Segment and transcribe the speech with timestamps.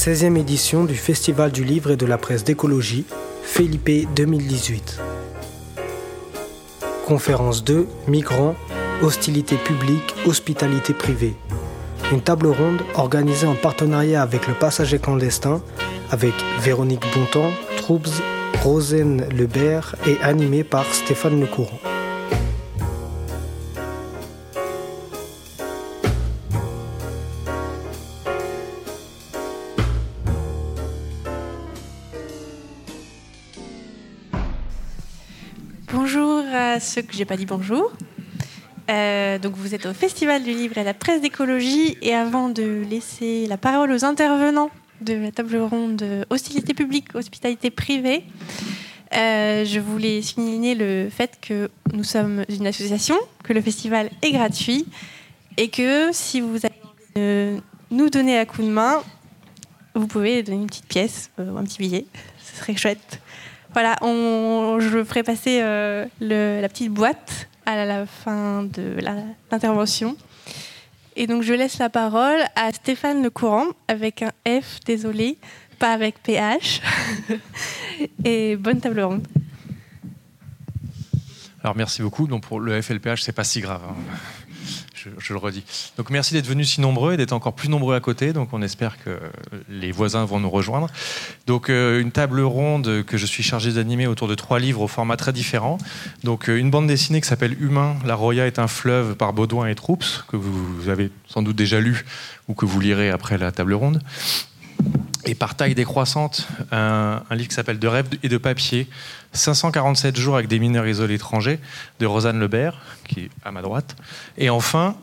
[0.00, 3.04] 16e édition du Festival du livre et de la presse d'écologie,
[3.42, 4.98] Felipe 2018.
[7.06, 8.56] Conférence 2, Migrants,
[9.02, 11.34] hostilité publique, hospitalité privée.
[12.12, 15.60] Une table ronde organisée en partenariat avec le Passager clandestin,
[16.10, 18.22] avec Véronique Bontemps, Troubs,
[18.62, 21.89] Rosen Lebert et animée par Stéphane Lecourant.
[36.90, 37.92] Ceux que j'ai pas dit bonjour.
[38.90, 42.82] Euh, donc vous êtes au Festival du livre et la presse d'écologie et avant de
[42.90, 48.24] laisser la parole aux intervenants de la table ronde hostilité publique, hospitalité privée,
[49.14, 54.32] euh, je voulais souligner le fait que nous sommes une association, que le festival est
[54.32, 54.84] gratuit
[55.58, 57.60] et que si vous allez
[57.92, 59.00] nous donner un coup de main,
[59.94, 62.06] vous pouvez donner une petite pièce euh, ou un petit billet.
[62.44, 63.20] Ce serait chouette.
[63.72, 68.96] Voilà, je ferai passer euh, le, la petite boîte à la fin de
[69.50, 70.16] l'intervention.
[71.16, 75.38] Et donc je laisse la parole à Stéphane Lecourant avec un F, désolé,
[75.78, 76.80] pas avec PH.
[78.24, 79.26] Et bonne table ronde.
[81.62, 82.26] Alors merci beaucoup.
[82.26, 83.82] Donc pour le FLPH, c'est pas si grave.
[83.88, 83.94] hein.
[85.18, 85.64] Je, le redis.
[85.96, 88.32] Donc merci d'être venus si nombreux et d'être encore plus nombreux à côté.
[88.32, 89.18] Donc on espère que
[89.68, 90.88] les voisins vont nous rejoindre.
[91.46, 94.88] Donc euh, une table ronde que je suis chargé d'animer autour de trois livres au
[94.88, 95.78] format très différent.
[96.24, 99.68] Donc euh, une bande dessinée qui s'appelle Humain, la Roya est un fleuve par Baudouin
[99.68, 102.04] et Troups que vous avez sans doute déjà lu
[102.48, 104.02] ou que vous lirez après la table ronde.
[105.26, 108.88] Et par taille décroissante, un, livre qui s'appelle De rêve et de papier,
[109.32, 111.58] 547 jours avec des mineurs isolés étrangers,
[111.98, 113.96] de Rosanne Lebert, qui est à ma droite.
[114.38, 114.96] Et enfin,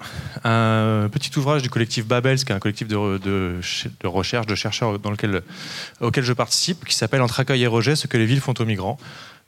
[0.44, 3.60] un petit ouvrage du collectif Babels, qui est un collectif de,
[4.04, 5.44] recherche, de chercheurs dans lequel,
[6.02, 8.66] auquel je participe, qui s'appelle Entre accueil et rejet, ce que les villes font aux
[8.66, 8.98] migrants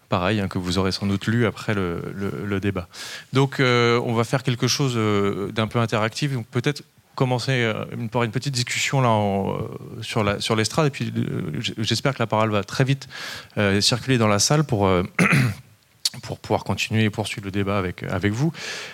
[0.09, 2.89] pareil, hein, que vous aurez sans doute lu après le, débat.
[3.31, 6.31] Donc, euh, on va faire quelque chose euh, d'un peu interactif.
[6.51, 6.83] Peut-être
[7.19, 10.87] commencer euh, par une petite discussion là en, euh, sur la sur l'estrade.
[10.87, 13.09] Et puis euh, j'espère que la parole va très vite
[13.81, 14.89] circuler dans la salle pour
[16.23, 18.51] pour pouvoir continuer et poursuivre le débat avec, avec vous.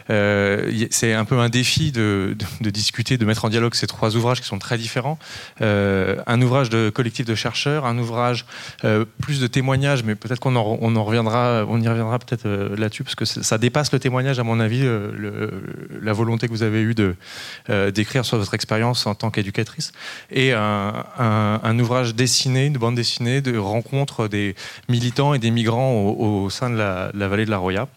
[0.10, 4.16] Euh, c'est un peu un défi de, de, discuter, de mettre en dialogue ces trois
[4.16, 5.18] ouvrages qui sont très différents.
[5.62, 8.46] Euh, un ouvrage de collectif de chercheurs, un ouvrage
[8.84, 13.04] euh, plus de témoignages, mais peut-être qu'on on en reviendra, on y reviendra peut-être là-dessus,
[13.04, 14.86] parce que ça dépasse le témoignage, à mon avis,
[16.02, 17.16] la volonté que vous avez eue de,
[17.92, 19.92] d'écrire sur votre expérience en tant qu'éducatrice.
[20.32, 24.56] Et un, un, ouvrage dessiné, une bande dessinée de rencontres des
[24.90, 27.88] militants et des migrants au sein de la, la vallée de la Roya.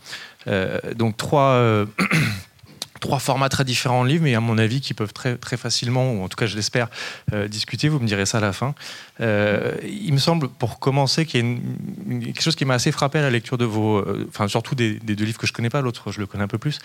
[0.47, 1.87] Euh, donc trois, euh,
[3.01, 6.13] trois formats très différents de livres, mais à mon avis qui peuvent très, très facilement,
[6.13, 6.89] ou en tout cas je l'espère,
[7.33, 7.89] euh, discuter.
[7.89, 8.75] Vous me direz ça à la fin.
[9.21, 13.23] Il me semble, pour commencer, qu'il y a quelque chose qui m'a assez frappé à
[13.23, 16.13] la lecture de vos, enfin surtout des, des deux livres que je connais pas, l'autre
[16.13, 16.79] je le connais un peu plus.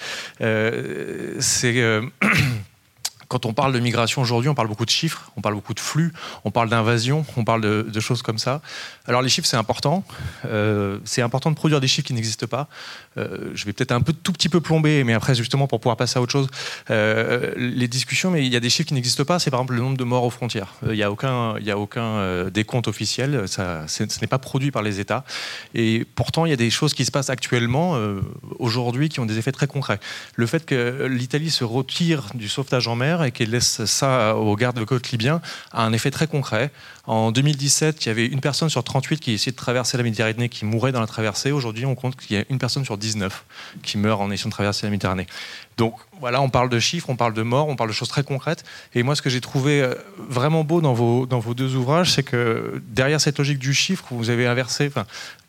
[1.40, 2.02] C'est
[3.34, 5.80] quand on parle de migration aujourd'hui, on parle beaucoup de chiffres, on parle beaucoup de
[5.80, 6.14] flux,
[6.46, 8.62] on parle d'invasion, on parle de, choses comme ça.
[9.08, 10.04] Alors les chiffres, c'est important.
[10.46, 12.68] Euh, c'est important de produire des chiffres qui n'existent pas.
[13.18, 15.98] Euh, je vais peut-être un peu, tout petit peu plomber, mais après, justement, pour pouvoir
[15.98, 16.48] passer à autre chose,
[16.92, 19.40] euh, les discussions, mais il y a des chiffres qui n'existent pas.
[19.40, 20.76] C'est par exemple le nombre de morts aux frontières.
[20.86, 23.48] Il n'y a aucun, il y a aucun décompte officiel.
[23.48, 25.24] Ça, ce n'est pas produit par les États.
[25.74, 27.98] Et pourtant, il y a des choses qui se passent actuellement,
[28.60, 30.00] aujourd'hui, qui ont des effets très concrets.
[30.36, 34.56] Le fait que l'Italie se retire du sauvetage en mer et qu'elle laisse ça aux
[34.56, 35.42] gardes-côtes libyens
[35.72, 36.72] a un effet très concret.
[37.06, 40.48] En 2017, il y avait une personne sur 38 qui essayait de traverser la Méditerranée
[40.48, 41.52] qui mourait dans la traversée.
[41.52, 43.44] Aujourd'hui, on compte qu'il y a une personne sur 19
[43.82, 45.28] qui meurt en essayant de traverser la Méditerranée.
[45.76, 48.24] Donc voilà, on parle de chiffres, on parle de morts, on parle de choses très
[48.24, 48.64] concrètes.
[48.94, 52.12] Et moi, ce que j'ai trouvé euh, vraiment beau dans vos, dans vos deux ouvrages,
[52.12, 54.90] c'est que derrière cette logique du chiffre, vous avez inversé,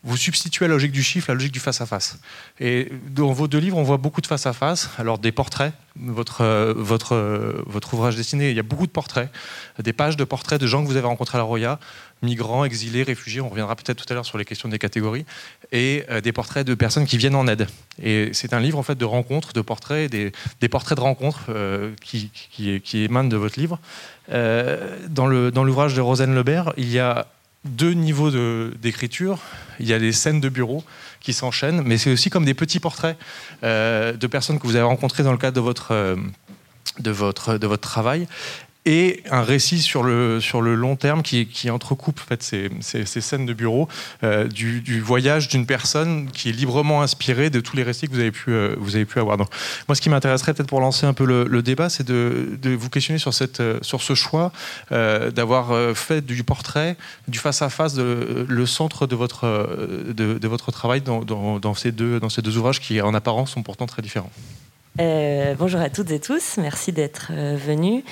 [0.05, 2.19] vous substituez la logique du chiffre la logique du face-à-face.
[2.59, 4.89] Et dans vos deux livres, on voit beaucoup de face-à-face.
[4.99, 8.91] Alors des portraits, votre, euh, votre, euh, votre ouvrage dessiné, il y a beaucoup de
[8.91, 9.29] portraits,
[9.81, 11.79] des pages de portraits de gens que vous avez rencontrés à la Roya,
[12.21, 15.25] migrants, exilés, réfugiés, on reviendra peut-être tout à l'heure sur les questions des catégories,
[15.71, 17.67] et euh, des portraits de personnes qui viennent en aide.
[18.01, 20.31] Et c'est un livre en fait de rencontres, de portraits, des,
[20.61, 21.45] des portraits de rencontres
[22.01, 23.79] qui, qui, émanent de votre livre.
[24.29, 27.27] Dans le- dans l'ouvrage de Rosanne Lebert, il y a
[27.65, 28.31] deux niveaux
[28.75, 29.39] d'écriture.
[29.79, 30.83] Il y a des scènes de bureau
[31.19, 33.17] qui s'enchaînent, mais c'est aussi comme des petits portraits
[33.63, 38.27] euh, de personnes que vous avez rencontrées dans le cadre de votre, euh, travail.
[38.85, 42.69] Et un récit sur le, sur le long terme qui, qui entrecoupe en fait, ces,
[42.81, 43.87] ces, scènes de bureau
[44.23, 48.19] euh, du, voyage d'une personne qui est librement inspirée de tous les récits que vous
[48.19, 49.37] avez pu, euh, vous avez pu avoir.
[49.37, 49.47] Donc,
[49.87, 52.89] moi, ce qui m'intéresserait peut-être pour lancer un peu le, débat, c'est de, de, vous
[52.89, 54.51] questionner sur, cette, euh, sur ce choix
[54.91, 56.95] d'avoir fait du portrait,
[57.27, 59.45] du face-à-face, -face, le centre de votre,
[60.13, 63.51] de, de votre travail dans, dans, ces deux, dans ces deux ouvrages qui, en apparence,
[63.51, 64.31] sont pourtant très différents.
[64.97, 68.03] bonjour à toutes et tous, merci d'être venus.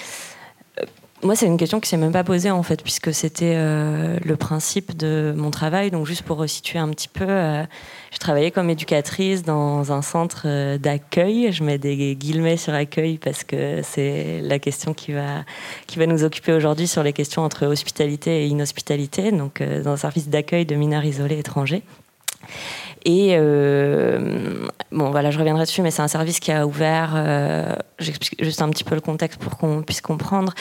[1.24, 4.36] Moi, c'est une question qui s'est même pas posée en fait, puisque c'était euh, le
[4.36, 5.90] principe de mon travail.
[5.90, 7.64] Donc, juste pour resituer un petit peu, euh,
[8.12, 11.54] je travaillais comme éducatrice dans un centre euh, d'accueil.
[11.54, 15.46] Je mets des guillemets sur accueil parce que c'est la question qui va,
[15.88, 19.98] qui va nous occuper aujourd'hui sur les questions entre hospitalité et inhospitalité, donc dans un
[19.98, 21.84] service d'accueil de mineurs isolés étrangers.
[23.06, 27.76] Et euh, bon, voilà, je reviendrai dessus, mais c'est un service qui a ouvert, euh,
[28.00, 30.54] j'explique juste un petit peu le contexte pour qu'on puisse comprendre,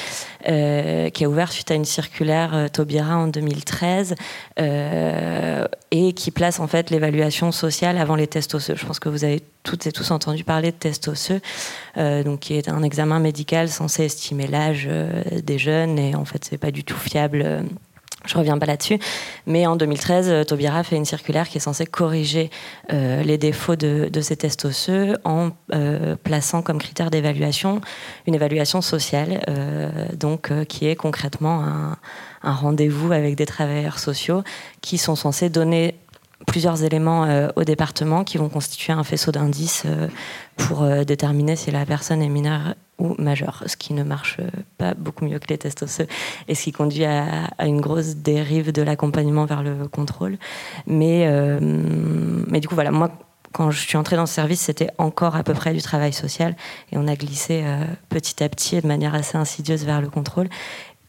[0.49, 4.17] euh, qui a ouvert suite à une circulaire Taubira en 2013
[4.56, 8.75] et qui place en fait l'évaluation sociale avant les tests osseux.
[8.77, 11.41] Je pense que vous avez toutes et tous entendu parler de tests osseux,
[11.97, 14.88] donc qui est un examen médical censé estimer l'âge
[15.43, 17.65] des jeunes et en fait c'est pas du tout fiable
[18.25, 18.99] je reviens pas là-dessus,
[19.47, 22.51] mais en 2013, euh, Taubira fait une circulaire qui est censée corriger
[22.93, 27.81] euh, les défauts de, ces tests osseux en euh, plaçant comme critère d'évaluation
[28.27, 29.41] une évaluation sociale,
[30.17, 31.97] donc qui est concrètement un,
[32.43, 34.43] un rendez-vous avec des travailleurs sociaux
[34.81, 35.97] qui sont censés donner
[36.47, 39.85] plusieurs éléments au département qui vont constituer un faisceau d'indices
[40.57, 44.38] pour déterminer si la personne est mineure ou majeur, ce qui ne marche
[44.78, 46.06] pas beaucoup mieux que les tests osseux
[46.46, 50.38] et ce qui conduit à, une grosse dérive de l'accompagnement vers le contrôle.
[50.87, 53.10] Mais, euh, mais du coup, voilà, moi,
[53.50, 56.56] quand je suis entrée dans ce service, c'était encore à peu près du travail social
[56.93, 60.08] et on a glissé euh, petit à petit et de manière assez insidieuse vers le
[60.08, 60.49] contrôle.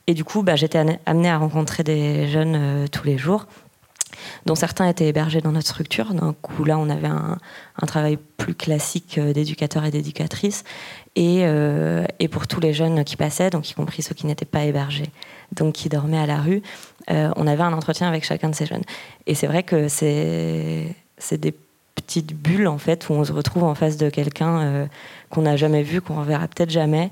[0.07, 3.45] Et du coup, bah, j'étais amenée à rencontrer des jeunes euh, tous les jours
[4.45, 6.13] dont certains étaient hébergés dans notre structure.
[6.13, 7.37] Donc où là, on avait un,
[7.87, 9.91] travail plus classique d'éducateur et
[11.18, 14.63] Euh, et, pour tous les jeunes qui passaient, donc y compris ceux qui n'étaient pas
[14.63, 15.10] hébergés,
[15.51, 16.63] donc qui dormaient à la rue,
[17.12, 18.83] euh, on avait un entretien avec chacun de ces jeunes.
[19.27, 20.95] Et c'est vrai que c'est
[21.31, 21.54] des
[21.95, 24.86] petites bulles en fait où on se retrouve en face de quelqu'un euh,
[25.30, 27.12] qu'on n'a jamais vu, qu'on reverra peut-être jamais,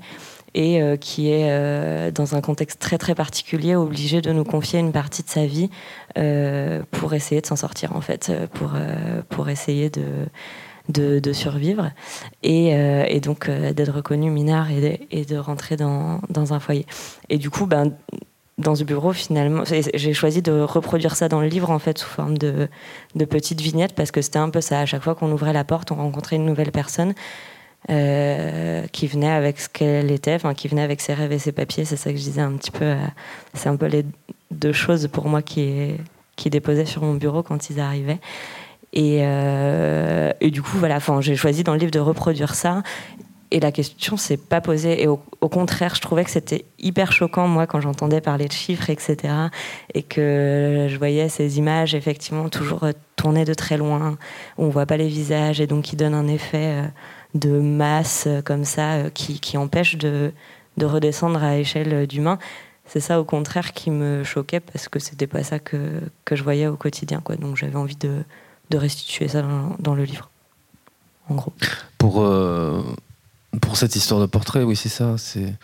[0.54, 5.22] et qui est dans un contexte très très particulier, obligé de nous confier une partie
[5.22, 5.70] de sa vie
[6.90, 8.72] pour essayer de s'en sortir en fait, pour
[9.30, 10.02] pour essayer de
[10.88, 11.90] de, survivre
[12.42, 16.86] et, euh, donc euh, d'être reconnu mineur et de, rentrer dans, un foyer.
[17.28, 17.92] Et du coup, ben,
[18.58, 22.08] dans ce bureau, finalement, j'ai choisi de reproduire ça dans le livre en fait sous
[22.08, 22.68] forme de,
[23.28, 24.80] petites vignettes parce que c'était un peu ça.
[24.80, 27.14] À chaque fois qu'on ouvrait la porte, on rencontrait une nouvelle personne.
[27.90, 31.84] Euh, qui venait avec ce qu'elle était, qui venait avec ses rêves et ses papiers,
[31.84, 32.94] c'est ça que je disais un petit peu.
[33.54, 34.04] c'est un peu les
[34.52, 35.98] deux choses pour moi qui
[36.44, 38.20] déposaient sur mon bureau quand ils arrivaient.
[38.96, 42.82] Euh, et, du coup, voilà, j'ai choisi dans le livre de reproduire ça.
[43.50, 45.02] Et la question s'est pas posée.
[45.02, 45.18] Et au,
[45.48, 49.34] contraire, je trouvais que c'était hyper choquant, moi, quand j'entendais parler de chiffres, etc.
[49.92, 52.86] Et que je voyais ces images, effectivement, toujours
[53.16, 54.16] tournées de très loin,
[54.56, 56.86] où on voit pas les visages, et donc qui donnent un effet euh,
[57.34, 60.32] de masse euh, comme ça, qui, qui empêche de,
[60.78, 62.38] de redescendre à échelle d'humain
[62.84, 66.42] c'est ça au contraire qui me choquait parce que c'était pas ça que, que, je
[66.42, 68.24] voyais au quotidien quoi donc j'avais envie de,
[68.72, 69.42] de restituer ça
[69.78, 70.30] dans, le livre,
[71.28, 71.52] en gros.
[71.98, 72.82] Pour, euh,
[73.60, 75.16] pour cette histoire de portrait, oui, c'est ça.
[75.18, 75.54] C'est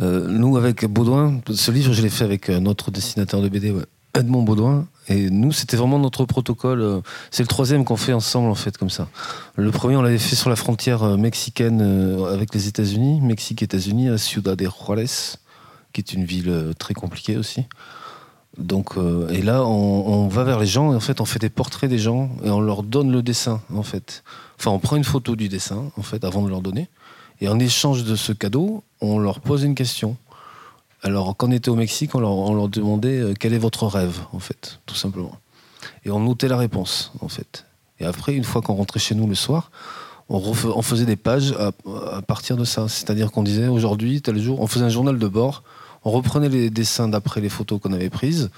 [0.00, 3.74] euh, nous, avec Baudouin, ce livre, je l'ai fait avec notre dessinateur de BD,
[4.14, 4.86] Edmond Baudouin.
[5.08, 6.80] Et nous, c'était vraiment notre protocole.
[6.80, 7.00] Euh,
[7.32, 9.08] c'est le troisième qu'on fait ensemble, en fait, comme ça.
[9.56, 11.82] Le premier, on l'avait fait sur la frontière mexicaine
[12.30, 15.36] avec les États-Unis, Mexique-États-Unis, à Ciudad de Juárez,
[15.92, 17.64] qui est une ville très compliquée aussi.
[18.58, 21.50] Donc, euh, et là, on, va vers les gens et en fait, on fait des
[21.50, 24.22] portraits des gens et on leur donne le dessin, en fait.
[24.58, 26.88] Enfin, on prend une photo du dessin, en fait, avant de leur donner.
[27.40, 30.16] Et en échange de ce cadeau, on leur pose une question.
[31.02, 34.38] Alors, quand on était au Mexique, on leur, demandait euh, quel est votre rêve, en
[34.38, 35.36] fait, tout simplement.
[36.04, 37.66] Et on notait la réponse, en fait.
[37.98, 39.70] Et après, une fois qu'on rentrait chez nous le soir,
[40.30, 42.88] on, faisait des pages à partir de ça.
[42.88, 45.62] C'est-à-dire qu'on disait aujourd'hui, tel jour, on faisait un journal de bord
[46.04, 48.50] on reprenait les dessins d'après les photos qu'on avait prises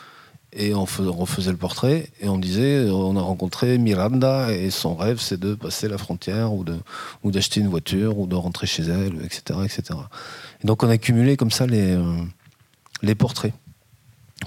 [0.52, 5.18] et on, refaisait le portrait et on disait on a rencontré Miranda et son rêve
[5.20, 6.76] c'est de passer la frontière ou de
[7.24, 9.98] ou d'acheter une voiture ou de rentrer chez elle etc etc
[10.62, 12.02] et donc on a cumulé comme ça les euh,
[13.02, 13.52] les portraits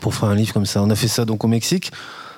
[0.02, 0.82] pour faire un livre comme ça.
[0.82, 1.92] On a fait ça donc au Mexique.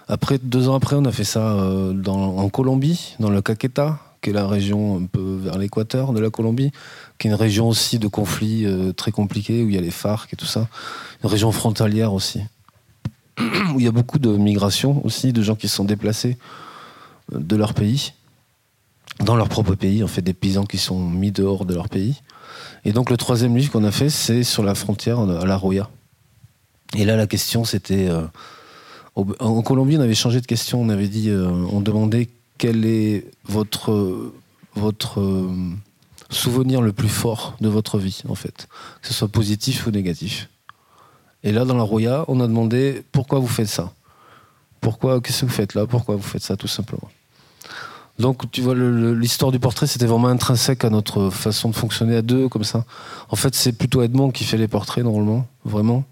[0.07, 4.29] Après deux ans après on a fait ça euh, en Colombie dans le Caqueta qui
[4.29, 6.71] est la région un peu vers l'équateur de la Colombie,
[7.17, 9.91] qui est une région aussi de conflits euh, très compliqués, où il y a les
[9.91, 10.67] FARC et tout ça.
[11.23, 12.41] Une région frontalière aussi,
[13.39, 16.37] où il y a beaucoup de migration aussi, de gens qui se sont déplacés
[17.33, 18.13] euh, de leur pays,
[19.19, 22.21] dans leur propre pays, en fait, des paysans qui sont mis dehors de leur pays.
[22.85, 25.89] Et donc le troisième livre qu'on a fait, c'est sur la frontière à la Roya.
[26.95, 28.07] Et là, la question, c'était...
[28.09, 28.23] Euh,
[29.15, 30.81] en Colombie, on avait changé de question.
[30.81, 32.29] On avait dit, euh, on demandait
[32.61, 35.53] quel est votre euh,
[36.29, 38.67] souvenir le plus fort de votre vie, en fait,
[39.01, 40.47] que ce soit positif ou négatif?
[41.43, 43.91] Et là, dans la Roya, on a demandé pourquoi vous faites ça?
[44.79, 45.87] Pourquoi, qu'est-ce que vous faites là?
[45.87, 47.09] Pourquoi vous faites ça, tout simplement?
[48.19, 52.21] Donc, tu vois, l'histoire du portrait, c'était vraiment intrinsèque à notre façon de fonctionner à
[52.21, 52.85] deux, comme ça.
[53.29, 56.03] En fait, c'est plutôt Edmond qui fait les portraits, normalement, vraiment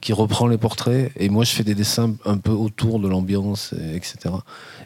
[0.00, 3.74] qui reprend les portraits et moi je fais des dessins un peu autour de l'ambiance
[3.94, 4.34] etc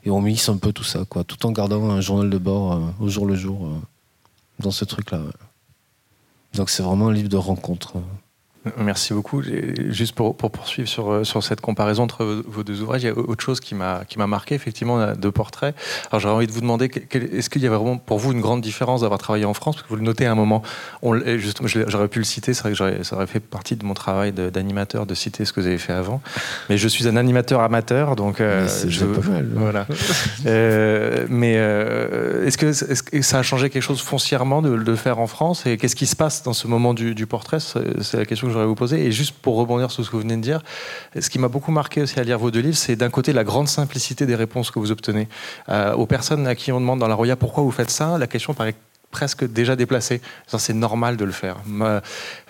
[0.05, 2.73] et on mixe un peu tout ça quoi tout en gardant un journal de bord
[2.73, 3.71] euh, au jour le jour euh,
[4.59, 5.21] dans ce truc là
[6.55, 7.95] donc c'est vraiment un livre de rencontre
[8.79, 9.43] Merci beaucoup.
[9.43, 13.17] Juste pour, poursuivre sur, euh, sur, cette comparaison entre vos deux ouvrages, il y a
[13.17, 15.75] autre chose qui m'a marqué, effectivement, de portraits.
[16.11, 18.61] Alors j'aurais envie de vous demander, est-ce qu'il y avait vraiment pour vous une grande
[18.61, 19.77] différence d'avoir travaillé en France?
[19.77, 20.63] Parce que vous le notez à un moment,
[21.03, 25.07] j'aurais pu le citer, c'est vrai que ça aurait fait partie de mon travail d'animateur
[25.07, 26.21] de, citer ce que vous avez fait avant.
[26.69, 29.49] Mais je suis un animateur amateur, donc euh, pas mal.
[29.55, 29.87] Voilà.
[30.47, 34.97] euh, mais euh, est-ce que, est que, ça a changé quelque chose foncièrement de, le
[34.97, 35.67] faire en France?
[35.67, 37.59] Et qu'est-ce qui se passe dans ce moment du, du portrait?
[37.61, 39.05] C'est la question que j'aurais vous poser.
[39.05, 40.63] Et juste pour rebondir sur ce que vous venez de dire,
[41.19, 43.45] ce qui m'a beaucoup marqué aussi à lire vos deux livres, c'est d'un côté la
[43.45, 45.29] grande simplicité des réponses que vous obtenez.
[45.69, 48.27] Euh, aux personnes à qui on demande dans la Roya pourquoi vous faites ça, la
[48.27, 48.75] question paraît
[49.15, 50.21] presque déjà déplacé.
[50.59, 51.59] C'est normal de le faire.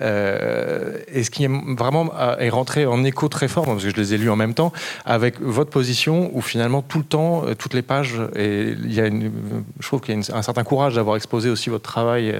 [0.00, 3.90] Euh, et ce qui est vraiment euh, est rentré en écho très fort, parce que
[3.90, 4.72] je les ai lus en même temps,
[5.04, 9.00] avec votre position où finalement tout le temps, euh, toutes les pages, et il y
[9.00, 12.34] a je trouve qu'il y a un certain courage d'avoir exposé aussi votre travail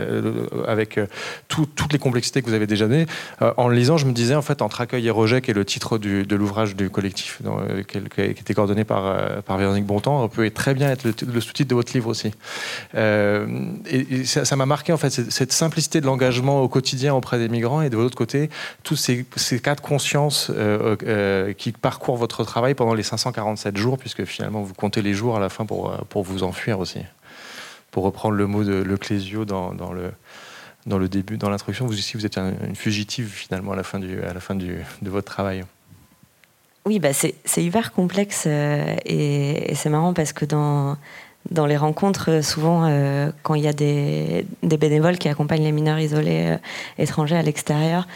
[0.66, 0.98] avec
[1.48, 3.06] toutes les complexités que vous avez déjà données.
[3.40, 5.66] en le lisant, je me disais en fait entre accueil et rejet, qui est le
[5.66, 7.42] titre de l'ouvrage du collectif,
[7.88, 11.92] qui, était coordonné par, par Véronique Bontemps, peut très bien être le, sous-titre de votre
[11.92, 12.32] livre aussi.
[14.24, 17.90] Ça m'a marqué en fait cette, simplicité de l'engagement au quotidien auprès des migrants et
[17.90, 18.50] de l'autre côté
[18.82, 19.24] tous ces,
[19.60, 24.62] cas de conscience euh, euh, qui parcourent votre travail pendant les 547 jours puisque finalement
[24.62, 27.00] vous comptez les jours à la fin pour, euh, pour vous enfuir aussi.
[27.90, 30.12] Pour reprendre le mot de Le Clésio dans, le
[30.86, 34.00] dans le début, dans l'introduction, vous aussi vous êtes une fugitive finalement à la fin
[34.00, 35.64] du, à la fin du, de votre travail.
[36.86, 40.98] Oui, bah c'est hyper complexe et c'est marrant parce que dans
[41.50, 45.72] dans les rencontres, euh, souvent, euh, quand il y a des, bénévoles qui accompagnent les
[45.72, 46.56] mineurs isolés euh,
[46.98, 48.06] étrangers à l'extérieur,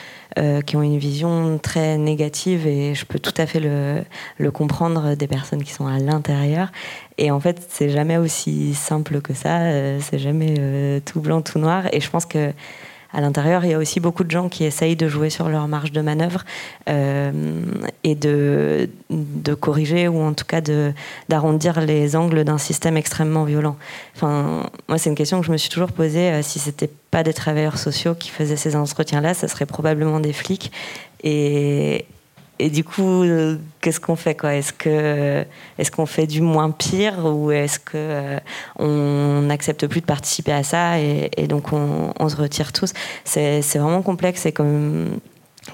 [0.66, 4.04] qui ont une vision très négative, et je peux tout à fait le,
[4.36, 6.70] le comprendre des personnes qui sont à l'intérieur.
[7.16, 9.58] Et en fait, c'est jamais aussi simple que ça,
[9.98, 11.88] c'est jamais tout blanc, tout noir.
[11.92, 12.52] Et je pense que
[13.12, 15.66] à l'intérieur, il y a aussi beaucoup de gens qui essayent de jouer sur leur
[15.66, 16.44] marge de manœuvre
[16.90, 17.32] euh,
[18.04, 20.60] et de, de, corriger ou en tout cas
[21.28, 23.76] d'arrondir les angles d'un système extrêmement violent.
[24.14, 26.30] Enfin, moi, c'est une question que je me suis toujours posée.
[26.32, 30.34] Euh, si c'était pas des travailleurs sociaux qui faisaient ces entretiens-là, ça serait probablement des
[30.34, 30.70] flics.
[31.24, 32.04] Et,
[32.58, 35.44] et du coup, euh, qu'est-ce qu'on fait Est-ce que
[35.78, 37.92] est-ce qu'on fait du moins pire ou est-ce que
[38.80, 42.92] euh, n'accepte plus de participer à ça et, donc on, se retire tous?
[43.24, 45.20] C'est vraiment complexe et comme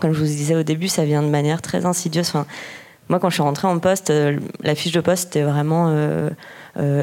[0.00, 2.28] comme je vous disais au début, ça vient de manière très insidieuse.
[2.28, 2.46] Enfin,
[3.08, 5.94] moi, quand je suis rentrée en poste, euh, la fiche de poste était vraiment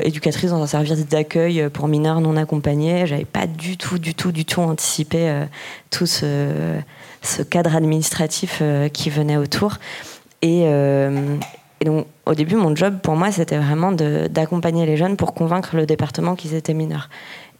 [0.03, 3.07] éducatrice dans un service d'accueil pour mineurs non accompagnés.
[3.07, 5.45] J'avais pas du tout, du tout, du tout anticipé
[5.89, 6.81] tout ce
[7.21, 9.75] ce cadre administratif euh, qui venait autour.
[10.43, 11.37] Euh,
[11.79, 15.75] et, donc, au début, mon job, pour moi, c'était vraiment d'accompagner les jeunes pour convaincre
[15.75, 17.09] le département qu'ils étaient mineurs.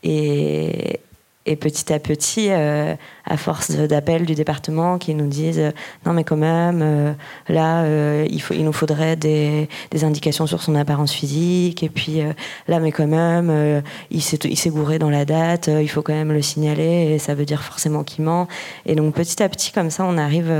[0.04, 1.00] Et,
[1.46, 2.96] et petit à petit, euh,
[3.26, 5.72] à force d'appels du département qui nous disent euh,
[6.06, 7.14] non mais quand même, euh,
[7.50, 7.84] là
[8.26, 9.68] il, nous faudrait des,
[10.04, 12.22] indications sur son apparence physique et puis
[12.68, 16.42] là mais quand même il s'est gouré dans la date, il faut quand même le
[16.42, 18.48] signaler et ça veut dire forcément qu'il ment.
[18.86, 20.52] Et donc petit à petit comme ça on arrive,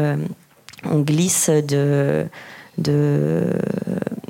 [0.86, 2.28] on glisse de,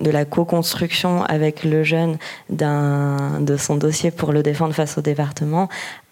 [0.01, 2.17] de la co-construction avec le jeune
[2.49, 5.69] de son dossier pour le défendre face au département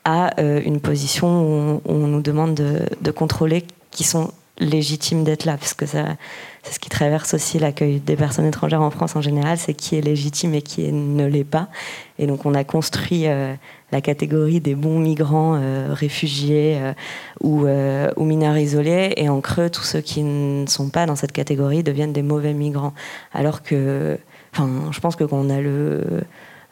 [0.10, 5.56] à euh, une position où on, nous demande de, contrôler qui sont légitimes d'être là,
[5.56, 6.18] parce que c'est
[6.64, 10.02] ce qui traverse aussi l'accueil des personnes étrangères en France en général, c'est qui est
[10.02, 11.68] légitime et qui ne l'est pas.
[12.18, 13.54] Et donc on a construit euh,
[13.92, 16.80] la catégorie des bons migrants, euh, réfugiés
[17.42, 21.34] ou, ou, mineurs isolés, et en creux, tous ceux qui ne sont pas dans cette
[21.34, 22.96] catégorie deviennent des mauvais migrants.
[23.32, 24.18] Alors que,
[24.54, 26.24] enfin, je pense que quand on a le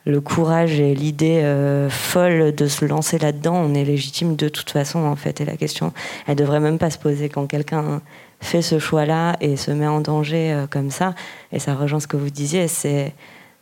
[0.07, 4.69] le courage et l'idée euh, folle de se lancer là-dedans, on est légitime de toute
[4.69, 5.41] façon en fait.
[5.41, 5.91] Et la question,
[6.27, 8.01] elle devrait même pas se poser quand quelqu'un
[8.39, 11.13] fait ce choix-là et se met en danger euh, comme ça.
[11.51, 13.13] Et ça rejoint ce que vous disiez, c'est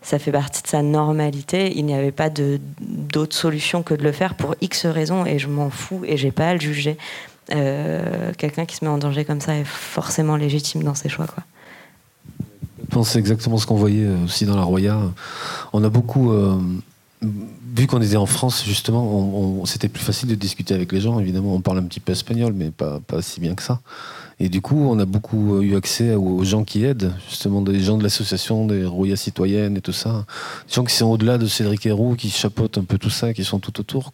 [0.03, 1.75] ça fait partie de sa normalité.
[1.75, 5.47] Il n'y avait pas d'autre solution que de le faire pour X raisons et je
[5.47, 6.95] m'en fous et j'ai pas à le juger.
[7.53, 11.25] Euh, quelqu'un qui se met en danger comme ça est forcément légitime dans ses choix.
[11.25, 11.43] Quoi.
[12.87, 14.99] Je pense c'est exactement ce qu'on voyait aussi dans la Roya.
[15.73, 16.31] On a beaucoup.
[16.31, 16.55] Euh,
[17.21, 21.19] vu qu'on était en France, justement, c'était plus facile de discuter avec les gens.
[21.19, 23.79] Évidemment, on parle un petit peu espagnol, mais pas, pas si bien que ça.
[24.39, 27.97] Et du coup, on a beaucoup eu accès aux gens qui aident, justement des gens
[27.97, 30.25] de l'association des Rouillas citoyennes et tout ça.
[30.67, 33.45] Des gens qui sont au-delà de Cédric Héroux, qui chapeautent un peu tout ça, qui
[33.45, 34.11] sont tout autour.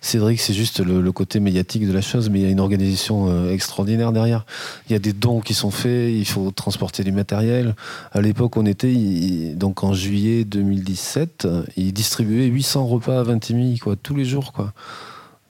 [0.00, 3.28] Cédric, c'est juste le, côté médiatique de la chose, mais il y a une organisation
[3.28, 4.44] euh, extraordinaire derrière.
[4.88, 7.76] Il y a des dons qui sont faits, il faut transporter du matériel.
[8.10, 11.46] À l'époque, on était, donc en juillet 2017,
[11.76, 14.52] ils distribuaient 800 repas à Vintimille, quoi, tous les jours.
[14.52, 14.72] quoi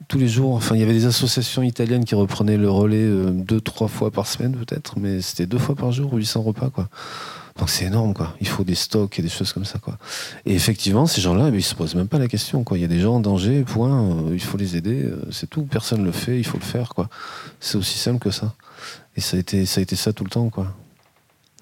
[0.07, 0.53] tous les jours.
[0.53, 4.11] Enfin, il y avait des associations italiennes qui reprenaient le relais euh, deux, trois fois
[4.11, 6.89] par semaine peut-être, mais c'était deux fois par jour, 800 repas, quoi.
[7.57, 8.35] Donc c'est énorme, quoi.
[8.41, 9.97] Il faut des stocks et des choses comme ça, quoi.
[10.45, 12.77] Et effectivement, ces gens-là, ils se posent même pas la question, quoi.
[12.77, 14.09] Il y a des gens en danger, point.
[14.11, 15.63] Euh, il faut les aider, euh, c'est tout.
[15.63, 17.09] Personne le fait, il faut le faire, quoi.
[17.59, 18.53] C'est aussi simple que ça.
[19.15, 20.73] Et ça a été, ça a été ça tout le temps, quoi.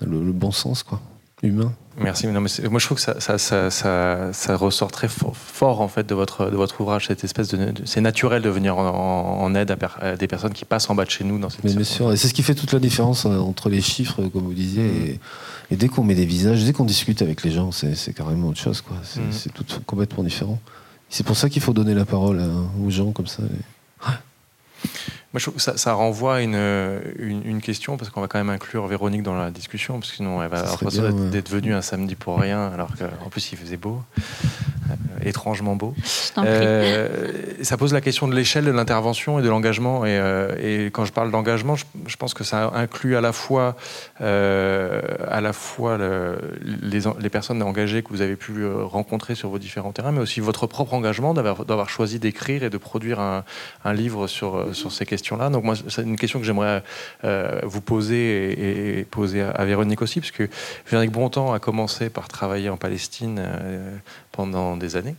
[0.01, 0.99] le bon sens, quoi,
[1.43, 1.73] humain.
[1.99, 2.25] Merci.
[2.27, 6.07] Non, mais moi, je trouve que ça, ça, ça, ça, ressort très fort, en fait
[6.07, 10.15] de votre, de votre ouvrage, cette espèce de, c'est naturel de venir en, aide à,
[10.15, 11.63] des personnes qui passent en bas de chez nous dans cette.
[11.63, 14.23] Mais bien sûr, et c'est ce qui fait toute la différence euh, entre les chiffres,
[14.23, 15.19] comme vous disiez, mm.
[15.71, 18.59] et, dès qu'on met des visages, dès qu'on discute avec les gens, c'est carrément autre
[18.59, 18.97] chose, quoi.
[19.03, 19.53] C'est mm.
[19.53, 20.59] tout complètement différent.
[21.09, 22.41] C'est pour ça qu'il faut donner la parole
[22.83, 23.43] aux gens comme ça.
[25.33, 28.51] Moi, je trouve que ça, renvoie à une, une, question, parce qu'on va quand même
[28.51, 31.81] inclure Véronique dans la discussion, parce que sinon elle va avoir l'impression d'être venue un
[31.81, 34.03] samedi pour rien, alors qu'en plus il faisait beau.
[34.89, 35.93] Euh, étrangement beau.
[36.37, 40.05] Euh, ça pose la question de l'échelle de l'intervention et de l'engagement.
[40.05, 43.75] Et, euh, quand je parle d'engagement, je, pense que ça inclut à la fois,
[44.19, 49.91] à la fois les, les, personnes engagées que vous avez pu rencontrer sur vos différents
[49.91, 53.43] terrains, mais aussi votre propre engagement d'avoir choisi d'écrire et de produire un,
[53.85, 56.83] un livre sur, sur ces Donc moi, c'est une question que j'aimerais
[57.63, 60.49] vous poser et, poser à, Véronique aussi, parce que
[60.89, 63.41] Véronique Bontemps a commencé par travailler en Palestine
[64.31, 65.15] pendant des années.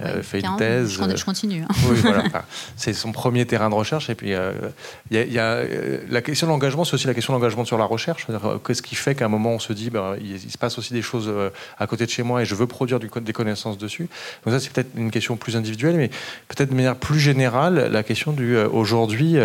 [0.00, 0.90] Euh, fait une thèse.
[0.90, 1.62] Je, continue.
[1.62, 1.74] Hein.
[1.88, 2.24] Oui, voilà.
[2.76, 4.10] c'est son premier terrain de recherche.
[4.10, 4.52] Et puis, il euh,
[5.10, 7.84] y, a, euh, la question de l'engagement, c'est aussi la question de l'engagement sur la
[7.84, 8.26] recherche.
[8.66, 11.02] Qu'est-ce qui fait qu'à un moment, on se dit, ben, il, se passe aussi des
[11.02, 11.32] choses
[11.78, 14.08] à côté de chez moi et je veux produire du, des connaissances dessus.
[14.44, 16.08] Donc, ça, c'est peut-être une question plus individuelle, mais
[16.48, 19.38] peut-être de manière plus générale, la question du aujourd'hui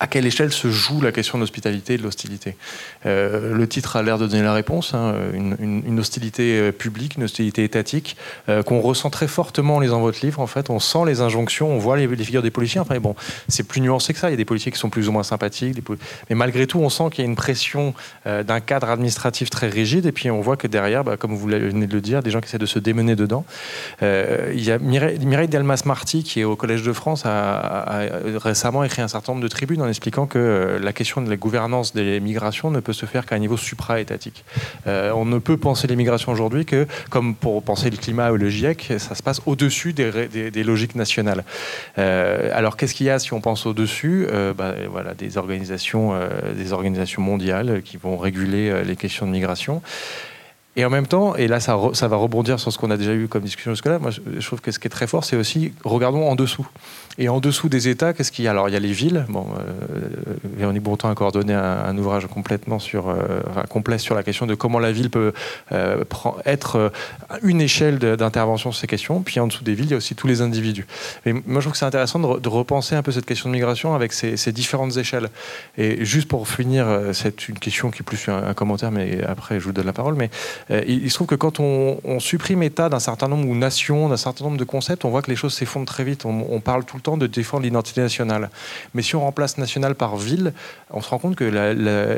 [0.00, 2.56] à quelle échelle se joue la question de l'hospitalité et de l'hostilité?
[3.06, 7.24] Euh, Le titre a l'air de donner la réponse, hein, une, hostilité euh, publique, une
[7.24, 8.16] hostilité étatique,
[8.48, 10.40] euh, qu'on ressent très fortement en lisant votre livre.
[10.40, 12.80] En fait, on sent les injonctions, on voit les, figures des policiers.
[12.80, 13.14] Enfin, bon,
[13.48, 14.28] c'est plus nuancé que ça.
[14.28, 15.78] Il y a des policiers qui sont plus ou moins sympathiques,
[16.28, 20.06] mais malgré tout, on sent qu'il y a une pression d'un cadre administratif très rigide.
[20.06, 22.40] Et puis, on voit que derrière, bah, comme vous venez de le dire, des gens
[22.40, 23.44] qui essaient de se démener dedans.
[24.02, 29.08] il y a Mireille, Delmas-Marty, qui est au Collège de France, a, récemment écrit un
[29.08, 32.89] certain nombre de tribunes expliquant que la question de la gouvernance des migrations ne peut
[32.92, 34.44] se faire qu'à un niveau supra-étatique.
[34.86, 38.36] Euh, on ne peut penser les migrations aujourd'hui que, comme pour penser le climat ou
[38.36, 41.44] le GIEC, ça se passe au-dessus des, logiques nationales.
[41.98, 44.26] Euh, alors qu'est-ce qu'il y a si on pense au-dessus?
[44.56, 46.18] Bah, voilà, des, organisations,
[46.56, 49.82] des organisations mondiales qui vont réguler les questions de migration.
[50.76, 53.26] Et en même temps, et là ça, va rebondir sur ce qu'on a déjà eu
[53.26, 56.28] comme discussion jusque-là, moi je trouve que ce qui est très fort, c'est aussi, regardons
[56.28, 56.66] en dessous.
[57.18, 58.52] Et en dessous des États, qu'est-ce qu'il y a?
[58.52, 59.26] Alors il y a les villes.
[59.28, 64.22] Bon, euh, Véronique Bontemps a coordonné un, ouvrage complètement sur, euh, enfin, complet sur la
[64.22, 65.32] question de comment la ville peut
[65.72, 66.04] euh,
[66.46, 66.92] être
[67.42, 69.22] une échelle d'intervention sur ces questions.
[69.22, 70.86] Puis en dessous des villes, il y a aussi tous les individus.
[71.26, 73.94] Et moi je trouve que c'est intéressant de, repenser un peu cette question de migration
[73.94, 75.30] avec ces, différentes échelles.
[75.76, 79.60] Et juste pour finir, c'est une question qui est plus un, un, commentaire, mais après
[79.60, 80.14] je vous donne la parole.
[80.14, 80.30] Mais
[80.68, 84.44] il, se trouve que quand on, supprime État d'un certain nombre ou nation, d'un certain
[84.44, 86.24] nombre de concepts, on voit que les choses s'effondrent très vite.
[86.24, 88.50] On, parle tout temps de défendre l'identité nationale.
[88.94, 90.52] Mais si on remplace national par ville,
[90.90, 91.44] on se rend compte que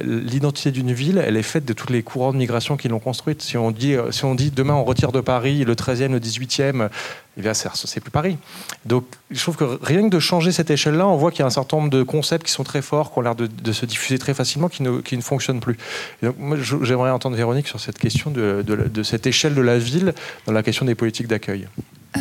[0.04, 3.42] l'identité d'une ville, elle est faite de tous les courants de migration qui l'ont construite.
[3.42, 6.88] Si on, dit, si on dit demain on retire de Paris le 13e, le 18e,
[7.38, 8.36] eh bien, c'est plus Paris.
[8.84, 11.46] Donc, je trouve que rien que de changer cette échelle-là, on voit qu'il y a
[11.46, 14.18] un certain nombre de concepts qui sont très forts, qui ont l'air de, se diffuser
[14.18, 15.78] très facilement, qui ne, fonctionnent plus.
[16.22, 20.14] donc, moi, j'aimerais entendre Véronique sur cette question de, cette échelle de la ville
[20.46, 21.68] dans la question des politiques d'accueil.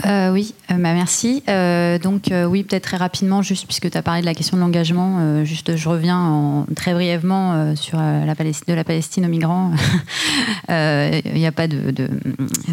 [0.05, 1.43] Euh, oui, euh, bah, merci.
[1.49, 4.61] Euh, donc oui, peut-être très rapidement, juste puisque tu as parlé de la question de
[4.61, 9.71] l'engagement, juste je reviens en, très brièvement sur la Palestine, de la Palestine aux migrants.
[10.69, 11.93] Il n'y a, pas de,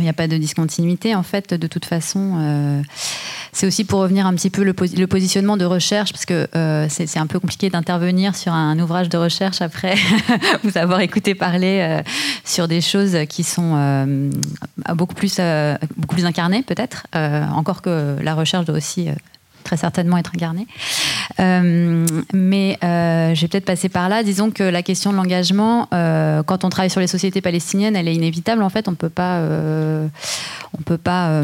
[0.07, 2.83] a pas de discontinuité en fait, de toute façon.
[3.52, 6.48] c'est aussi pour revenir un petit peu le, le positionnement de recherche, parce que
[6.88, 9.96] c'est un peu compliqué d'intervenir sur un, ouvrage de recherche après
[10.62, 12.00] vous avoir écouté parler
[12.44, 14.31] sur des choses qui sont
[14.94, 15.40] beaucoup, plus,
[15.96, 17.08] beaucoup plus incarnées peut-être.
[17.14, 19.12] Euh, encore que la recherche doit aussi euh,
[19.64, 20.66] très certainement être incarnée.
[21.40, 24.23] Euh, mais euh, je vais peut-être passer par là.
[24.23, 28.14] Disons que la question de l'engagement, quand on travaille sur les sociétés palestiniennes, elle est
[28.14, 28.62] inévitable.
[28.62, 31.42] En fait, on ne peut pas, on peut pas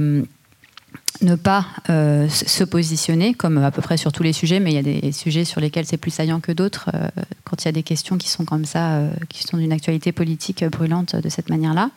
[1.22, 4.74] ne pas euh, se positionner, comme à peu près sur tous les sujets, mais il
[4.74, 7.08] y a des sujets sur lesquels c'est plus saillant que d'autres, euh,
[7.44, 10.10] quand il y a des questions qui sont comme ça, euh, qui sont d'une actualité
[10.10, 11.90] politique brûlante de cette manière-là.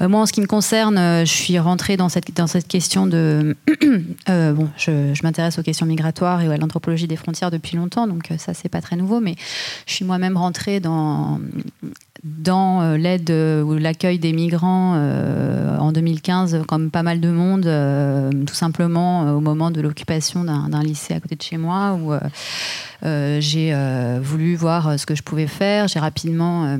[0.00, 3.56] moi, en ce qui me concerne, je suis rentrée dans cette, dans cette question de...
[4.28, 8.30] bon, je, je m'intéresse aux questions migratoires et à l'anthropologie des frontières depuis longtemps, donc
[8.38, 9.34] ça, c'est pas très nouveau, mais
[9.86, 11.40] je suis moi-même rentrée dans
[12.22, 17.66] dans l'aide ou l'accueil des migrants en 2015, comme pas mal de monde,
[18.46, 22.12] tout simplement au moment de l'occupation d'un lycée à côté de chez moi, où
[23.40, 23.74] j'ai
[24.22, 25.88] voulu voir ce que je pouvais faire.
[25.88, 26.78] J'ai rapidement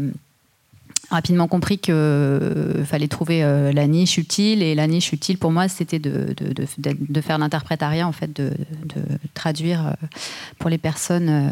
[1.11, 1.95] rapidement compris qu'il
[2.87, 3.41] fallait trouver
[3.73, 8.09] la niche utile et la niche utile pour moi c'était de, de, de, faire l'interprétariat
[8.09, 8.51] en fait de,
[9.35, 9.95] traduire
[10.59, 11.51] pour les personnes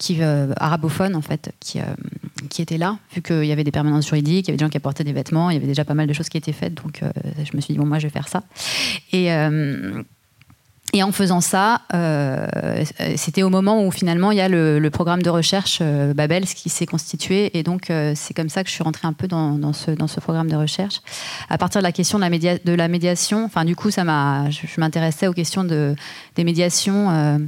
[0.00, 1.84] qui, euh, arabophones en fait, qui, euh,
[2.48, 4.70] qui étaient là, vu qu'il y avait des permanences juridiques, il y avait des gens
[4.70, 6.74] qui apportaient des vêtements, il y avait déjà pas mal de choses qui étaient faites,
[6.74, 8.42] donc euh, je me suis dit bon moi je vais faire ça.
[10.92, 11.82] Et en faisant ça,
[13.14, 16.86] c'était au moment où finalement il y a le, programme de recherche Babel qui s'est
[16.86, 17.56] constitué.
[17.56, 20.56] Et donc c'est comme ça que je suis rentrée un peu dans, ce, programme de
[20.56, 21.00] recherche.
[21.48, 24.02] À partir de la question de la, média, de la médiation, enfin du coup ça
[24.02, 25.94] m'a, je, je m'intéressais aux questions de,
[26.34, 27.38] des médiations.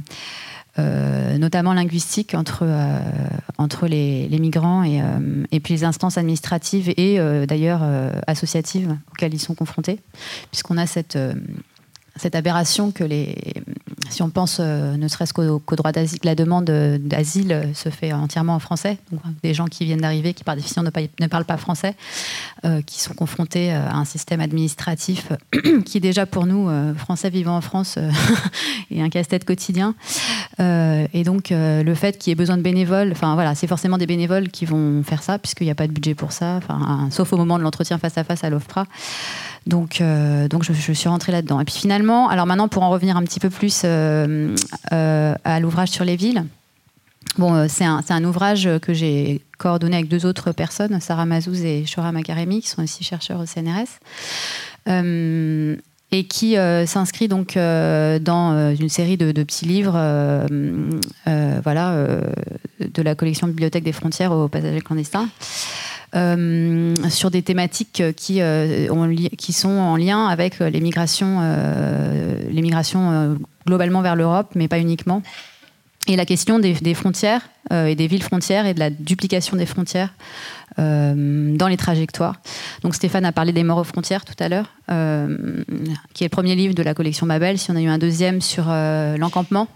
[0.79, 2.99] Euh, notamment linguistique entre, euh,
[3.59, 7.81] entre les, migrants et, euh, et, puis les instances administratives et d'ailleurs
[8.25, 9.99] associatives auxquelles ils sont confrontés,
[10.49, 11.17] puisqu'on a cette
[12.15, 13.35] cette aberration que les,
[14.09, 18.55] si on pense euh, ne serait-ce qu'au, droit d'asile, la demande d'asile se fait entièrement
[18.55, 18.97] en français.
[19.11, 21.95] Donc, des gens qui viennent d'arriver, qui par définition ne, parlent pas français,
[22.65, 25.29] euh, qui sont confrontés euh, à un système administratif
[25.85, 27.97] qui déjà pour nous, Français vivant en France,
[28.91, 29.95] est un casse-tête quotidien.
[30.59, 34.05] et donc le fait qu'il y ait besoin de bénévoles, enfin voilà, c'est forcément des
[34.05, 36.59] bénévoles qui vont faire ça, puisqu'il n'y a pas de budget pour ça,
[37.09, 38.85] sauf au moment de l'entretien face à face à l'OFPRA.
[39.65, 40.03] Donc,
[40.49, 41.59] donc je, suis rentrée là-dedans.
[41.59, 44.55] Et puis finalement, alors maintenant, pour en revenir un petit peu plus euh,
[44.91, 46.45] euh, à l'ouvrage sur les villes,
[47.37, 52.11] bon, c'est un, ouvrage que j'ai coordonné avec deux autres personnes, Sarah Mazouz et Shora
[52.11, 53.99] Makaremi, qui sont aussi chercheurs au CNRS.
[56.11, 59.97] et qui s'inscrit donc dans une série de, petits livres
[61.63, 62.07] voilà,
[62.79, 65.27] de la collection Bibliothèque des frontières aux passagers clandestins.
[66.15, 68.87] Euh, sur des thématiques qui, euh,
[69.35, 71.39] qui sont en lien avec euh, les migrations
[73.65, 75.23] globalement vers l'Europe, mais pas uniquement.
[76.07, 80.13] Et la question des, frontières et des villes frontières et de la duplication des frontières
[80.77, 82.35] dans les trajectoires.
[82.81, 84.73] Donc Stéphane a parlé des morts aux frontières tout à l'heure,
[86.13, 87.57] qui est le premier livre de la collection Babel.
[87.57, 89.69] Si on a eu un deuxième sur l'encampement,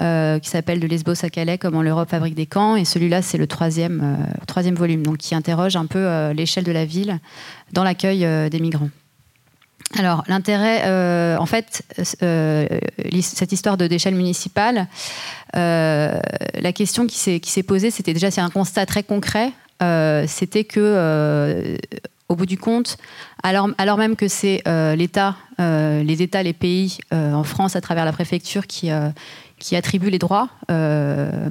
[0.00, 2.76] euh, qui s'appelle De Lesbos à Calais, comment l'Europe fabrique des camps.
[2.76, 4.16] Et celui-là, c'est le troisième,
[4.56, 7.18] euh, volume, donc qui interroge un peu euh, l'échelle de la ville
[7.72, 8.90] dans l'accueil des migrants.
[9.98, 11.82] Alors, l'intérêt, en fait,
[12.12, 14.86] cette histoire d'échelle municipale,
[15.54, 19.52] la question qui s'est posée, c'était déjà, c'est un constat très concret,
[20.26, 21.76] c'était que
[22.28, 22.98] au bout du compte,
[23.42, 24.62] alors, alors même que c'est
[24.96, 28.90] l'État, les États, les pays en France à travers la préfecture qui,
[29.58, 31.48] qui attribue les droits euh,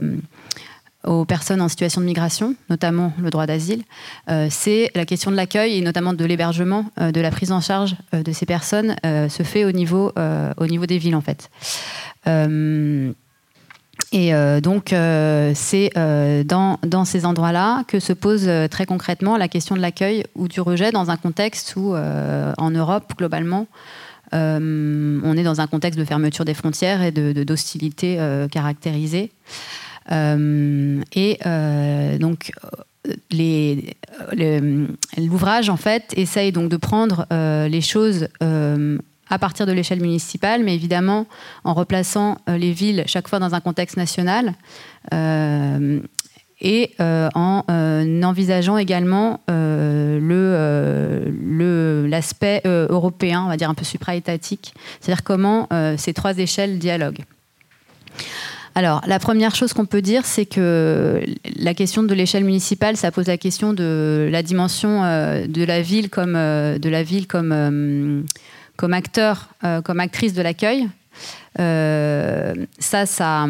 [1.03, 3.83] aux personnes en situation de migration, notamment le droit d'asile,
[4.29, 7.61] euh, c'est la question de l'accueil et notamment de l'hébergement, euh, de la prise en
[7.61, 10.11] charge de ces personnes se fait au niveau,
[10.57, 11.49] au niveau des villes en fait.
[14.11, 19.81] et donc, c'est dans, dans, ces endroits-là que se pose très concrètement la question de
[19.81, 23.67] l'accueil ou du rejet dans un contexte où, en Europe, globalement,
[24.31, 29.31] on est dans un contexte de fermeture des frontières et de, d'hostilité euh, caractérisée.
[30.11, 31.37] Euh, et
[32.19, 32.51] donc,
[35.17, 38.27] l'ouvrage, en fait, essaye donc de prendre les choses
[39.29, 41.27] à partir de l'échelle municipale, mais évidemment
[41.65, 44.53] en replaçant les villes chaque fois dans un contexte national
[46.61, 47.63] et en
[48.23, 49.41] envisageant également
[52.09, 55.67] l'aspect européen, on va dire un peu supra-étatique, c'est-à-dire comment
[55.97, 57.23] ces trois échelles dialoguent.
[58.77, 63.11] Alors, la première chose qu'on peut dire, c'est que la question de l'échelle municipale, ça
[63.11, 67.25] pose la question de la dimension euh, de la ville comme, euh, de la ville
[67.25, 68.21] comme, euh,
[68.75, 69.49] comme acteur,
[69.83, 70.87] comme actrice de l'accueil.
[71.57, 73.47] ça, ça,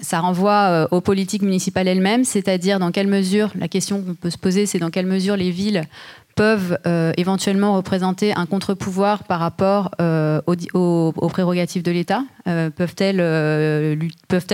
[0.00, 4.38] ça renvoie aux politiques municipales elles-mêmes, c'est-à-dire dans quelle mesure, la question qu'on peut se
[4.38, 5.86] poser, c'est dans quelle mesure les villes
[6.34, 13.18] peuvent euh, éventuellement représenter un contre-pouvoir par rapport euh, aux, prérogatives de l'État euh, Peuvent-elles
[14.28, 14.46] peuvent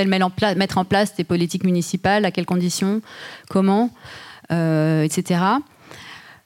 [0.56, 3.00] mettre en, place des politiques municipales À quelles conditions
[3.48, 3.90] Comment
[4.50, 5.40] Etc.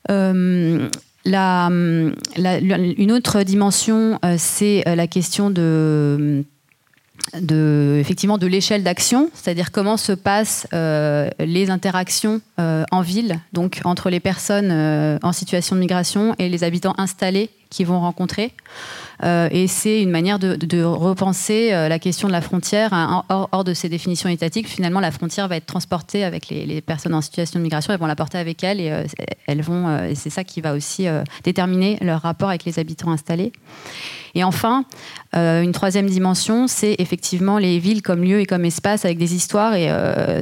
[0.09, 0.90] Une
[3.12, 6.44] autre dimension, c'est la question de
[7.40, 13.38] de, effectivement de l'échelle d'action, c'est-à-dire comment se passent euh, les interactions euh, en ville,
[13.52, 18.00] donc entre les personnes euh, en situation de migration et les habitants installés qui vont
[18.00, 18.52] rencontrer.
[19.24, 23.64] Euh, et c'est une manière de, repenser euh, la question de la frontière hein, hors,
[23.64, 24.68] de ces définitions étatiques.
[24.68, 27.92] Finalement, la frontière va être transportée avec les, personnes en situation de migration.
[27.92, 29.04] Elles vont la porter avec elles et euh,
[29.46, 30.04] elles vont.
[30.04, 31.06] et c'est ça qui va aussi
[31.44, 33.52] déterminer leur rapport avec les habitants installés.
[34.35, 34.87] Et enfin,
[35.35, 39.74] une troisième dimension, c'est effectivement les villes comme lieu et comme espace avec des histoires.
[39.74, 39.88] Et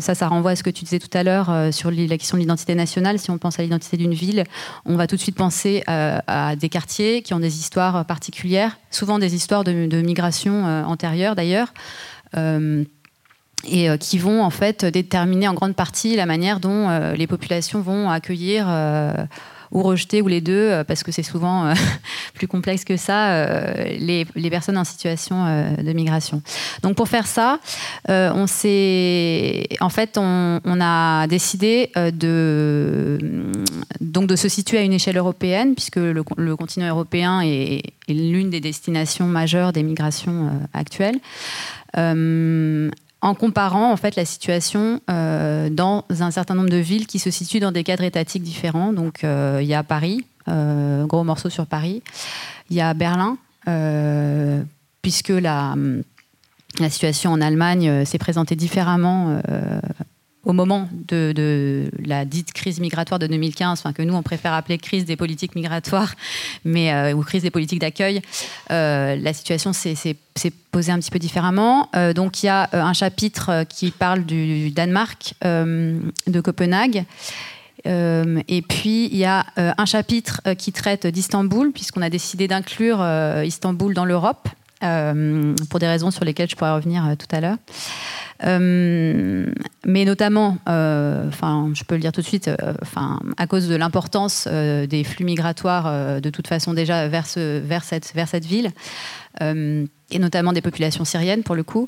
[0.00, 2.40] ça, ça renvoie à ce que tu disais tout à l'heure sur la question de
[2.40, 3.18] l'identité nationale.
[3.18, 4.44] Si on pense à l'identité d'une ville,
[4.86, 9.18] on va tout de suite penser à des quartiers qui ont des histoires particulières souvent
[9.18, 11.72] des histoires de, migration euh, antérieure d'ailleurs.
[12.36, 12.84] Euh,
[13.64, 17.82] et euh, qui vont en fait déterminer en grande partie la manière dont les populations
[17.82, 18.66] vont accueillir
[19.72, 21.74] ou rejeter, ou les deux, euh, parce que c'est souvent euh,
[22.34, 25.44] plus complexe que ça, euh, les, les, personnes en situation
[25.80, 26.42] de migration.
[26.82, 27.60] Donc pour faire ça,
[28.08, 33.18] on s'est, en fait, on, a décidé de,
[34.00, 36.22] donc de se situer à une échelle européenne, puisque le,
[36.56, 41.20] continent européen est l'une des destinations majeures des migrations actuelles
[43.22, 47.30] en comparant en fait la situation euh, dans un certain nombre de villes qui se
[47.30, 48.92] situent dans des cadres étatiques différents.
[48.92, 52.02] Donc euh, il y a Paris, euh, gros morceau sur Paris.
[52.70, 53.36] Il y a Berlin,
[55.02, 55.74] puisque la,
[56.78, 59.40] la situation en Allemagne s'est présentée différemment
[60.50, 64.78] au moment de, la dite crise migratoire de 2015, enfin, que nous on préfère appeler
[64.78, 66.14] crise des politiques migratoires,
[66.64, 68.20] mais euh, ou crise des politiques d'accueil,
[68.72, 70.16] euh, la situation s'est
[70.72, 71.88] posée un petit peu différemment.
[71.94, 77.04] Euh, donc il y a un chapitre qui parle du Danemark, de Copenhague.
[77.84, 83.06] et puis il y a un chapitre qui traite d'Istanbul, puisqu'on a décidé d'inclure
[83.44, 84.48] Istanbul dans l'Europe,
[84.80, 87.56] pour des raisons sur lesquelles je pourrais revenir tout à l'heure.
[88.44, 89.46] Euh,
[89.84, 93.68] mais notamment, euh, enfin, je peux le dire tout de suite, euh, enfin, à cause
[93.68, 98.70] de l'importance des flux migratoires, de toute façon déjà vers, vers, cette, vers cette ville
[100.12, 101.86] et notamment des populations syriennes pour le coup.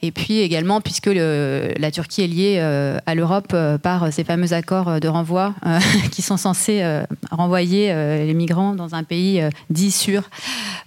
[0.00, 2.58] Et puis également, puisque la Turquie est liée
[3.04, 5.54] à l'Europe par ces fameux accords de renvoi
[6.12, 7.88] qui sont censés renvoyer
[8.24, 10.30] les migrants dans un pays dit sûr.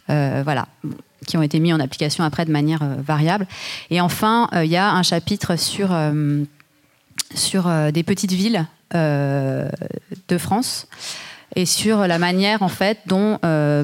[0.08, 0.68] voilà
[1.26, 3.48] qui ont été mis en application après de manière euh, variable.
[3.90, 6.44] Et enfin, euh, il y a un chapitre sur, euh,
[7.34, 10.88] sur des petites villes de France
[11.58, 13.38] et sur la manière en fait dont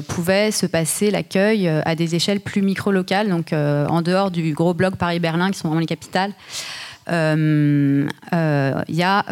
[0.08, 4.96] pouvait se passer l'accueil à des échelles plus micro-locales, donc en dehors du gros bloc
[4.96, 6.32] Paris-Berlin qui sont vraiment les capitales.
[7.06, 8.08] Il
[8.88, 9.24] y a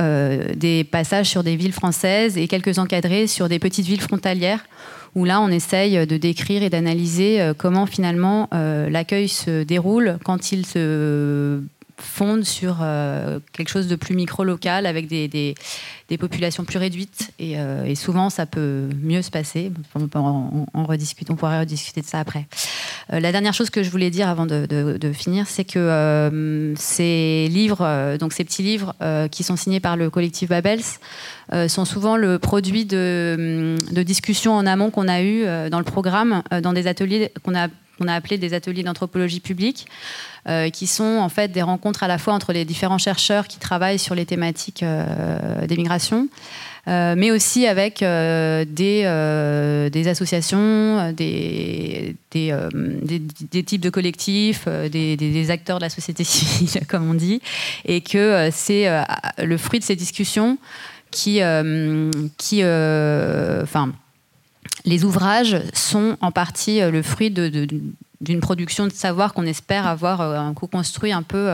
[0.55, 4.63] des passages sur des villes françaises et quelques encadrés sur des petites villes frontalières
[5.15, 10.19] où là, on essaye de décrire et d'analyser euh, comment finalement euh, l'accueil se déroule
[10.25, 11.61] quand il se
[12.03, 15.55] fonde sur euh, quelque chose de plus micro-local avec des, des,
[16.19, 17.57] populations plus réduites et,
[17.95, 19.73] souvent ça peut mieux se passer.
[19.95, 22.47] On, rediscuter, on pourrait rediscuter de ça après.
[23.09, 28.19] la dernière chose que je voulais dire avant de, de finir, c'est que ces livres,
[28.19, 28.95] donc ces petits livres
[29.31, 30.83] qui sont signés par le collectif Babels,
[31.53, 35.85] euh, sont souvent le produit de, discussions en amont qu'on a eues euh, dans le
[35.85, 39.87] programme, euh, dans des ateliers qu'on a, qu'on a appelés des ateliers d'anthropologie publique.
[40.73, 44.01] qui sont en fait des rencontres à la fois entre les différents chercheurs qui travaillent
[44.01, 44.85] sur les thématiques
[45.69, 46.27] des migrations,
[46.89, 49.05] mais aussi avec des,
[50.09, 57.41] associations, des, des, types de collectifs, des, acteurs de la société civile, comme on dit,
[57.85, 58.89] et que c'est
[59.39, 60.59] le fruit de ces discussions
[61.13, 63.93] qui, euh, qui euh, enfin,
[64.85, 70.21] les ouvrages sont en partie euh, le fruit d'une production de savoir qu'on espère avoir
[70.21, 71.49] un coup construit un peu,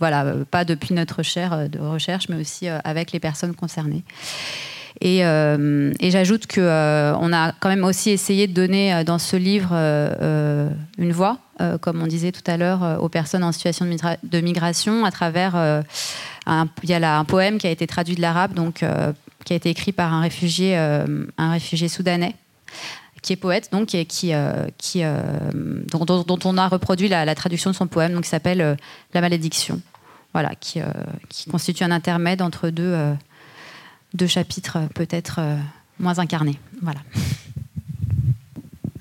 [0.00, 4.02] voilà, pas depuis notre chaire de recherche, mais aussi avec les personnes concernées.
[5.00, 5.20] Et,
[6.10, 6.62] j'ajoute qu'on
[7.20, 11.38] on a quand même aussi essayé de donner dans ce livre une voix,
[11.80, 15.84] comme on disait tout à l'heure, aux personnes en situation de, migration à travers un,
[16.46, 18.84] un poème qui a été traduit de l'arabe, donc
[19.44, 22.34] qui a été écrit par un un réfugié soudanais
[23.24, 27.74] qui est poète, donc, et qui, euh, euh, dont, on a reproduit la, traduction de
[27.74, 28.76] son poème, donc, qui s'appelle euh,
[29.14, 29.80] La malédiction,
[30.34, 30.80] voilà, qui,
[31.50, 32.96] constitue un intermède entre deux,
[34.12, 35.40] deux chapitres peut-être
[35.98, 36.58] moins incarnés.
[36.82, 37.00] Voilà.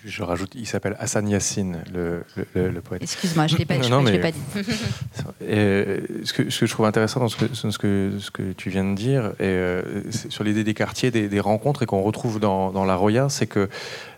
[0.05, 2.23] Je rajoute, il s'appelle Hassan Yassine, le,
[2.55, 3.01] le, poète.
[3.01, 4.39] Excuse-moi, je ne l'ai pas, pas, dit.
[5.41, 8.69] ce, que, ce, que, je trouve intéressant dans ce que, ce que, ce que tu
[8.69, 9.81] viens de dire, et,
[10.29, 13.47] sur l'idée des quartiers, des, des rencontres, et qu'on retrouve dans, dans La Roya, c'est
[13.47, 13.67] que euh,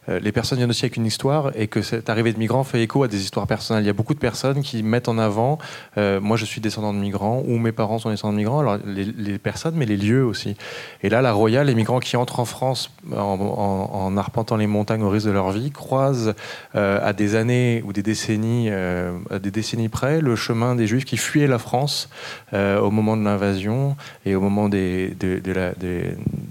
[0.07, 3.03] les personnes viennent aussi avec une histoire et que cette arrivée de migrants fait écho
[3.03, 3.83] à des histoires personnelles.
[3.83, 5.57] Il y a beaucoup de personnes qui mettent en avant,
[5.97, 8.77] euh, moi je suis descendant de migrants ou mes parents sont descendants de migrants, alors
[8.85, 10.55] les, personnes mais les lieux aussi.
[11.01, 15.09] Et là, la Royale, les migrants qui entrent en France en, arpentant les montagnes au
[15.09, 16.33] risque de leur vie croisent
[16.75, 21.05] euh, à des années ou des décennies, à des décennies près, le chemin des Juifs
[21.05, 22.09] qui fuyaient la France
[22.53, 25.15] au moment de l'invasion et au moment des,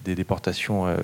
[0.04, 0.96] déportations euh,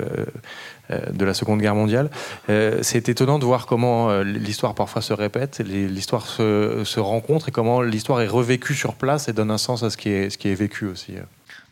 [0.91, 2.11] de la Seconde Guerre mondiale.
[2.49, 7.53] Euh, c'est étonnant de voir comment euh, l'histoire parfois se répète, l'histoire se, rencontre et
[7.53, 10.39] comment l'histoire est revécue sur place et donne un sens à ce qui est, ce
[10.39, 11.15] qui est vécu aussi.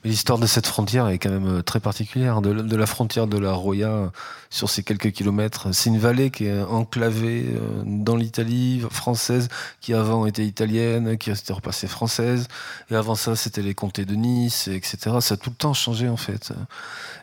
[0.04, 2.40] L'histoire de cette frontière est quand même très particulière.
[2.40, 4.12] De, de la frontière de la Roya,
[4.50, 7.46] sur ces quelques kilomètres, c'est une vallée qui est enclavée
[7.84, 9.48] dans l'Italie française,
[9.80, 12.48] qui avant était italienne, qui s'était repassée française.
[12.90, 15.16] Et avant ça, c'était les comtés de Nice, etc.
[15.20, 16.52] Ça a tout le temps changé, en fait.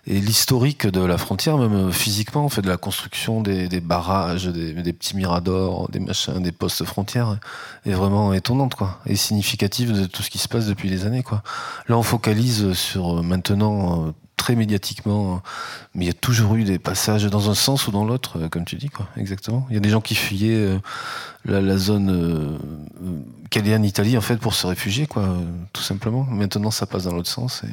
[0.08, 4.46] Et l'historique de la frontière, même euh, physiquement, on fait de la construction des, barrages,
[4.46, 7.40] des, petits miradors, des machins, des postes frontières,
[7.86, 11.24] est vraiment étonnante, quoi, et significative de tout ce qui se passe depuis des années,
[11.24, 11.42] quoi.
[11.88, 15.42] Là, on focalise sur euh, maintenant euh, très médiatiquement,
[15.94, 18.66] mais il y a toujours eu des passages dans un sens ou dans l'autre, comme
[18.66, 19.08] tu dis, quoi.
[19.18, 19.66] Exactement.
[19.70, 20.78] Il y a des gens qui fuyaient
[21.46, 22.58] la, zone euh,
[23.76, 25.38] en Italie, en fait, pour se réfugier, quoi,
[25.74, 26.26] tout simplement.
[26.26, 27.64] Maintenant, ça passe dans l'autre sens.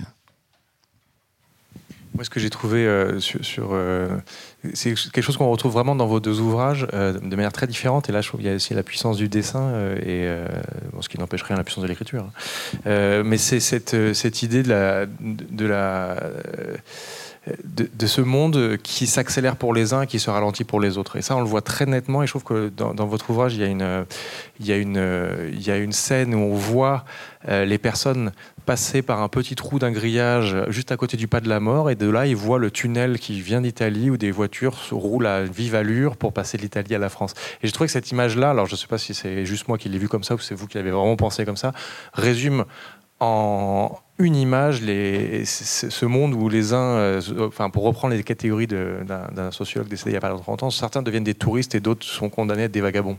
[2.14, 4.09] Moi, ce que j'ai trouvé euh, sur, euh,
[4.75, 8.11] c'est quelque chose qu'on retrouve vraiment dans vos deux ouvrages euh, de manière très différente.
[8.11, 9.72] Et là, je trouve qu'il y a aussi la puissance du dessin
[10.05, 10.29] et
[11.01, 12.27] ce qui n'empêche rien la puissance de l'écriture.
[12.87, 13.22] Hein.
[13.25, 16.16] mais c'est cette, cette idée de la, de la
[17.64, 21.16] de, ce monde qui s'accélère pour les uns et qui se ralentit pour les autres.
[21.16, 22.22] Et ça, on le voit très nettement.
[22.22, 24.07] Et je trouve que dans, votre ouvrage, il y, a une,
[24.61, 27.05] il, y a une, il y a une scène où on voit
[27.48, 28.33] euh, les personnes
[28.64, 31.90] passer par un petit trou d'un grillage juste à côté du pas de la mort.
[31.90, 35.42] Et de là, ils voient le tunnel qui vient d'Italie où des voitures roulent à
[35.42, 37.35] vive allure pour passer de l'Italie à la France.
[37.62, 39.78] Et je trouve que cette image-là, alors je ne sais pas si c'est juste moi
[39.78, 41.72] qui l'ai vu comme ça ou c'est vous qui l'avez vraiment pensé comme ça,
[42.12, 42.64] résume
[43.18, 47.20] en une image ce monde où les uns, euh,
[47.72, 51.35] pour reprendre les catégories d'un sociologue décédé il y a pas longtemps, certains deviennent des
[51.35, 53.18] touristes et d'autres sont condamnés à être des vagabonds.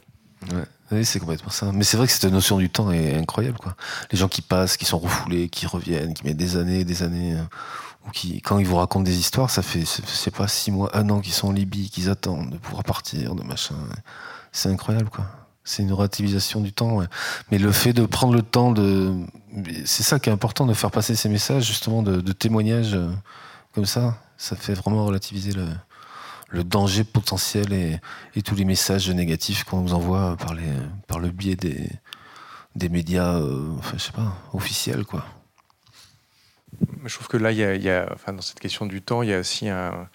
[0.91, 1.71] Oui, c'est complètement ça.
[1.73, 3.57] Mais c'est vrai que cette notion du temps est incroyable.
[4.11, 7.33] Les gens qui passent, qui sont refoulés, qui reviennent, qui mettent des années des années,
[7.33, 10.95] euh, ou qui, quand ils vous racontent des histoires, ça fait, c'est pas six mois,
[10.95, 13.75] un an qu'ils sont en Libye, qu'ils attendent de pouvoir partir, de machin.
[14.51, 15.09] C'est incroyable.
[15.63, 16.99] C'est une relativisation du temps.
[17.49, 19.13] Mais le fait de prendre le temps de.
[19.85, 23.09] C'est ça qui est important, de faire passer ces messages, justement, de, témoignages euh,
[23.73, 24.17] comme ça.
[24.37, 27.99] Ça fait vraiment relativiser le, danger potentiel et,
[28.43, 30.53] tous les messages négatifs qu'on nous envoie par,
[31.19, 35.25] le biais des, médias, euh, enfin, je sais pas, officiels, quoi.
[37.05, 37.53] Je trouve que là,
[38.27, 40.07] dans cette question du temps, il y a aussi un,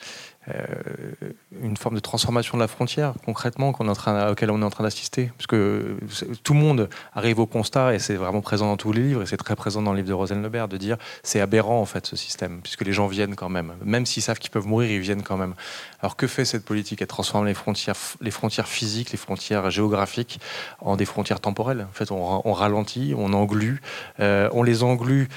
[1.63, 4.65] une forme de transformation de la frontière, concrètement, qu'on est en train, auquel on est
[4.65, 5.31] en train d'assister.
[5.37, 5.97] Parce que
[6.43, 9.27] tout le monde arrive au constat, et c'est vraiment présent dans tous les livres, et
[9.27, 12.07] c'est très présent dans le livre de Rosen Lebert, de dire c'est aberrant, en fait,
[12.07, 13.75] ce système, puisque les gens viennent quand même.
[13.85, 15.55] Même s'ils savent qu'ils peuvent mourir, ils viennent quand même.
[16.01, 17.03] Alors que fait cette politique?
[17.03, 20.41] Elle transforme les frontières, les frontières physiques, les frontières géographiques
[20.81, 21.87] en des frontières temporelles.
[21.89, 23.81] En fait, on, ralentit, on englue,
[24.21, 25.29] euh, on les englue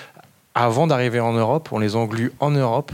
[0.53, 2.91] avant d'arriver en Europe, on les englue en Europe.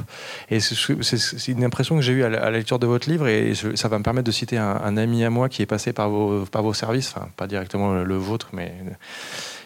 [0.49, 3.87] Et c'est une impression que j'ai eue à, la lecture de votre livre, et ça
[3.87, 6.63] va me permettre de citer un, ami à moi qui est passé par vos, par
[6.63, 8.73] vos services, enfin pas directement le, vôtre, mais...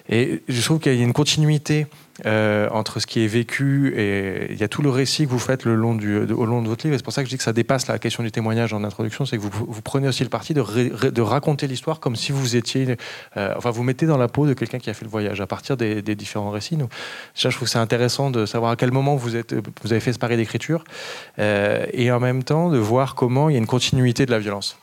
[0.09, 1.87] Et je trouve qu'il y a une continuité
[2.25, 5.39] euh, entre ce qui est vécu et il y a tout le récit que vous
[5.39, 6.95] faites au long de votre livre.
[6.97, 9.25] C'est pour ça que je dis que ça dépasse la question du témoignage en introduction,
[9.25, 12.97] c'est que vous, prenez aussi le parti de, raconter l'histoire comme si vous étiez,
[13.37, 15.47] euh, enfin vous mettez dans la peau de quelqu'un qui a fait le voyage à
[15.47, 16.75] partir des, différents récits.
[16.75, 16.91] Donc,
[17.33, 20.37] je trouve que c'est intéressant de savoir à quel moment vous avez fait ce pari
[20.37, 20.83] d'écriture
[21.39, 24.39] euh, et en même temps de voir comment il y a une continuité de la
[24.39, 24.80] violence.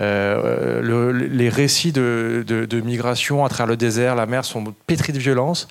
[0.00, 5.12] Euh, le, les récits de, de, migration à travers le désert, la mer sont pétris
[5.12, 5.66] de violence.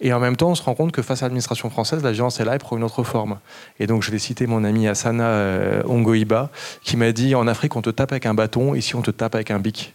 [0.00, 2.38] Et en même temps, on se rend compte que face à l'administration française, la violence
[2.40, 3.38] est là et prend une autre forme.
[3.80, 6.50] Et donc, je vais citer mon ami Asana euh, Ongoiba,
[6.82, 9.34] qui m'a dit En Afrique, on te tape avec un bâton, ici, on te tape
[9.34, 9.94] avec un bic.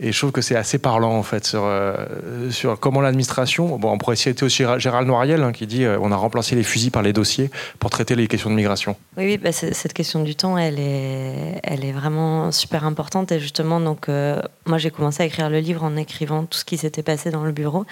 [0.00, 2.06] Et je trouve que c'est assez parlant en fait sur, euh,
[2.80, 3.76] comment l'administration.
[3.78, 6.62] Bon, on pourrait citer aussi Gérald Noiriel hein, qui dit euh, on a remplacé les
[6.62, 8.94] fusils par les dossiers pour traiter les questions de migration.
[9.16, 13.32] Oui, oui bah, cette question du temps, elle est, elle est vraiment super importante.
[13.32, 16.64] Et justement, donc, euh, moi j'ai commencé à écrire le livre en écrivant tout ce
[16.64, 17.84] qui s'était passé dans le bureau.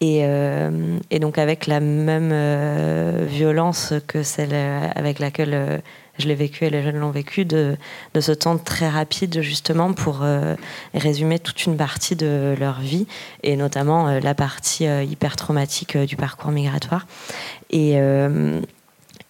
[0.00, 2.32] Et, et, donc avec la même
[3.26, 4.54] violence que celle
[4.94, 5.82] avec laquelle
[6.18, 7.76] je l'ai vécu et les jeunes l'ont vécu, de,
[8.18, 10.54] ce temps très rapide justement pour euh,
[10.94, 13.06] résumer toute une partie de leur vie
[13.42, 17.06] et notamment euh, la partie euh, hyper traumatique du parcours migratoire.
[17.70, 17.96] Et,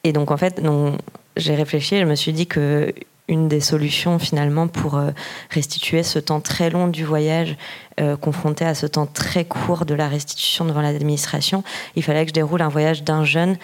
[0.04, 0.62] et donc en fait,
[1.36, 2.94] j'ai réfléchi et je me suis dit que
[3.26, 5.00] une des solutions finalement pour
[5.50, 7.56] restituer ce temps très long du voyage
[8.20, 11.64] confronté à ce temps très court de la restitution devant l'administration,
[11.96, 13.56] il fallait que je déroule un voyage d'un jeune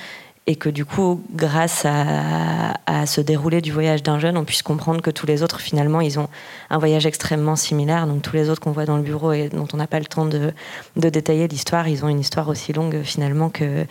[0.46, 4.62] et que du coup, grâce à, à ce déroulé du voyage d'un jeune, on puisse
[4.62, 6.28] comprendre que tous les autres, finalement, ils ont
[6.68, 8.06] un voyage extrêmement similaire.
[8.06, 10.04] Donc tous les autres qu'on voit dans le bureau et dont on n'a pas le
[10.04, 10.52] temps de,
[10.96, 13.86] de détailler l'histoire, ils ont une histoire aussi longue finalement que,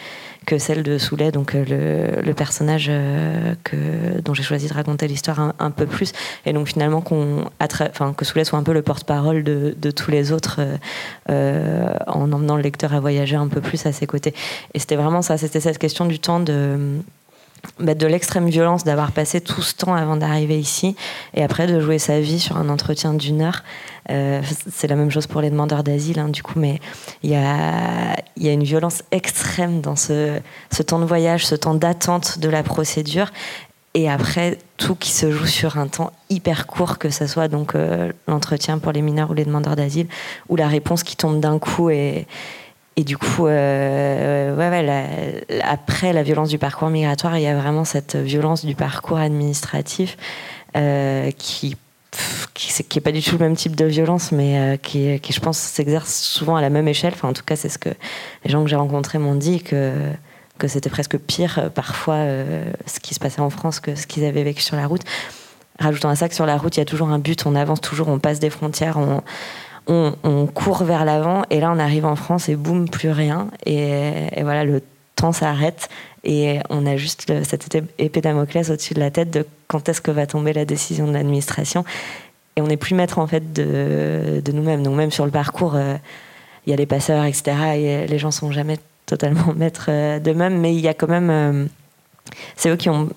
[0.45, 5.07] que celle de Soulet, donc euh, le, personnage euh, que, dont j'ai choisi de raconter
[5.07, 6.13] l'histoire un, peu plus.
[6.45, 7.45] Et donc finalement qu'on,
[8.17, 10.61] que Soulet soit un peu le porte-parole de, de, tous les autres
[11.29, 14.33] euh, en emmenant le lecteur à voyager un peu plus à ses côtés.
[14.73, 16.99] Et c'était vraiment ça, c'était cette question du temps de,
[17.79, 20.95] bah, de l'extrême violence d'avoir passé tout ce temps avant d'arriver ici
[21.33, 23.63] et après de jouer sa vie sur un entretien d'une heure.
[24.09, 26.79] Euh, c'est la même chose pour les demandeurs d'asile, hein, du coup, mais
[27.23, 30.39] il y a, y a, une violence extrême dans ce,
[30.71, 33.31] ce temps de voyage, ce temps d'attente de la procédure.
[33.95, 37.75] Et après, tout qui se joue sur un temps hyper court, que ce soit donc
[37.75, 40.07] euh, l'entretien pour les mineurs ou les demandeurs d'asile,
[40.49, 42.27] ou la réponse qui tombe d'un coup et,
[42.95, 44.55] et du coup, euh,
[45.63, 50.15] après la violence du parcours migratoire, il y a vraiment cette violence du parcours administratif
[50.77, 51.75] euh, qui
[52.95, 56.13] n'est pas du tout le même type de violence, mais euh, qui, je pense, s'exerce
[56.13, 57.13] souvent à la même échelle.
[57.15, 57.89] Enfin, en tout cas, c'est ce que
[58.45, 59.91] les gens que j'ai rencontrés m'ont dit, que,
[60.67, 62.19] c'était presque pire parfois
[62.85, 65.01] ce qui se passait en France que ce qu'ils avaient vécu sur la route.
[65.77, 67.81] Rajoutant à ça que sur la route, il y a toujours un but, on avance
[67.81, 69.23] toujours, on passe des frontières, on,
[69.87, 73.49] on, court vers l'avant et là on arrive en France et boum, plus rien.
[73.65, 74.81] Et, voilà, le
[75.15, 75.89] temps s'arrête
[76.23, 80.11] et on a juste cette épée Damoclès au-dessus de la tête de quand est-ce que
[80.11, 81.83] va tomber la décision de l'administration.
[82.55, 84.83] Et on n'est plus maître en fait de, nous-mêmes.
[84.83, 85.95] Donc même sur le parcours, euh,
[86.65, 87.53] il y a les passeurs, etc.
[87.75, 91.29] Et les gens sont jamais totalement maîtres euh, d'eux-mêmes, mais il y a quand même...
[91.29, 91.65] Euh,
[92.55, 93.09] c'est eux qui ont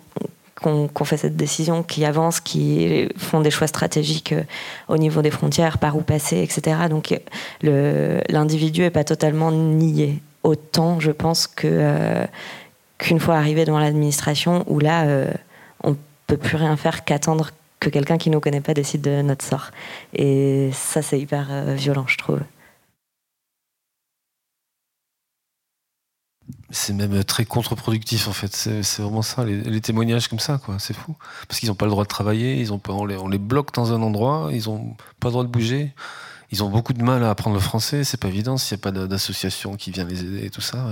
[0.60, 4.42] qu'on fait cette décision, qui avancent, qui font des choix stratégiques euh,
[4.88, 6.76] au niveau des frontières, par où passer, etc.
[6.88, 7.14] Donc
[7.62, 10.20] l'individu n'est pas totalement nié.
[10.42, 12.26] Autant, je pense, euh,
[12.98, 15.30] qu'une fois arrivé devant l'administration, où là, euh,
[15.82, 15.96] on ne
[16.26, 19.44] peut plus rien faire qu'attendre que quelqu'un qui ne nous connaît pas décide de notre
[19.44, 19.70] sort.
[20.14, 22.40] Et ça, c'est hyper violent, je trouve.
[26.70, 28.54] C'est même très contre-productif en fait.
[28.54, 30.76] C'est vraiment ça, les, témoignages comme ça, quoi.
[30.78, 31.14] C'est fou.
[31.46, 34.02] Parce qu'ils n'ont pas le droit de travailler, ils ont on, les, bloque dans un
[34.02, 35.94] endroit, ils n'ont pas le droit de bouger.
[36.50, 38.82] Ils ont beaucoup de mal à apprendre le français, c'est pas évident s'il n'y a
[38.82, 40.88] pas d'association qui vient les aider et tout ça.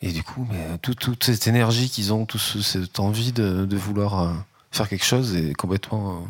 [0.00, 4.32] Et du coup, mais toute cette énergie qu'ils ont, toute cette envie de, vouloir euh,
[4.70, 6.20] faire quelque chose est complètement euh,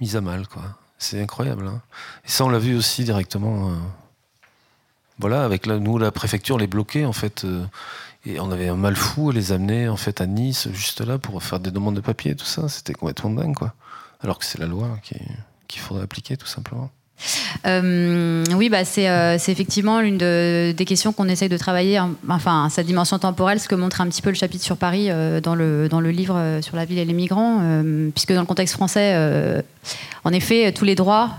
[0.00, 0.62] mise à mal, quoi.
[0.98, 1.66] C'est incroyable.
[1.66, 1.80] Hein.
[2.24, 3.70] Et ça, on l'a vu aussi directement.
[3.70, 3.74] Euh,
[5.22, 7.44] voilà, avec la, nous, la préfecture les bloquait, en fait.
[7.44, 7.64] Euh,
[8.26, 11.16] et on avait un mal fou à les amener, en fait, à Nice, juste là,
[11.16, 12.68] pour faire des demandes de papier tout ça.
[12.68, 13.72] C'était complètement dingue, quoi.
[14.20, 14.98] Alors que c'est la loi
[15.68, 16.90] qu'il faudrait appliquer, tout simplement.
[17.66, 22.68] Euh, oui, bah, euh, c'est effectivement l'une de, des questions qu'on essaye de travailler, enfin,
[22.68, 25.08] sa dimension temporelle, ce que montre un petit peu le chapitre sur Paris
[25.40, 27.60] dans, le, dans le livre sur la ville et les migrants,
[28.12, 29.62] puisque dans le contexte français,
[30.24, 31.30] en effet, tous les droits,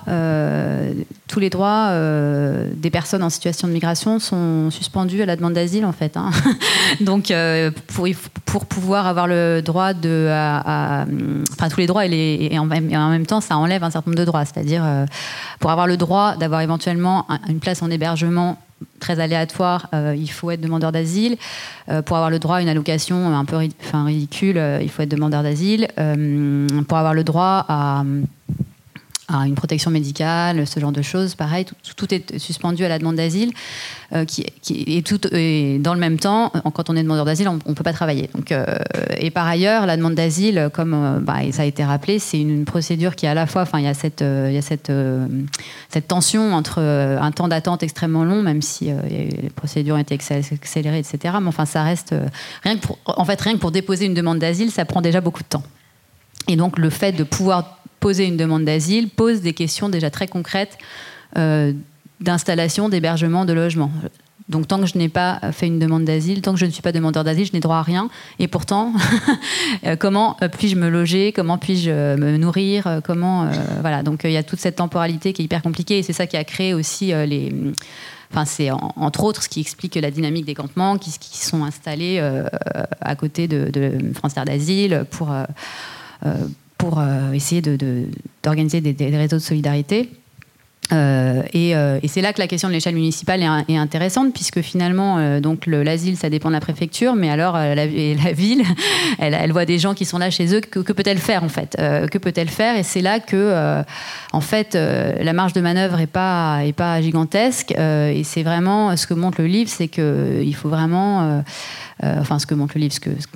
[1.34, 5.54] tous les droits euh, des personnes en situation de migration sont suspendus à la demande
[5.54, 6.16] d'asile, en fait.
[6.16, 6.30] Hein.
[7.02, 8.08] Donc, euh, pour,
[8.46, 10.28] pour, pouvoir avoir le droit de.
[10.30, 14.26] enfin, tous les droits, et, et, en même, temps, ça enlève un certain nombre de
[14.26, 14.46] droits.
[14.46, 15.06] C'est-à-dire, euh,
[15.60, 18.60] pour avoir le droit d'avoir éventuellement une place en hébergement
[19.00, 21.38] très aléatoire, il faut être demandeur d'asile.
[22.06, 25.88] pour avoir le droit à une allocation un peu ridicule, il faut être demandeur d'asile.
[26.88, 28.04] pour avoir le droit à
[29.42, 31.36] une protection médicale, ce genre de choses.
[31.36, 31.66] Pareil,
[31.96, 33.52] tout, est suspendu à la demande d'asile.
[34.14, 37.54] Euh, qui, et, tout, et dans le même temps, quand on est demandeur d'asile, on
[37.56, 38.30] ne peut pas travailler.
[38.52, 38.66] Euh,
[39.18, 42.66] et par ailleurs, la demande d'asile, comme euh, bah, ça a été rappelé, c'est une,
[42.66, 44.24] procédure qui à la fois, il y a cette,
[46.08, 51.36] tension entre un temps d'attente extrêmement long, même si les procédures ont été accélérées, etc.
[51.42, 52.14] Mais enfin, ça reste
[52.64, 55.44] rien que en fait, rien que pour déposer une demande d'asile, ça prend déjà beaucoup
[55.44, 55.64] de temps.
[56.48, 60.28] Et donc, le fait de pouvoir poser une demande d'asile pose des questions déjà très
[60.28, 60.78] concrètes
[61.38, 61.72] euh,
[62.20, 63.92] d'installation, d'hébergement, de logement.
[64.50, 66.82] Donc tant que je n'ai pas fait une demande d'asile, tant que je ne suis
[66.82, 68.10] pas demandeur d'asile, je n'ai droit à rien.
[68.40, 68.92] Et pourtant,
[69.86, 71.32] euh, comment euh, puis-je me loger?
[71.32, 73.00] Comment puis-je me nourrir?
[73.06, 73.50] Comment
[73.80, 74.04] voilà.
[74.04, 76.36] Donc il y a toute cette temporalité qui est hyper compliquée et c'est ça qui
[76.36, 77.56] a créé aussi les.
[78.32, 82.20] Enfin, c'est entre autres ce qui explique la dynamique des campements qui, sont installés
[83.00, 85.30] à côté de, de France d'asile pour
[86.84, 90.10] pour euh, essayer d'organiser de, des, réseaux de solidarité.
[90.92, 95.40] Euh, euh, et, c'est là que la question de l'échelle municipale est, intéressante, puisque finalement,
[95.40, 98.64] donc l'asile, ça dépend de la préfecture, mais alors la, ville,
[99.20, 100.60] elle, voit des gens qui sont là chez eux.
[100.60, 102.76] Que, peut-elle faire en fait Que peut-elle faire?
[102.78, 103.82] Et c'est là que,
[104.34, 107.72] en fait, la marge de manœuvre est pas est pas gigantesque.
[107.72, 111.42] et c'est vraiment ce que montre le livre, c'est que il faut vraiment,
[112.04, 113.28] enfin, ce que montre le livre, ce que ce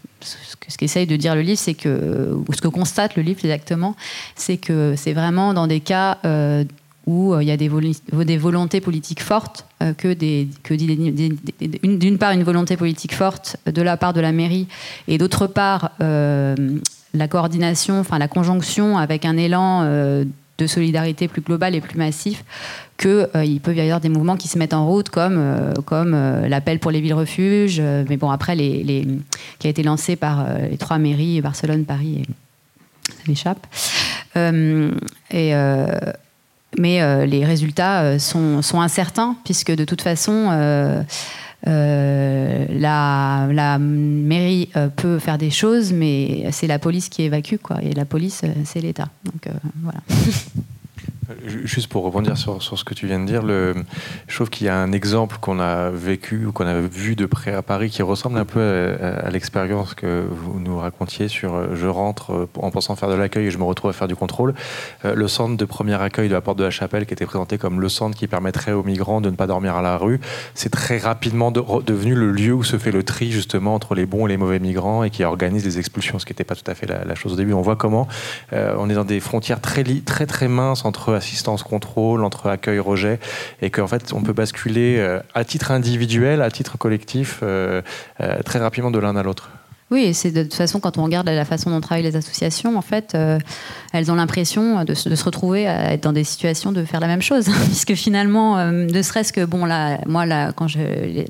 [0.78, 3.96] qu'essaye de dire le livre, c'est que, ou ce que constate le livre exactement,
[4.36, 6.64] c'est que c'est vraiment dans des cas euh,
[7.06, 12.78] où euh, il y a des, volontés politiques fortes, euh, que d'une part une volonté
[12.78, 14.68] politique forte de la part de la mairie,
[15.08, 20.24] et d'autre part la coordination, enfin la conjonction avec un élan
[20.58, 22.44] de solidarité plus globale et plus massif,
[22.98, 26.14] qu'il euh, peut y avoir des mouvements qui se mettent en route, comme, euh, comme
[26.14, 29.08] euh, l'appel pour les villes refuges, mais bon, après, les,
[29.60, 33.68] qui a été lancé par les trois mairies, Barcelone, Paris, et, ça m'échappe.
[34.36, 35.54] et,
[36.78, 41.06] mais les résultats sont, sont, incertains, puisque de toute façon,
[41.66, 47.82] la, la, mairie peut faire des choses, mais c'est la police qui évacue, quoi.
[47.84, 49.10] Et la police, c'est l'État.
[49.26, 49.50] Donc
[49.82, 50.00] voilà.
[51.46, 54.78] Juste pour rebondir sur, ce que tu viens de dire, je trouve qu'il y a
[54.78, 58.38] un exemple qu'on a vécu ou qu'on a vu de près à Paris qui ressemble
[58.38, 62.96] un peu à, l'expérience que vous nous racontiez sur euh, je rentre euh, en pensant
[62.96, 64.54] faire de l'accueil et je me retrouve à faire du contrôle.
[65.06, 67.58] Euh, le centre de premier accueil de la porte de la Chapelle qui était présenté
[67.58, 70.20] comme le centre qui permettrait aux migrants de ne pas dormir à la rue,
[70.54, 74.28] c'est très rapidement devenu le lieu où se fait le tri justement entre les bons
[74.28, 76.76] et les mauvais migrants et qui organise les expulsions, ce qui n'était pas tout à
[76.76, 77.54] fait la, chose au début.
[77.54, 78.08] On voit comment
[78.52, 83.20] on est dans des frontières très très minces entre assistance-contrôle, entre accueil-rejet,
[83.62, 87.82] et qu'en fait, on peut basculer euh, à titre individuel, à titre collectif, euh,
[88.22, 89.50] euh, très rapidement de l'un à l'autre.
[89.90, 92.82] Oui, c'est de toute façon, quand on regarde la façon dont travaillent les associations, en
[92.82, 93.16] fait,
[93.94, 97.22] elles ont l'impression de, se retrouver à être dans des situations de faire la même
[97.22, 97.48] chose.
[97.68, 100.26] Puisque finalement, ne serait-ce que, bon, là, moi,
[100.58, 101.26] quand je, les,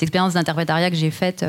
[0.00, 1.44] expériences d'interprétariat que j'ai faites,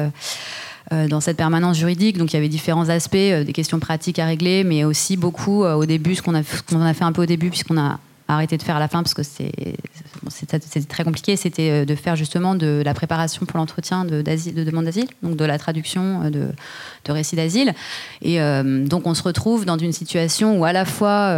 [0.91, 2.17] dans cette permanence juridique.
[2.17, 5.85] Donc il y avait différents aspects, des questions pratiques à régler, mais aussi beaucoup au
[5.85, 7.99] début, ce qu'on a, a, fait un peu au début, puisqu'on a
[8.33, 12.15] arrêté de faire à la fin parce que c'était très compliqué, c'était euh, de faire
[12.15, 16.29] justement de la préparation pour l'entretien de, de, demande d'asile, donc de la traduction euh,
[16.29, 16.47] de,
[17.05, 17.73] de récits d'asile.
[18.21, 21.33] Et euh, donc on se retrouve dans une situation où à la fois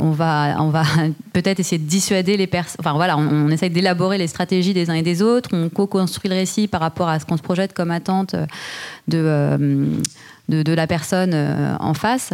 [0.00, 0.84] on va, on va
[1.32, 4.94] peut-être essayer de dissuader les personnes, enfin voilà, on, essaye d'élaborer les stratégies des uns
[4.94, 7.90] et des autres, on co-construit le récit par rapport à ce qu'on se projette comme
[7.90, 8.34] attente
[10.48, 12.32] de de, la personne euh, en face.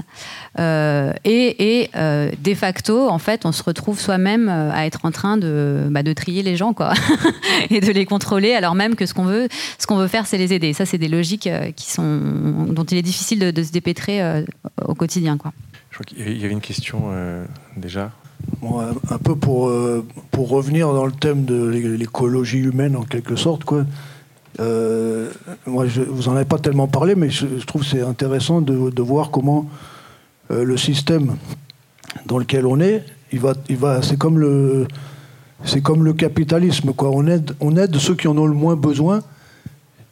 [0.58, 5.36] Euh, et, euh, de facto, en fait, on se retrouve soi-même à être en train
[5.36, 6.92] de, bah, de trier les gens, quoi,
[7.70, 9.48] et de les contrôler, alors même que ce qu'on veut,
[9.78, 10.72] ce qu'on veut faire, c'est les aider.
[10.72, 14.20] Ça, c'est des logiques qui sont, dont il est difficile de, se dépêtrer
[14.84, 15.52] au quotidien, quoi.
[15.90, 17.10] Je crois qu'il y avait une question
[17.76, 18.10] déjà.
[18.62, 19.72] un peu pour,
[20.30, 23.84] pour revenir dans le thème de l'écologie humaine, en quelque sorte, quoi.
[24.58, 25.30] Euh,
[25.66, 29.30] moi, je, vous en avez pas tellement parlé, mais je, trouve c'est intéressant de, voir
[29.30, 29.68] comment
[30.50, 31.36] euh, le système
[32.26, 34.88] dans lequel on est, il va, il va, c'est comme le,
[35.64, 37.10] c'est comme le capitalisme, quoi.
[37.10, 39.20] On aide, on aide ceux qui en ont le moins besoin,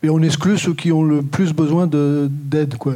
[0.02, 2.94] et on exclut ceux qui ont le plus besoin d'aide, quoi.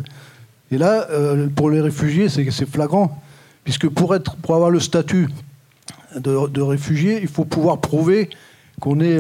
[0.71, 3.21] Et là, euh, pour les réfugiés, c'est flagrant,
[3.65, 5.29] puisque pour être, pour avoir le statut
[6.17, 8.31] de réfugié, il faut pouvoir prouver
[8.81, 9.19] qu'on est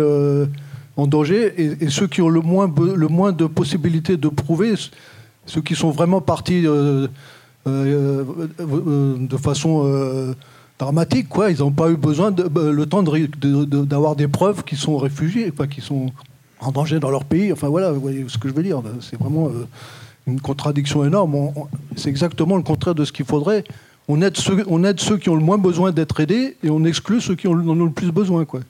[0.97, 4.75] en danger et, ceux qui ont le moins, le moins de possibilités de prouver,
[5.47, 7.09] ceux qui sont vraiment partis euh,
[7.67, 8.25] euh,
[8.61, 10.35] euh, de façon
[10.79, 11.51] dramatique, quoi.
[11.51, 15.67] Ils n'ont pas eu besoin de, le temps d'avoir des preuves qu'ils sont réfugiés, quoi,
[15.67, 16.11] qu'ils sont
[16.61, 17.53] en danger dans leur pays.
[17.53, 18.83] Enfin voilà, vous voyez ce que je veux dire.
[19.01, 19.51] C'est vraiment
[20.27, 21.53] une contradiction énorme.
[21.97, 23.65] C'est exactement le contraire de ce qu'il faudrait.
[24.09, 26.85] On aide, ceux, on aide ceux qui ont le moins besoin d'être aidés et on
[26.85, 28.61] exclut ceux qui en ont le plus besoin, quoi.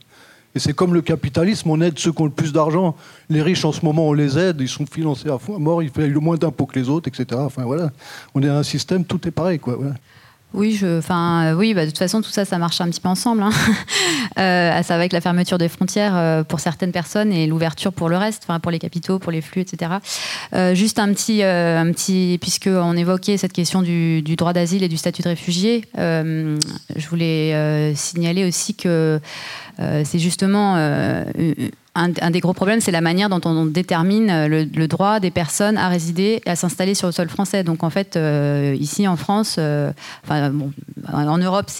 [0.55, 2.95] Et c'est comme le capitalisme, on aide ceux qui ont le plus d'argent.
[3.31, 5.83] Les riches, en ce moment, on les aide, ils sont financés à fond, à mort,
[5.83, 7.41] ils payent le moins d'impôts que les autres, etc.
[7.43, 7.91] Enfin voilà,
[8.35, 9.79] on est un système, tout est pareil, quoi.
[10.55, 13.09] Oui, je, enfin, oui, bah, de toute façon, tout ça, ça marche un petit peu
[13.09, 13.43] ensemble.
[13.43, 13.51] Hein.
[14.39, 18.09] Euh, ça va avec la fermeture des frontières euh, pour certaines personnes et l'ouverture pour
[18.09, 19.93] le reste, enfin, pour les capitaux, pour les flux, etc.
[20.55, 24.83] Euh, juste un petit, un petit, puisque on évoquait cette question du, du droit d'asile
[24.85, 29.21] et du statut de réfugié, je voulais signaler aussi que
[29.79, 30.77] c'est justement
[31.95, 35.77] un, des gros problèmes, c'est la manière dont on détermine euh, le, droit des personnes
[35.77, 37.65] à résider et à s'installer sur le sol français.
[37.65, 39.93] Donc en fait, euh, ici en France, euh,
[40.31, 41.71] en Europe,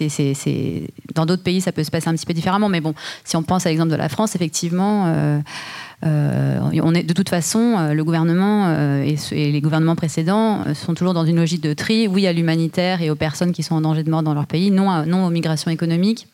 [1.15, 2.69] dans d'autres pays, ça peut se passer un petit peu différemment.
[2.69, 2.95] Mais bon,
[3.25, 5.07] si on pense à l'exemple de la France, effectivement,
[6.03, 11.73] de toute façon, le gouvernement et, les gouvernements précédents sont toujours dans une logique de
[11.73, 12.07] tri.
[12.07, 14.71] Oui à l'humanitaire et aux personnes qui sont en danger de mort dans leur pays,
[14.71, 16.27] non aux migrations économiques.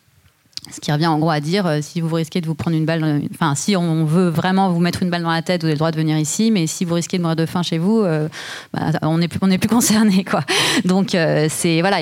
[0.70, 2.84] Ce qui revient en gros à dire, euh, si vous risquez de vous prendre une
[2.84, 5.66] balle, euh, enfin, si on veut vraiment vous mettre une balle dans la tête, vous
[5.66, 7.78] avez le droit de venir ici, mais si vous risquez de mourir de faim chez
[7.78, 8.28] vous, euh,
[8.74, 10.44] bah, on n'est plus, plus concerné, quoi.
[10.84, 11.16] Donc,
[11.48, 11.98] c'est, voilà,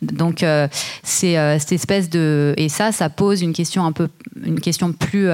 [0.00, 0.44] donc,
[1.02, 2.54] c'est cette espèce de.
[2.56, 4.08] Et ça, ça pose une question un peu.
[4.44, 5.28] Une question plus.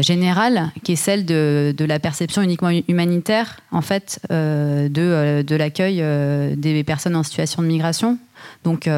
[0.00, 6.02] générale, qui est celle de, de, la perception uniquement humanitaire, en fait, de, de l'accueil
[6.56, 8.18] des personnes en situation de migration.
[8.64, 8.88] Donc,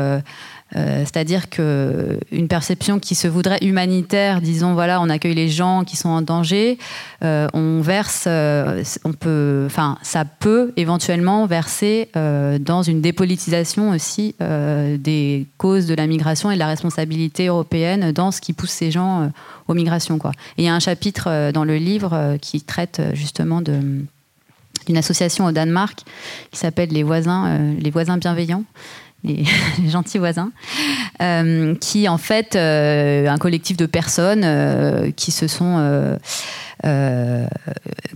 [0.77, 5.97] euh, c'est-à-dire qu'une perception qui se voudrait humanitaire, disons voilà, on accueille les gens qui
[5.97, 6.79] sont en danger,
[7.25, 14.35] euh, on verse, euh, on peut, enfin, ça peut éventuellement verser dans une dépolitisation aussi
[14.41, 18.91] des causes de la migration et de la responsabilité européenne dans ce qui pousse ces
[18.91, 19.31] gens
[19.69, 20.19] aux migrations.
[20.57, 24.07] Il y a un chapitre dans le livre qui traite justement d'une
[24.97, 26.01] association au Danemark
[26.51, 28.65] qui s'appelle les voisins bienveillants,
[29.27, 29.45] les,
[29.89, 30.53] gentils voisins,
[31.21, 36.17] euh, qui en fait, euh, un collectif de personnes euh, qui se sont,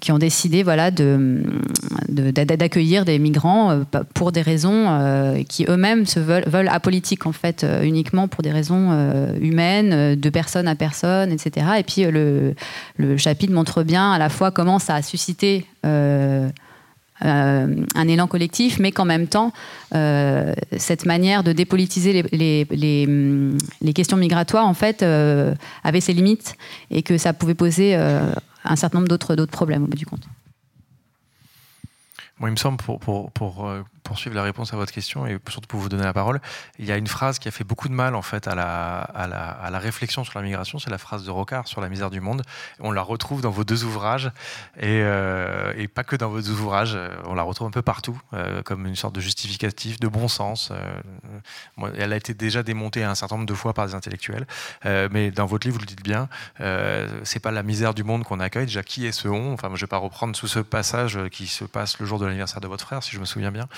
[0.01, 3.83] qui ont décidé, voilà, d'accueillir des migrants
[4.15, 8.93] pour des raisons qui eux-mêmes se veulent, apolitiques en fait, uniquement pour des raisons
[9.41, 11.67] humaines, de personne à personne, etc.
[11.79, 12.55] Et puis le,
[13.17, 15.67] chapitre montre bien à la fois comment ça a suscité
[17.21, 19.53] un élan collectif, mais qu'en même temps,
[19.95, 25.55] euh, cette manière de dépolitiser les, les, questions migratoires, en fait, euh,
[25.85, 26.57] avait ses limites
[26.91, 30.27] et que ça pouvait poser un certain nombre d'autres problèmes au bout du compte.
[32.39, 32.99] Moi, il me semble, pour,
[33.31, 33.71] pour,
[34.03, 36.41] poursuivre la réponse à votre question et surtout pour vous donner la parole,
[36.79, 39.79] il y a une phrase qui a fait beaucoup de mal en fait à la,
[39.79, 42.43] réflexion sur la migration, c'est la phrase de Rocard sur la misère du monde.
[42.81, 44.31] On la retrouve dans vos deux ouvrages
[44.79, 48.63] et, euh, pas que dans vos deux ouvrages, on la retrouve un peu partout euh,
[48.63, 50.71] comme une sorte de justificatif, de bon sens.
[50.71, 54.47] Euh, elle a été déjà démontée un certain nombre de fois par des intellectuels,
[54.85, 56.29] mais dans votre livre vous le dites bien,
[57.25, 58.67] c'est pas la misère du monde qu'on accueille.
[58.67, 59.53] Déjà, qui est ce on?
[59.53, 62.61] Enfin, je vais pas reprendre tout ce passage qui se passe le jour de l'anniversaire
[62.61, 63.69] de votre frère, si je me souviens bien.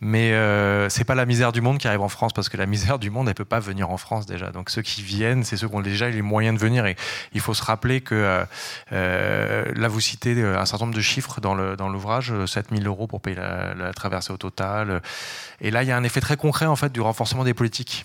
[0.00, 2.66] Mais euh, c'est pas la misère du monde qui arrive en France, parce que la
[2.76, 4.50] misère du monde, elle peut pas venir en France déjà.
[4.50, 6.86] Donc ceux qui viennent, c'est ceux qui ont déjà les moyens de venir.
[6.86, 6.96] Et
[7.32, 8.44] il faut se rappeler que euh,
[8.92, 11.54] euh là, vous citez euh, un certain nombre de chiffres dans
[11.88, 15.02] l'ouvrage, dans 7000 euros pour payer la, la, traversée au total.
[15.60, 18.04] Et là, il y a un effet très concret en fait du renforcement des politiques.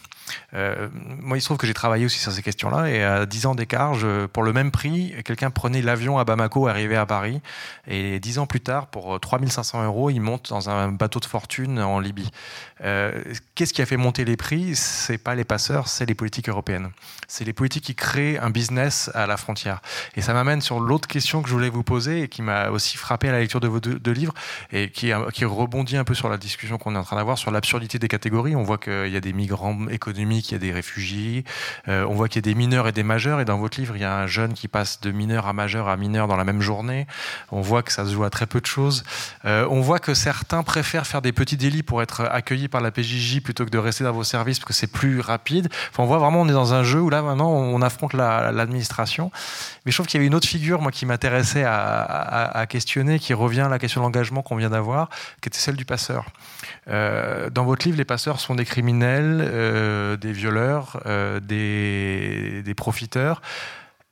[0.54, 3.46] Euh, moi, il se trouve que j'ai travaillé aussi sur ces questions-là, et à 10
[3.48, 3.96] ans d'écart,
[4.34, 7.42] pour le même prix, quelqu'un prenait l'avion à Bamako, arrivait à Paris,
[7.88, 11.80] et 10 ans plus tard, pour 3500 euros, il monte dans un bateau de fortune
[11.80, 12.30] en Libye.
[12.84, 13.24] Euh,
[13.56, 14.76] qu'est-ce qui a fait monter les prix?
[14.76, 16.90] C'est pas les passeurs, c'est les politiques européennes.
[17.28, 19.82] C'est les politiques qui créent un business à la frontière.
[20.16, 22.98] Et ça m'amène sur l'autre question que je voulais vous poser et qui m'a aussi
[22.98, 24.34] frappé à la lecture de vos deux, livres
[24.72, 28.00] et qui rebondit un peu sur la discussion qu'on est en train d'avoir sur l'absurdité
[28.00, 28.56] des catégories.
[28.56, 31.44] On voit qu'il y a des migrants économiques, il y a des réfugiés,
[31.88, 33.40] euh, on voit qu'il y a des mineurs et des majeurs.
[33.40, 35.88] Et dans votre livre, il y a un jeune qui passe de mineur à majeur
[35.88, 37.08] à mineur dans la même journée.
[37.52, 39.04] On voit que ça se joue à très peu de choses.
[39.46, 42.92] Euh, on voit que certains préfèrent faire des petits délits pour être accueillis par la
[42.92, 45.70] PJJ plutôt que de rester dans vos services parce que c'est plus rapide.
[45.98, 49.32] On voit vraiment, on est dans un jeu où là maintenant on affronte l'administration.
[49.86, 53.34] Mais je trouve qu'il y avait une autre figure, moi, qui m'intéressait à, questionner, qui
[53.34, 55.10] revient à la question de l'engagement qu'on vient d'avoir,
[55.42, 56.26] qui était celle du passeur.
[56.88, 59.42] Euh, dans votre livre, les passeurs sont des criminels,
[60.20, 63.42] des violeurs, euh, des, profiteurs.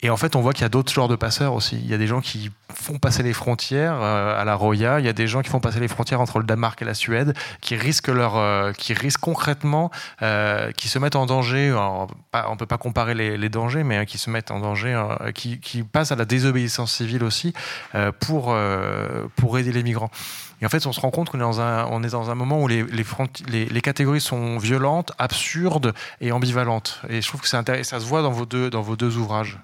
[0.01, 1.77] Et en fait, on voit qu'il y a d'autres genres de passeurs aussi.
[1.77, 4.99] Il y a des gens qui font passer les frontières euh, à la Roya.
[4.99, 6.93] Il y a des gens qui font passer les frontières entre le Danemark et la
[6.93, 11.73] Suède, qui risquent leur, euh, qui risquent concrètement, euh, qui se mettent en danger.
[11.73, 15.03] on ne peut pas comparer les, dangers, mais qui se mettent en danger,
[15.35, 17.53] qui, qui, passent à la désobéissance civile aussi
[18.19, 18.55] pour
[19.35, 20.11] pour aider les migrants.
[20.61, 22.35] Et en fait, on se rend compte qu'on est dans un, on est dans un
[22.35, 27.01] moment où les, les, catégories sont violentes, absurdes et ambivalentes.
[27.09, 27.47] Et je trouve que.
[27.47, 29.59] Ça se voit dans vos deux, dans vos deux ouvrages.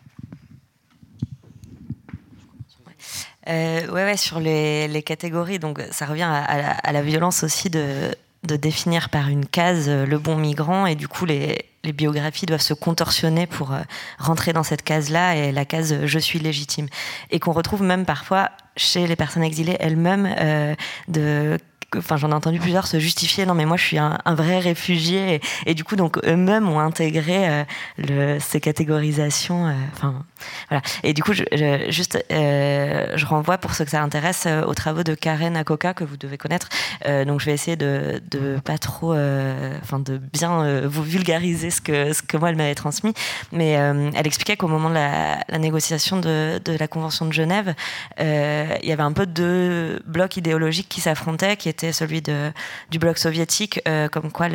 [3.48, 8.16] Euh, ouais, ouais, sur les, les, catégories, donc ça revient à, la, violence aussi de,
[8.44, 12.48] de, définir par une case euh, le bon migrant, et du coup les, les biographies
[12.48, 13.82] doivent se contorsionner pour euh,
[14.18, 16.88] rentrer dans cette case-là, et la case je suis légitime,
[17.30, 20.76] et qu'on retrouve même parfois chez les personnes exilées elles-mêmes
[21.08, 21.58] de
[21.98, 25.42] enfin j'en ai entendu plusieurs se justifier non mais moi je suis un, vrai réfugié.
[25.66, 27.64] Et, du coup donc eux-mêmes ont intégré euh,
[27.98, 30.24] le, ces catégorisations euh, enfin
[30.70, 30.82] voilà.
[31.04, 31.44] Et du coup je,
[31.90, 36.04] juste euh, je renvoie pour ceux que ça intéresse aux travaux de Karen Akoka que
[36.04, 36.70] vous devez connaître.
[37.06, 38.22] Donc je vais essayer de,
[38.64, 43.14] pas trop enfin de bien vous vulgariser ce que ce que moi elle m'avait transmis.
[43.52, 47.74] Mais elle expliquait qu'au moment de la, négociation de, la convention de Genève
[48.20, 53.18] il y avait un peu deux blocs idéologiques qui s'affrontaient qui étaient celui du bloc
[53.18, 54.48] soviétique, euh, comme quoi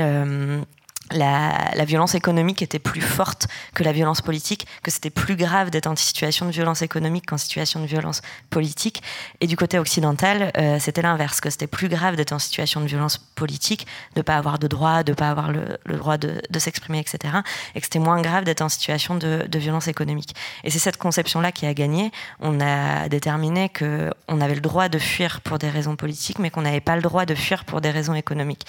[1.12, 5.86] la, violence économique était plus forte que la violence politique, que c'était plus grave d'être
[5.86, 9.02] en situation de violence économique qu'en situation de violence politique.
[9.40, 12.86] Et du côté occidental, euh, c'était l'inverse, que c'était plus grave d'être en situation de
[12.86, 16.58] violence politique, de ne pas avoir de droit, de ne pas avoir le, droit de,
[16.58, 17.34] s'exprimer, etc.
[17.74, 20.34] Et que c'était moins grave d'être en situation de, de violence économique.
[20.64, 22.10] Et c'est cette conception-là qui a gagné.
[22.40, 26.62] On a déterminé qu'on avait le droit de fuir pour des raisons politiques, mais qu'on
[26.62, 28.66] n'avait pas le droit de fuir pour des raisons économiques.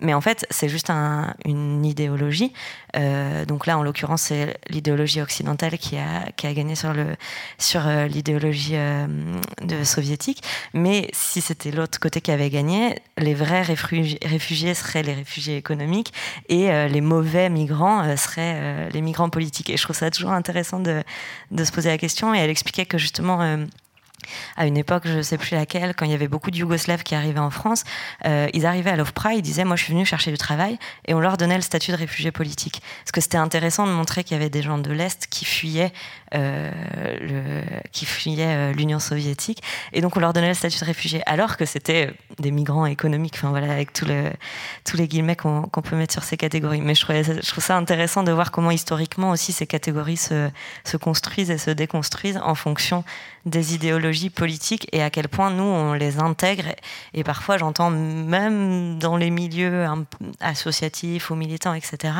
[0.00, 2.52] Mais en fait, c'est juste une idéologie.
[2.96, 9.06] Euh, donc là, en l'occurrence, c'est l'idéologie occidentale qui a, gagné sur, euh, l'idéologie euh,
[9.84, 10.42] soviétique.
[10.72, 16.12] Mais si c'était l'autre côté qui avait gagné, les vrais réfugiés, seraient les réfugiés économiques
[16.48, 19.70] et les mauvais migrants seraient les migrants politiques.
[19.70, 21.02] Et je trouve ça toujours intéressant de
[21.64, 22.34] se poser la question.
[22.34, 23.66] Et elle expliquait que justement
[24.56, 27.02] à une époque, je ne sais plus laquelle, quand il y avait beaucoup de Yougoslaves
[27.02, 27.84] qui arrivaient en France,
[28.26, 31.14] euh, ils arrivaient à l'OFPRA, ils disaient Moi, je suis venu chercher du travail, et
[31.14, 32.82] on leur donnait le statut de réfugié politique.
[33.04, 35.92] Parce que c'était intéressant de montrer qu'il y avait des gens de l'Est qui fuyaient
[36.34, 37.62] le,
[37.92, 39.62] qui fuyaient euh, l'Union soviétique,
[39.92, 43.34] et donc on leur donnait le statut de réfugié, alors que c'était des migrants économiques,
[43.36, 44.30] enfin voilà, avec tout le,
[44.84, 46.80] tous les guillemets qu'on peut mettre sur ces catégories.
[46.80, 47.02] Mais je,
[47.42, 50.50] trouve ça intéressant de voir comment historiquement aussi ces catégories se,
[50.84, 53.04] se construisent et se déconstruisent en fonction
[53.46, 56.66] des idéologies politiques et à quel point nous on les intègre.
[57.14, 59.86] Et parfois j'entends même dans les milieux
[60.40, 62.14] associatifs ou militants etc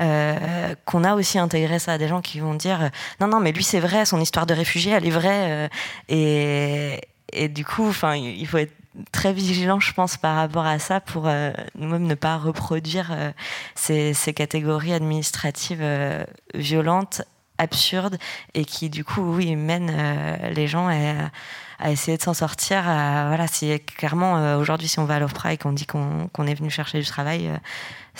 [0.00, 2.90] euh, qu'on a aussi intégré ça des gens qui vont dire
[3.20, 5.68] non non mais lui c'est vrai son histoire de réfugié elle est vraie
[6.10, 6.96] euh,
[7.32, 8.72] et, du coup il faut être
[9.12, 13.14] très vigilant, je pense, par rapport à ça pour euh, nous-mêmes ne pas reproduire
[13.74, 15.84] ces, ces, catégories administratives
[16.54, 17.22] violentes
[17.58, 18.18] absurde
[18.54, 23.46] et qui du coup oui mène euh, les gens à, essayer de s'en sortir voilà
[23.46, 26.70] si clairement euh, aujourd'hui si on va à l'OFPRA et qu'on dit qu'on est venu
[26.70, 27.50] chercher du travail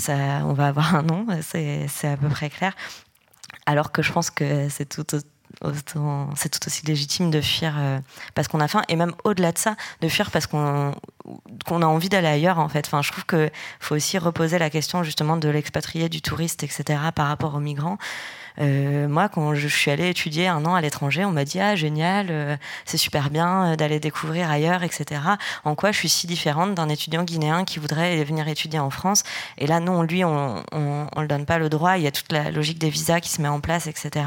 [0.08, 2.74] euh, on va avoir un nom c'est à peu près clair
[3.66, 5.06] alors que je pense que c'est tout
[6.66, 7.74] aussi légitime de fuir
[8.34, 10.94] parce qu'on a faim et même au-delà de ça de fuir parce qu'on
[11.66, 13.50] qu'on a envie d'aller ailleurs en fait enfin je trouve que
[13.80, 17.98] faut aussi reposer la question justement de l'expatrié du touriste etc par rapport aux migrants
[18.60, 21.76] euh, moi, quand je suis allée étudier un an à l'étranger, on m'a dit ah
[21.76, 25.20] génial, euh, c'est super bien euh, d'aller découvrir ailleurs, etc.
[25.64, 29.24] En quoi je suis si différente d'un étudiant guinéen qui voudrait venir étudier en France?
[29.58, 31.98] Et là, non, lui, on, on, on le donne pas le droit.
[31.98, 34.24] Il y a toute la logique des visas qui se met en place, etc.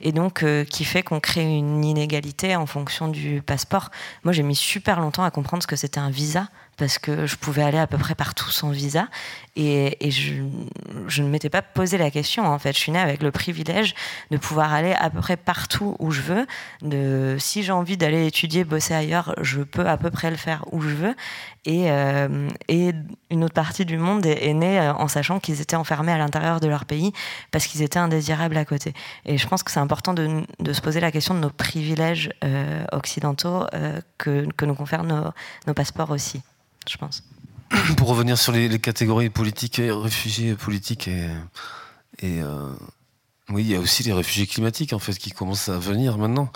[0.00, 3.90] Et donc, qui fait qu'on crée une inégalité en fonction du passeport.
[4.24, 6.48] Moi, j'ai mis super longtemps à comprendre ce que c'était un visa 시작.
[6.76, 9.08] Parce que je pouvais aller à peu près partout sans visa.
[9.56, 12.72] Et, je, ne m'étais pas posé la question, en fait.
[12.72, 13.94] Je suis née avec le privilège
[14.30, 16.46] de pouvoir aller à peu près partout où je veux.
[16.82, 20.64] De, si j'ai envie d'aller étudier, bosser ailleurs, je peux à peu près le faire
[20.72, 21.14] où je veux.
[21.66, 22.48] Et, euh,
[23.30, 26.60] une autre partie du monde est, née euh, en sachant qu'ils étaient enfermés à l'intérieur
[26.60, 27.12] de leur pays
[27.50, 28.92] parce qu'ils étaient indésirables à côté.
[29.24, 32.84] Et je pense que c'est important de, se poser la question de nos privilèges euh,
[32.92, 33.66] occidentaux
[34.18, 36.42] que, nous confèrent nos passeports aussi
[36.88, 37.22] je pense.
[37.96, 41.28] Pour revenir sur les, catégories politiques, réfugiés politiques et,
[42.20, 42.72] et euh,
[43.50, 46.50] oui, il y a aussi les réfugiés climatiques en fait qui commencent à venir maintenant.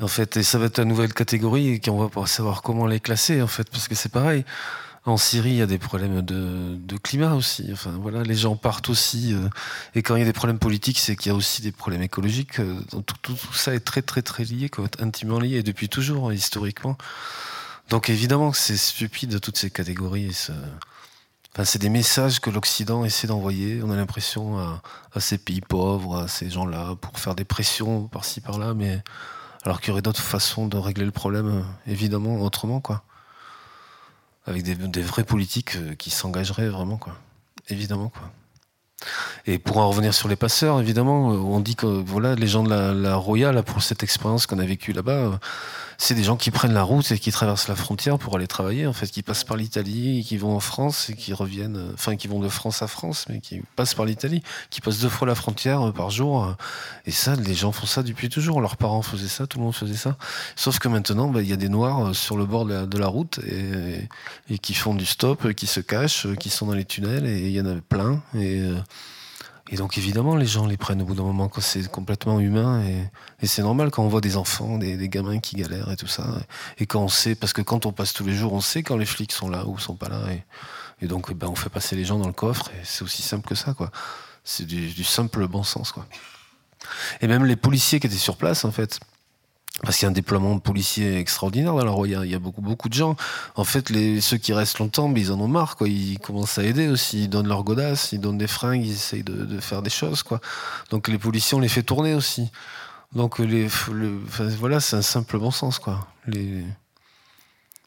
[0.00, 2.86] en fait, et ça va être la nouvelle catégorie et on va pas savoir comment
[2.86, 4.44] les classer en fait, parce que c'est pareil.
[5.06, 7.70] En Syrie, il y a des problèmes de, climat aussi.
[7.72, 9.32] Enfin, voilà, les gens partent aussi.
[9.32, 9.48] euh,
[9.94, 12.02] et quand il y a des problèmes politiques, c'est qu'il y a aussi des problèmes
[12.02, 12.60] écologiques.
[12.60, 12.78] euh,
[13.22, 16.98] tout, ça est très, très, très lié, intimement lié, et depuis toujours, hein, historiquement.
[17.90, 20.34] Donc évidemment c'est stupide, toutes ces catégories.
[21.52, 23.82] Enfin, c'est des messages que l'Occident essaie d'envoyer.
[23.82, 24.80] On a l'impression à,
[25.18, 29.02] ces pays pauvres, à ces gens-là, pour faire des pressions par-ci, par-là, mais
[29.64, 33.02] alors qu'il y aurait d'autres façons de régler le problème, euh, évidemment, autrement, quoi.
[34.46, 37.14] Avec des, des vrais politiques euh, qui s'engageraient vraiment, quoi.
[37.68, 38.30] Évidemment, quoi.
[39.46, 42.62] Et pour en revenir sur les passeurs, évidemment, euh, on dit que voilà, les gens
[42.62, 45.40] de la, la Roya, là, pour cette expérience qu'on a vécue là-bas,
[46.02, 48.86] c'est des gens qui prennent la route et qui traversent la frontière pour aller travailler,
[48.86, 52.16] en fait, qui passent par l'Italie, qui vont en France et qui reviennent, euh, enfin,
[52.16, 55.28] qui vont de France à France, mais qui passent par l'Italie, qui passent deux fois
[55.28, 56.46] la frontière euh, par jour.
[56.46, 56.52] euh,
[57.04, 58.62] Et ça, les gens font ça depuis toujours.
[58.62, 60.16] Leurs parents faisaient ça, tout le monde faisait ça.
[60.56, 63.38] Sauf que maintenant, bah, il y a des noirs sur le bord de la, route
[63.46, 64.08] et,
[64.56, 67.60] qui font du stop, qui se cachent, qui sont dans les tunnels, et il y
[67.60, 68.22] en a plein.
[68.34, 68.62] Et,
[69.72, 72.82] et donc, évidemment, les gens les prennent au bout d'un moment quand c'est complètement humain.
[73.40, 76.26] Et, c'est normal quand on voit des enfants, des, gamins qui galèrent et tout ça.
[76.78, 78.96] Et quand on sait, parce que quand on passe tous les jours, on sait quand
[78.96, 80.22] les flics sont là ou sont pas là.
[81.00, 82.68] Et, donc, ben, on fait passer les gens dans le coffre.
[82.70, 83.92] Et c'est aussi simple que ça, quoi.
[84.42, 86.04] C'est du, du simple bon sens, quoi.
[87.20, 88.98] Et même les policiers qui étaient sur place, en fait.
[89.82, 92.24] Parce qu'il y a un déploiement de policiers extraordinaire dans la Roya.
[92.24, 93.16] Il y a beaucoup, beaucoup de gens.
[93.56, 93.88] En fait,
[94.20, 95.76] ceux qui restent longtemps, mais ils en ont marre.
[95.80, 97.24] Ils commencent à aider aussi.
[97.24, 100.22] Ils donnent leur godasse, ils donnent des fringues, ils essayent de, faire des choses.
[100.90, 102.50] Donc les policiers, on les fait tourner aussi.
[103.14, 103.68] Donc les,
[104.58, 106.06] voilà, c'est un simple bon sens, quoi.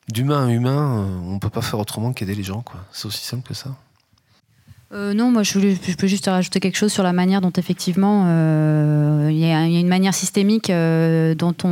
[0.09, 2.65] D'humain à humain, on peut pas faire autrement qu'aider les gens.
[2.91, 3.69] C'est aussi simple que ça.
[4.93, 8.25] Euh, non, moi je, voulais- peux juste rajouter quelque chose sur la manière dont effectivement
[8.27, 11.67] euh, il y, a une manière systémique euh, dont on,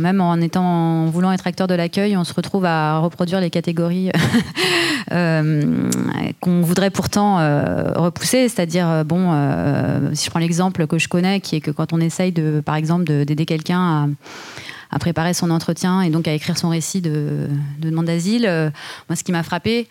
[0.00, 3.50] même en étant en voulant être acteur de l'accueil, on se retrouve à reproduire les
[3.50, 4.10] catégories
[5.12, 5.88] euh,
[6.40, 7.36] qu'on voudrait pourtant
[7.94, 8.48] repousser.
[8.48, 9.30] C'est-à-dire, bon,
[10.14, 12.74] si je prends l'exemple que je connais, qui est que quand on essaye de, par
[12.74, 14.10] exemple, de- d'aider quelqu'un
[14.90, 17.48] à préparer son entretien et donc à écrire son récit de,
[17.80, 18.42] de demande d'asile.
[19.08, 19.88] moi, ce qui m'a frappé,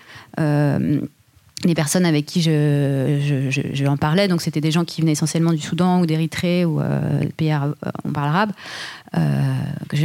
[1.65, 5.51] les personnes avec qui je, je, en parlais, donc c'était des gens qui venaient essentiellement
[5.51, 6.99] du Soudan ou d'Érythrée ou euh,
[7.37, 8.51] pays arabes, euh, on parle arabe,
[9.17, 9.53] euh,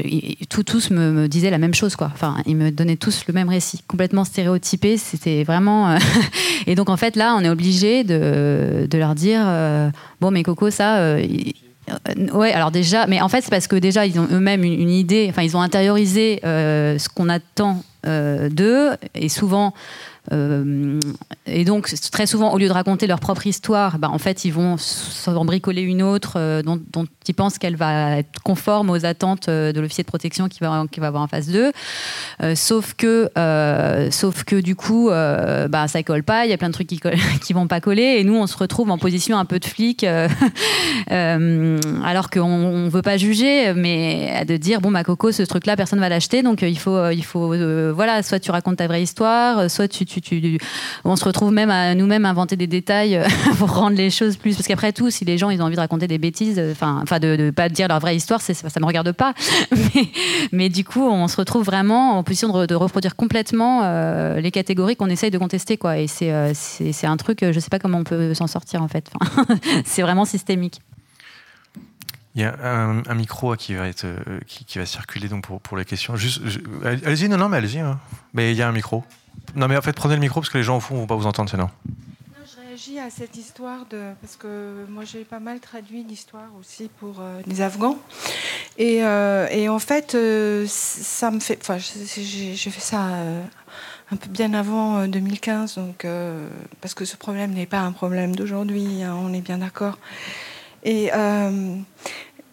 [0.04, 2.10] ils- tous, me, disaient la même chose, quoi.
[2.12, 4.96] Enfin, ils me donnaient tous le même récit, complètement stéréotypé.
[4.96, 5.90] C'était vraiment.
[5.90, 5.98] euh,
[6.66, 9.90] et donc en fait là, on est obligé de, de leur dire euh,
[10.20, 11.16] bon, mais Coco, ça.
[12.34, 15.26] ouais, alors déjà, mais en fait, c'est parce que déjà, ils ont eux-mêmes une, idée,
[15.30, 19.74] enfin, ils ont intériorisé ce qu'on attend d'eux, et souvent,
[20.32, 21.00] euh,
[21.46, 24.52] et donc, très souvent, au lieu de raconter leur propre histoire, bah, en fait, ils
[24.52, 26.80] vont s'en bricoler une autre euh, dont,
[27.26, 30.84] ils pensent qu'elle va être conforme aux attentes euh, de l'officier de protection qui va,
[30.90, 31.72] qui va avoir en face d'eux.
[32.54, 33.30] Sauf, que,
[34.10, 37.00] sauf que, du coup, bah, ça colle pas, il y a plein de trucs qui,
[37.44, 40.04] qui vont pas coller, et nous, on se retrouve en position un peu de flic,
[41.08, 46.00] alors qu'on on veut pas juger, mais de dire, bon, bah, Coco, ce truc-là, personne
[46.00, 47.54] va l'acheter, donc il faut, il faut
[47.92, 50.04] voilà, soit tu racontes ta vraie histoire, soit tu,
[51.04, 53.26] on se retrouve même à nous-mêmes inventer des détails euh,
[53.58, 54.54] pour rendre les choses plus.
[54.56, 57.04] Parce qu'après tout, si les gens ils ont envie de raconter des bêtises, euh, enfin,
[57.18, 59.34] de ne pas dire leur vraie histoire, ça me regarde pas.
[60.52, 64.50] mais, du coup, on se retrouve vraiment en position de, de reproduire complètement euh, les
[64.50, 65.98] catégories qu'on essaye de contester, quoi.
[65.98, 69.10] Et c'est, un truc, je sais pas comment on peut s'en sortir en fait.
[69.84, 70.80] C'est vraiment systémique.
[72.36, 76.14] Il y a un, micro qui va, circuler donc pour, les questions.
[76.84, 77.80] Allez-y, non, non, mais allez-y.
[77.80, 77.98] hein.
[78.34, 79.04] Mais il y a un micro.
[79.56, 81.06] Non, mais en fait, prenez le micro parce que les gens au fond ne vont
[81.06, 81.64] pas vous entendre sinon.
[81.86, 86.48] Non, Je réagis à cette histoire de parce que moi j'ai pas mal traduit l'histoire
[86.58, 87.98] aussi pour euh, les Afghans
[88.78, 93.42] et, euh, et en fait euh, ça me fait enfin j'ai- fait ça euh,
[94.12, 96.06] un peu bien avant euh, 2015 donc
[96.80, 99.98] parce que ce problème n'est pas un problème d'aujourd'hui hein, on est bien d'accord
[100.84, 101.10] et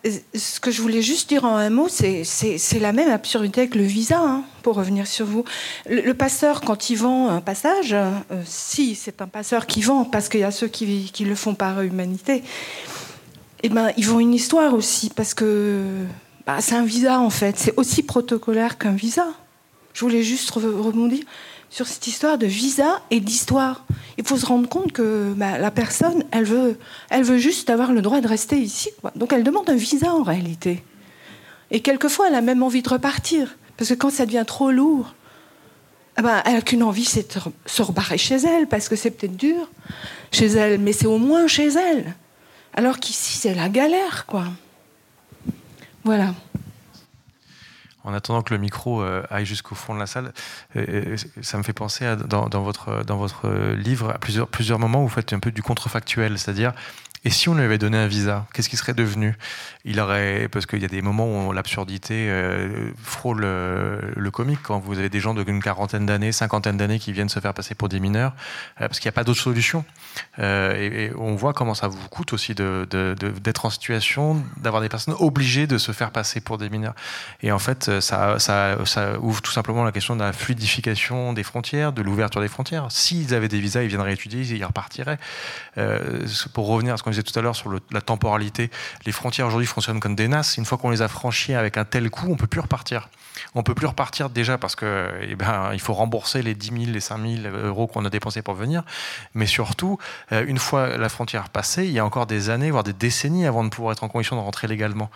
[0.04, 2.24] ce que je voulais juste dire en un mot, c'est-
[2.80, 5.44] la même absurdité que le visa, hein, pour revenir sur vous.
[5.90, 8.12] Le, passeur, quand il vend un passage, euh,
[8.46, 11.56] si c'est un passeur qui vend, parce qu'il y a ceux qui, qui le font
[11.56, 12.44] par humanité,
[13.64, 15.82] eh ben, ils vont une histoire aussi, parce que
[16.46, 19.28] bah, c'est un visa en fait, c'est aussi protocolaire qu'un visa.
[19.94, 21.24] Je voulais juste re- rebondir
[21.70, 23.86] sur cette histoire de visa et d'histoire.
[24.18, 28.22] Il faut se rendre compte que bah, la personne, elle veut, juste avoir le droit
[28.22, 28.90] de rester ici.
[29.16, 30.84] Donc elle demande un visa en réalité.
[31.72, 33.58] Et quelquefois, elle a même envie de repartir.
[33.76, 35.14] Parce que quand ça devient trop lourd,
[36.18, 39.12] eh ben, elle n'a qu'une envie, c'est de se rebarrer chez elle, parce que c'est
[39.12, 39.70] peut-être dur
[40.32, 42.16] chez elle, mais c'est au moins chez elle.
[42.74, 44.46] Alors qu'ici, c'est la galère, quoi.
[46.04, 46.34] Voilà.
[48.08, 50.32] En attendant que le micro aille jusqu'au fond de la salle,
[51.42, 55.14] ça me fait penser dans, votre, dans votre livre à plusieurs, plusieurs moments où vous
[55.14, 56.74] faites un peu du contrefactuel, c'est-à-dire
[57.28, 59.36] et si on lui avait donné un visa, qu'est-ce qui serait devenu?
[59.84, 64.62] Il aurait, parce qu'il y a des moments où l'absurdité euh, frôle euh, le comique,
[64.64, 67.76] quand vous avez des gens d'une quarantaine d'années, cinquantaine d'années qui viennent se faire passer
[67.76, 68.32] pour des mineurs,
[68.80, 69.84] euh, parce qu'il n'y a pas d'autre solution.
[70.40, 75.68] Et, on voit comment ça vous coûte aussi d'être en situation d'avoir des personnes obligées
[75.68, 76.96] de se faire passer pour des mineurs.
[77.42, 78.38] Et en fait, ça
[79.20, 82.90] ouvre tout simplement la question de la fluidification des frontières, de l'ouverture des frontières.
[82.90, 85.20] S'ils avaient des visas, ils viendraient étudier, ils repartiraient.
[86.54, 88.70] pour revenir à ce qu'on tout à l'heure sur la temporalité,
[89.06, 90.58] les frontières aujourd'hui fonctionnent comme des nasses.
[90.58, 93.10] Une fois qu'on les a franchies avec un tel coût, on peut plus repartir.
[93.56, 97.00] On peut plus repartir déjà parce que eh ben, faut rembourser les 10 000, les
[97.00, 98.84] 5 000 euros qu'on a dépensés pour venir.
[99.34, 99.98] Mais surtout,
[100.32, 103.46] euh, une fois la frontière passée, il y a encore des années, voire des décennies
[103.46, 105.10] avant de pouvoir être en condition de rentrer légalement.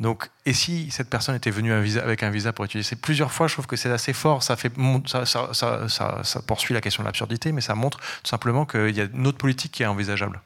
[0.00, 2.84] Donc, et si cette personne était venue avec un visa pour étudier?
[2.84, 4.44] C'est plusieurs fois, je trouve que c'est assez fort.
[4.44, 4.72] Ça, fait,
[5.06, 5.36] ça,
[5.88, 9.26] ça poursuit la question de l'absurdité, mais ça montre tout simplement qu'il y a une
[9.26, 10.40] autre politique qui est envisageable.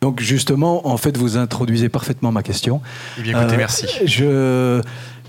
[0.00, 2.80] Donc justement, en fait, vous introduisez parfaitement ma question.
[3.18, 3.86] Eh bien, écoutez, euh, merci.
[4.04, 4.82] Je,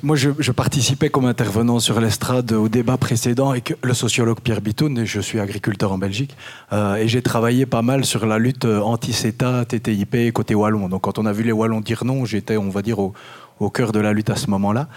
[0.04, 5.06] moi, je, participais comme intervenant sur l'estrade au débat précédent avec le sociologue Pierre Bitoun,
[5.06, 6.36] je suis agriculteur en Belgique,
[6.74, 10.90] euh, et j'ai travaillé pas mal sur la lutte anti-CETA, TTIP, côté Wallon.
[10.90, 13.14] Donc quand on a vu les Wallons dire non, j'étais, on va dire, au,
[13.60, 14.88] au, cœur de la lutte à ce moment-là.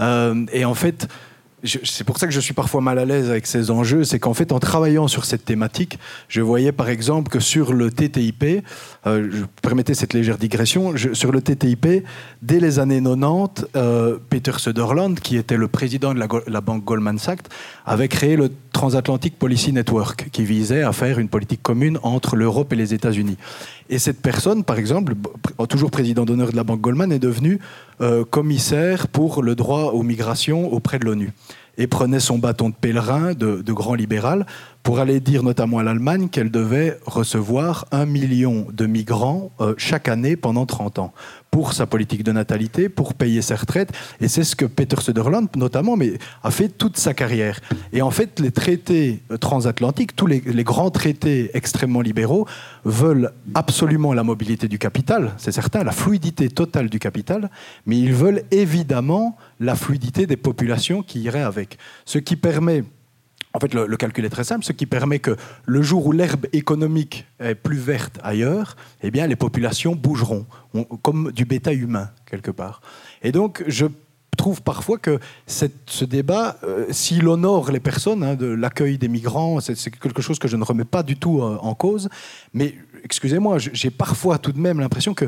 [0.00, 1.08] Euh, et en fait,
[1.64, 4.34] c'est pour ça que je suis parfois mal à l'aise avec ces enjeux, c'est qu'en
[4.34, 5.98] fait, en travaillant sur cette thématique,
[6.28, 8.64] je voyais par exemple que sur le TTIP,
[9.06, 9.30] euh,
[9.62, 12.04] permettez cette légère digression, sur le TTIP,
[12.42, 17.18] dès les années 90, euh, Peter Sutherland, qui était le président de la, banque Goldman
[17.18, 17.48] Sachs,
[17.84, 22.72] avait créé le Transatlantic Policy Network, qui visait à faire une politique commune entre l'Europe
[22.72, 23.36] et les États-Unis.
[23.90, 25.14] Et cette personne, par exemple,
[25.68, 27.58] toujours président d'honneur de la banque Goldman, est devenue
[28.00, 31.32] euh, commissaire pour le droit aux migrations auprès de l'ONU
[31.76, 34.46] et prenait son bâton de pèlerin de, grand libéral
[34.82, 40.08] pour aller dire notamment à l'Allemagne qu'elle devait recevoir un million de migrants euh, chaque
[40.08, 41.12] année pendant 30 ans
[41.50, 43.92] pour sa politique de natalité, pour payer ses retraites.
[44.20, 46.12] Et c'est ce que Peter Sutherland, notamment, mais,
[46.44, 47.60] a fait toute sa carrière.
[47.92, 52.46] Et en fait, les traités transatlantiques, tous les, les grands traités extrêmement libéraux,
[52.84, 57.50] veulent absolument la mobilité du capital, c'est certain, la fluidité totale du capital,
[57.84, 61.78] mais ils veulent évidemment la fluidité des populations qui iraient avec.
[62.04, 62.84] Ce qui permet
[63.52, 65.36] en fait, le, calcul est très simple, ce qui permet que
[65.66, 70.46] le jour où l'herbe économique est plus verte ailleurs, eh bien, les populations bougeront,
[71.02, 72.80] comme du bétail humain, quelque part.
[73.22, 73.86] Et donc, je
[74.36, 79.58] trouve parfois que ce débat, euh, s'il honore les personnes, hein, de l'accueil des migrants,
[79.60, 82.08] c'est quelque chose que je ne remets pas du tout euh, en cause,
[82.54, 82.74] mais
[83.04, 85.26] excusez-moi, j'ai parfois tout de même l'impression que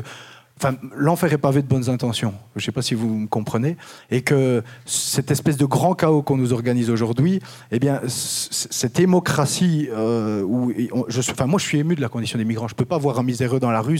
[0.95, 2.33] L'enfer est pavé de bonnes intentions.
[2.55, 3.77] Je ne sais pas si vous me comprenez.
[4.11, 7.39] Et que cette espèce de grand chaos qu'on nous organise aujourd'hui,
[7.71, 10.71] eh bien, cette démocratie euh, où
[11.07, 12.67] je, enfin, moi, je suis ému de la condition des migrants.
[12.67, 13.99] Je ne peux pas voir un miséreux dans la rue.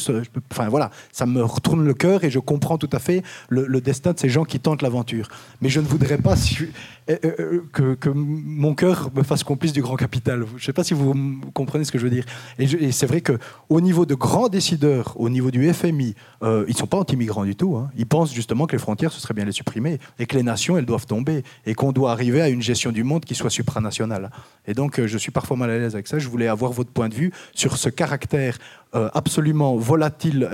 [0.51, 4.14] enfin, voilà, ça me retourne le cœur et je comprends tout à fait le, destin
[4.14, 5.28] de ces gens qui tentent l'aventure.
[5.61, 6.66] Mais je ne voudrais pas euh,
[7.10, 10.45] euh, que, mon cœur me fasse complice du grand capital.
[10.49, 11.14] Je ne sais pas si vous
[11.54, 12.26] comprenez ce que je veux dire.
[12.60, 16.78] Et, c'est vrai qu'au niveau de grands décideurs, au niveau du FMI, euh, ils ne
[16.78, 17.76] sont pas anti-migrants du tout.
[17.76, 17.89] Hein.
[17.97, 20.78] Ils pensent justement que les frontières, ce serait bien les supprimer et que les nations,
[20.78, 24.32] elles doivent tomber et qu'on doit arriver à une gestion du monde qui soit supranationale.
[24.66, 26.20] Et donc, euh, je suis parfois mal à l'aise avec ça.
[26.20, 28.58] Je voulais avoir votre point de vue sur ce caractère
[28.95, 30.49] euh, absolument volatile,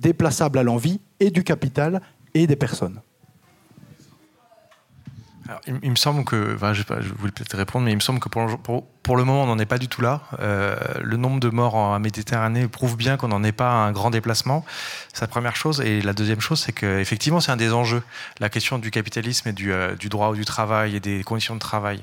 [0.00, 2.00] déplaçable à l'envie et du capital
[2.34, 3.00] et des personnes
[5.66, 8.20] il, me semble que, enfin, je, pas, je voulais peut-être répondre, mais il me semble
[8.20, 10.22] que pour, le moment, on n'en est pas du tout là.
[10.40, 14.10] Euh, le nombre de morts en Méditerranée prouve bien qu'on n'en est pas un grand
[14.10, 14.64] déplacement.
[15.12, 15.80] C'est la première chose.
[15.80, 18.02] Et la deuxième chose, c'est qu'effectivement, c'est un des enjeux.
[18.40, 21.60] La question du capitalisme et du, euh, du, droit du travail et des conditions de
[21.60, 22.02] travail.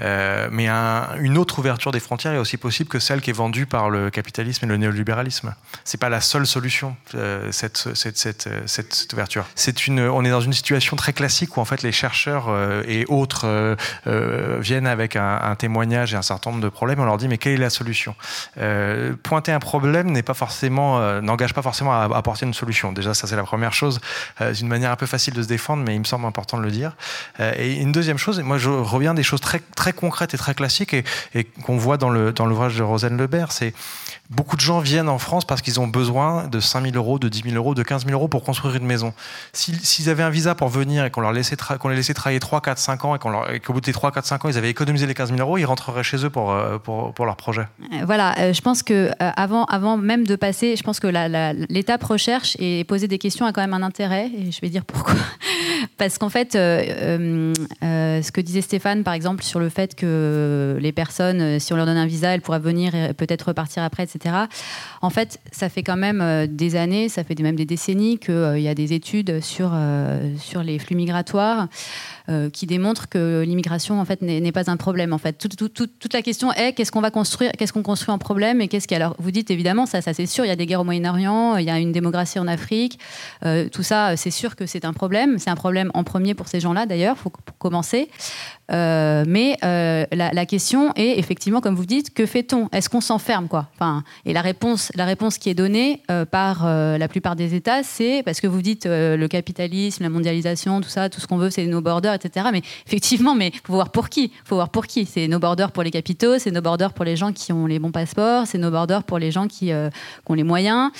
[0.00, 3.34] Euh, mais un, une autre ouverture des frontières est aussi possible que celle qui est
[3.34, 5.54] vendue par le capitalisme et le néolibéralisme.
[5.84, 9.46] C'est pas la seule solution, euh, cette, ouverture.
[9.88, 12.48] On est dans une situation très classique où en fait les chercheurs
[12.86, 13.76] et autres
[14.06, 17.00] viennent avec un, témoignage et un certain nombre de problèmes.
[17.00, 18.14] On leur dit mais quelle est la solution?
[18.58, 22.92] Euh, Pointer un problème euh, n'engage pas forcément à, apporter une solution.
[22.92, 24.00] Déjà, ça c'est la première chose.
[24.40, 26.58] Euh, c'est une manière un peu facile de se défendre, mais il me semble important
[26.58, 26.96] de le dire.
[27.38, 30.54] et une deuxième chose, et moi je reviens des choses très très concrètes et très
[30.54, 31.04] classiques et,
[31.62, 33.74] qu'on voit dans l'ouvrage de Rosanne Lebert, c'est
[34.30, 37.28] Beaucoup de gens viennent en France parce qu'ils ont besoin de 5 000 euros, de
[37.28, 39.14] 10 000 euros, de 15 000 euros pour construire une maison.
[39.52, 43.04] S'ils avaient un visa pour venir et qu'on qu'on les laissait travailler 3, 4, 5
[43.04, 45.40] ans et qu'au bout des 3, 4, 5 ans, ils avaient économisé les 15 000
[45.40, 47.62] euros, ils rentreraient chez eux pour, euh, pour, leur projet.
[47.80, 51.06] Euh, voilà, euh, je pense que avant, avant même de passer, je pense que
[51.72, 54.84] l'étape recherche et poser des questions a quand même un intérêt, et je vais dire
[54.84, 55.14] pourquoi.
[55.96, 61.60] Parce qu'en fait, ce que disait Stéphane, par exemple, sur le fait que les personnes,
[61.60, 64.34] si on leur donne un visa, elles pourraient venir et peut-être repartir après, etc.
[65.02, 68.68] En fait, ça fait quand même des années, ça fait même des décennies qu'il y
[68.68, 69.72] a des études sur,
[70.38, 71.68] sur les flux migratoires.
[72.28, 75.12] Euh, qui démontre que l'immigration en fait n'est pas un problème.
[75.12, 78.60] En fait, toute, la question est qu'est-ce qu'on va construire, qu'est-ce qu'on construit en problème
[78.60, 80.44] et qu'est-ce qui alors vous dites évidemment ça, ça c'est sûr.
[80.44, 82.98] Il y a des guerres au Moyen-Orient, il y a une démographie en Afrique,
[83.44, 85.38] euh, tout ça c'est sûr que c'est un problème.
[85.38, 88.08] C'est un problème en premier pour ces gens-là d'ailleurs, faut commencer.
[88.72, 92.68] Euh, mais la, question est effectivement, comme vous dites, que fait-on?
[92.72, 93.68] Est-ce qu'on s'enferme quoi?
[93.74, 98.22] Enfin, Et la réponse, la réponse qui est donnée par la plupart des États, c'est
[98.24, 101.66] parce que vous dites le capitalisme, la mondialisation, tout ça, tout ce qu'on veut, c'est
[101.66, 102.46] nos borders, etc.
[102.52, 104.32] Mais effectivement, mais faut voir pour qui?
[104.44, 105.06] Faut voir pour qui?
[105.06, 107.78] C'est nos borders pour les capitaux, c'est nos borders pour les gens qui ont les
[107.78, 109.90] bons passeports, c'est nos borders pour les gens qui, euh,
[110.28, 110.90] ont les moyens.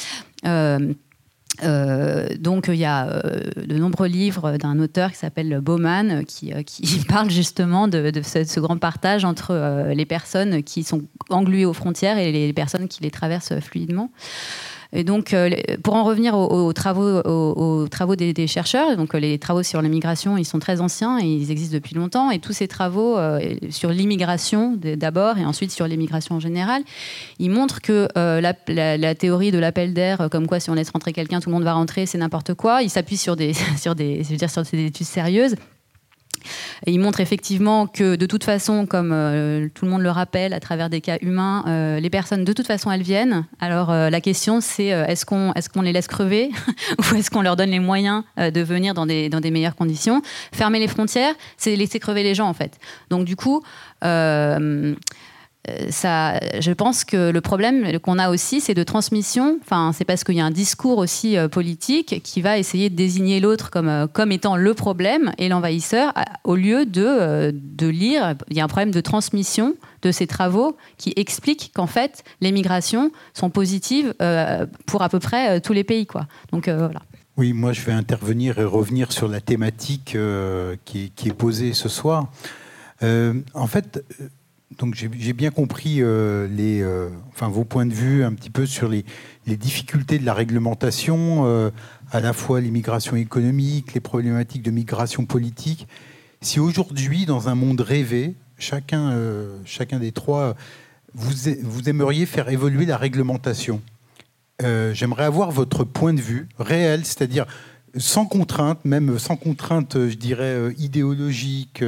[1.63, 3.23] Euh, euh, donc il y a
[3.57, 8.79] de nombreux livres d'un auteur qui s'appelle Bauman qui, qui, parle justement de, ce, grand
[8.79, 13.59] partage entre les personnes qui sont engluées aux frontières et les personnes qui les traversent
[13.61, 14.11] fluidement.
[14.97, 15.51] Et donc, euh,
[15.85, 20.47] pour en revenir aux, travaux, aux, travaux des, chercheurs, euh, les travaux sur l'immigration, ils
[20.47, 22.31] sont très anciens et ils existent depuis longtemps.
[22.31, 26.83] Et tous ces travaux euh, sur l'immigration d'abord et ensuite sur l'immigration en général,
[27.39, 31.41] ils montrent que la, théorie de l'appel d'air, comme quoi si on laisse rentrer quelqu'un,
[31.41, 32.83] tout le monde va rentrer, c'est n'importe quoi.
[32.83, 35.57] Ils s'appuient sur des, sur des, sur des études sérieuses.
[36.87, 40.61] Il montre effectivement que de toute façon, comme euh, tout le monde le rappelle à
[40.61, 43.45] travers des cas humains, euh, les personnes de toute façon elles viennent.
[43.61, 46.51] Alors euh, la question c'est est-ce qu'on est qu'on les laisse crever
[46.99, 50.23] ou est-ce qu'on leur donne les moyens de venir dans des, dans des meilleures conditions?
[50.53, 52.79] Fermer les frontières, c'est laisser crever les gens en fait.
[53.11, 53.63] Donc du coup
[55.91, 59.59] ça, je pense que le problème qu'on a aussi, c'est de transmission.
[59.63, 62.95] Enfin, c'est parce qu'il y a un discours aussi euh, politique qui va essayer de
[62.95, 66.13] désigner l'autre comme, euh, comme étant le problème et l'envahisseur,
[66.45, 68.35] au lieu de, de lire.
[68.49, 72.53] Il y a un problème de transmission de ces travaux qui expliquent qu'en fait, les
[72.53, 74.15] migrations sont positives
[74.87, 76.07] pour à peu près tous les pays.
[76.53, 77.01] Donc voilà.
[77.37, 80.17] Oui, moi je vais intervenir et revenir sur la thématique
[80.85, 82.29] qui, est posée ce soir.
[83.03, 84.05] en fait,
[84.79, 88.67] donc j'ai bien compris euh, les, euh, enfin, vos points de vue un petit peu
[88.67, 89.05] sur les,
[89.47, 91.71] difficultés de la réglementation, euh,
[92.11, 95.87] à la fois l'immigration économique, les problématiques de migration politique.
[96.41, 99.17] Si aujourd'hui, dans un monde rêvé, chacun,
[99.65, 100.55] chacun des trois,
[101.15, 101.31] vous,
[101.63, 103.81] vous aimeriez faire évoluer la réglementation,
[104.61, 107.47] j'aimerais avoir votre point de vue réel, c'est-à-dire
[107.97, 111.83] sans contrainte, même sans contrainte, je dirais, idéologique,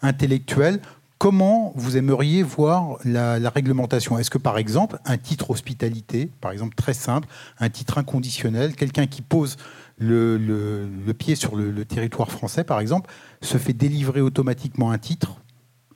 [0.00, 0.80] intellectuelle,
[1.20, 4.18] Comment vous aimeriez voir la, réglementation?
[4.18, 9.06] Est-ce que par exemple un titre hospitalité, par exemple très simple, un titre inconditionnel, quelqu'un
[9.06, 9.58] qui pose
[9.98, 13.10] le, pied sur le, territoire français par exemple,
[13.42, 15.42] se fait délivrer automatiquement un titre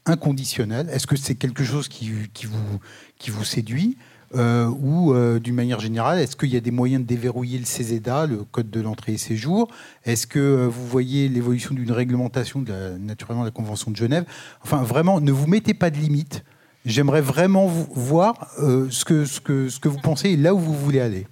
[0.04, 0.90] inconditionnel?
[0.90, 2.78] Est-ce que c'est quelque chose qui, vous,
[3.16, 3.96] qui vous séduit?
[4.36, 7.64] Euh, ou euh, d'une manière générale, est-ce qu'il y a des moyens de déverrouiller le
[7.64, 9.68] CESEDA, le code de l'entrée et séjour?
[10.04, 12.64] Est-ce que euh, vous voyez l'évolution d'une réglementation,
[12.98, 14.24] naturellement de la Convention de Genève?
[14.62, 16.44] Enfin, vraiment, ne vous mettez pas de limites.
[16.84, 21.26] J'aimerais vraiment voir ce, que, vous pensez et là où vous voulez aller.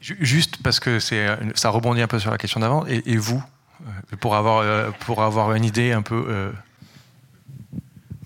[0.00, 3.42] Juste parce que ça rebondit un peu sur la question d'avant, et, vous,
[4.20, 6.52] pour avoir une idée un peu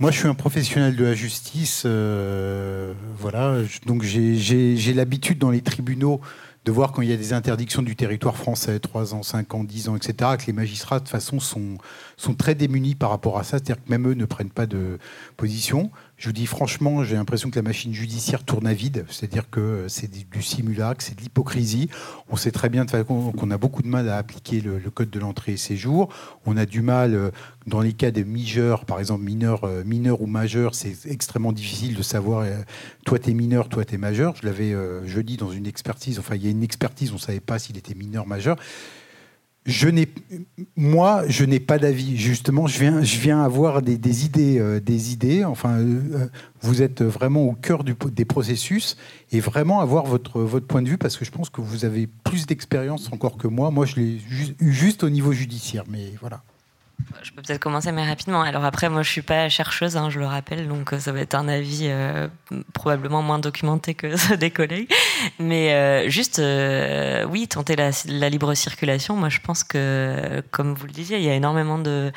[0.01, 1.82] moi, je suis un professionnel de la justice.
[1.84, 6.20] Euh, voilà, donc j'ai l'habitude dans les tribunaux
[6.64, 9.64] de voir quand il y a des interdictions du territoire français, 3 ans, 5 ans,
[9.64, 11.78] 10 ans, etc., que les magistrats, de toute façon, sont,
[12.16, 13.53] sont très démunis par rapport à ça.
[13.53, 14.99] C'est-à-dire que même eux ne prennent pas de
[15.36, 15.90] position.
[16.19, 19.85] Je vous dis franchement, j'ai l'impression que la machine judiciaire tourne à vide, c'est-à-dire que
[19.87, 21.89] c'est du simulacre, c'est de l'hypocrisie.
[22.29, 25.53] On sait très bien qu'on a beaucoup de mal à appliquer le, code de l'entrée
[25.53, 26.09] et séjour.
[26.45, 27.31] On a du mal, euh,
[27.69, 31.95] dans les cas des mineurs, par exemple mineurs, euh, mineurs ou majeurs, c'est extrêmement difficile
[31.95, 32.57] de savoir, euh,
[33.05, 34.35] toi tu es mineur, toi tu es majeur.
[34.43, 34.75] Je l'avais
[35.07, 37.79] jeudi dans une expertise, enfin il y a une expertise, on ne savait pas s'il
[37.79, 38.57] était mineur, majeur
[39.69, 40.09] je n'ai,
[40.77, 42.16] moi, je n'ai pas d'avis.
[42.16, 45.45] Justement, je viens, je viens avoir des, idées, euh, des idées.
[45.45, 46.27] Enfin, euh, euh,
[46.62, 48.97] vous êtes vraiment au cœur des processus
[49.31, 52.07] et vraiment avoir votre, votre point de vue parce que je pense que vous avez
[52.07, 53.71] plus d'expérience encore que moi.
[53.71, 54.19] Moi, je l'ai
[54.59, 56.43] eu juste au niveau judiciaire, mais voilà.
[57.22, 58.42] Je peux peut-être commencer, mais rapidement.
[58.42, 61.20] Alors après, moi, je suis pas chercheuse, hein, je le rappelle, donc euh, ça va
[61.20, 62.28] être un avis euh,
[62.72, 64.90] probablement moins documenté que ceux des collègues.
[65.38, 66.40] Mais euh, juste,
[67.30, 67.90] oui, tenter la,
[68.28, 69.16] libre circulation.
[69.16, 72.12] Moi, je pense que, comme vous le disiez, il y a énormément de,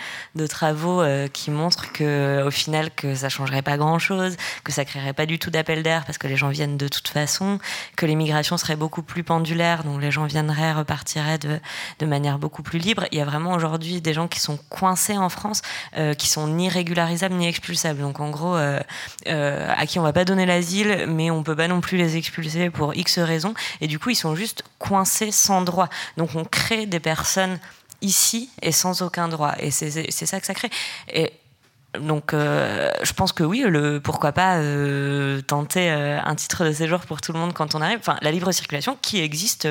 [0.49, 1.03] travaux
[1.33, 5.39] qui montrent que, au final, que ça changerait pas grand-chose, que ça créerait pas du
[5.39, 7.59] tout d'appel d'air parce que les gens viennent de toute façon,
[7.95, 12.79] que l'immigration serait beaucoup plus pendulaire, donc les gens viendraient, repartiraient de manière beaucoup plus
[12.79, 13.05] libre.
[13.11, 15.61] Il y a vraiment aujourd'hui des gens qui sont coincés en France,
[15.97, 18.01] euh, qui sont ni régularisables ni expulsables.
[18.01, 18.79] Donc en gros, euh,
[19.27, 22.17] euh, à qui on va pas donner l'asile, mais on peut pas non plus les
[22.17, 23.53] expulser pour X raisons.
[23.81, 25.89] Et du coup, ils sont juste coincés sans droit.
[26.17, 27.59] Donc on crée des personnes
[28.01, 29.53] ici et sans aucun droit.
[29.59, 30.71] Et c'est ça que ça crée.
[31.13, 31.31] Et
[31.99, 36.71] donc, euh, je pense que oui, le, pourquoi pas euh, tenter euh, un titre de
[36.71, 37.97] séjour pour tout le monde quand on arrive.
[37.99, 39.67] Enfin, la libre circulation qui existe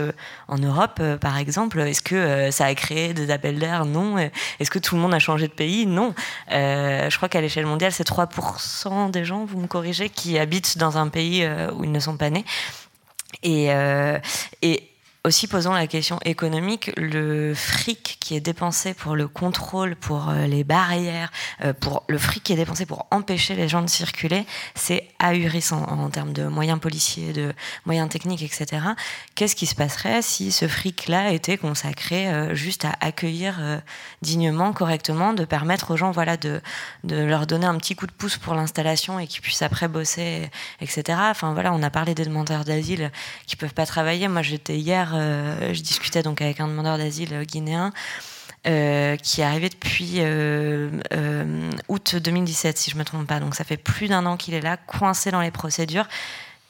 [0.48, 3.86] en Europe, par exemple, est-ce que ça a créé des appels d'air?
[3.86, 4.18] Non.
[4.18, 5.86] Est-ce que tout le monde a changé de pays?
[5.86, 6.14] Non.
[6.51, 10.98] je crois qu'à l'échelle mondiale, c'est 3% des gens, vous me corrigez, qui habitent dans
[10.98, 12.44] un pays où ils ne sont pas nés.
[13.42, 13.70] Et,
[14.60, 14.89] et
[15.24, 20.47] aussi posons la question économique, le fric qui est dépensé pour le contrôle, pour euh,
[20.47, 21.30] les barrières,
[21.62, 25.82] euh, pour le fric qui est dépensé pour empêcher les gens de circuler, c'est ahurissant
[25.82, 27.52] en termes de moyens policiers, de
[27.84, 28.82] moyens techniques, etc.
[29.34, 33.80] Qu'est-ce qui se passerait si ce fric-là était consacré euh, juste à accueillir
[34.22, 36.62] dignement, correctement, de permettre aux gens, voilà, de,
[37.05, 41.18] leur donner un petit coup de pouce pour l'installation et qu'ils puissent après bosser, etc.
[41.30, 43.10] Enfin voilà, on a parlé des demandeurs d'asile
[43.47, 44.28] qui peuvent pas travailler.
[44.28, 47.93] Moi, j'étais hier euh, je discutais donc avec un demandeur d'asile guinéen.
[48.66, 50.91] Euh, qui est arrivé depuis euh,
[51.89, 53.41] août 2017, si je me trompe pas.
[53.41, 56.07] Donc ça fait plus d'un an qu'il est là, coincé dans les procédures.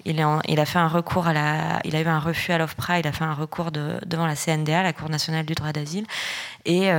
[0.05, 3.01] Il, il, a fait un recours à la, il a eu un refus à l'OFPRA,
[3.01, 6.07] il a fait un recours devant la CNDA, la Cour nationale du droit d'asile,
[6.65, 6.91] et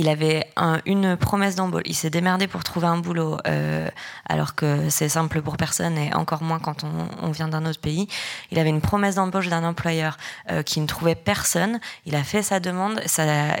[0.00, 0.46] il avait
[0.86, 1.82] une promesse d'embauche.
[1.84, 3.86] Il s'est démerdé pour trouver un boulot, euh,
[4.26, 8.08] alors que c'est simple pour personne et encore moins quand on, vient d'un autre pays.
[8.50, 10.16] Il avait une promesse d'embauche d'un employeur
[10.50, 11.80] euh, qui ne trouvait personne.
[12.06, 13.08] Il a fait sa demande et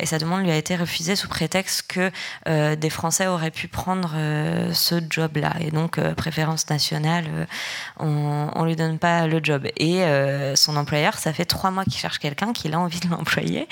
[0.06, 2.10] sa demande lui a été refusée sous prétexte que
[2.48, 4.14] euh, des Français auraient pu prendre
[4.72, 5.52] ce job-là.
[5.60, 7.46] Et donc, préférence nationale,
[7.98, 9.66] on, on lui donne pas le job.
[9.76, 10.02] Et
[10.54, 13.68] son employeur, ça fait trois mois qu'il cherche quelqu'un, qu'il a envie de l'employer.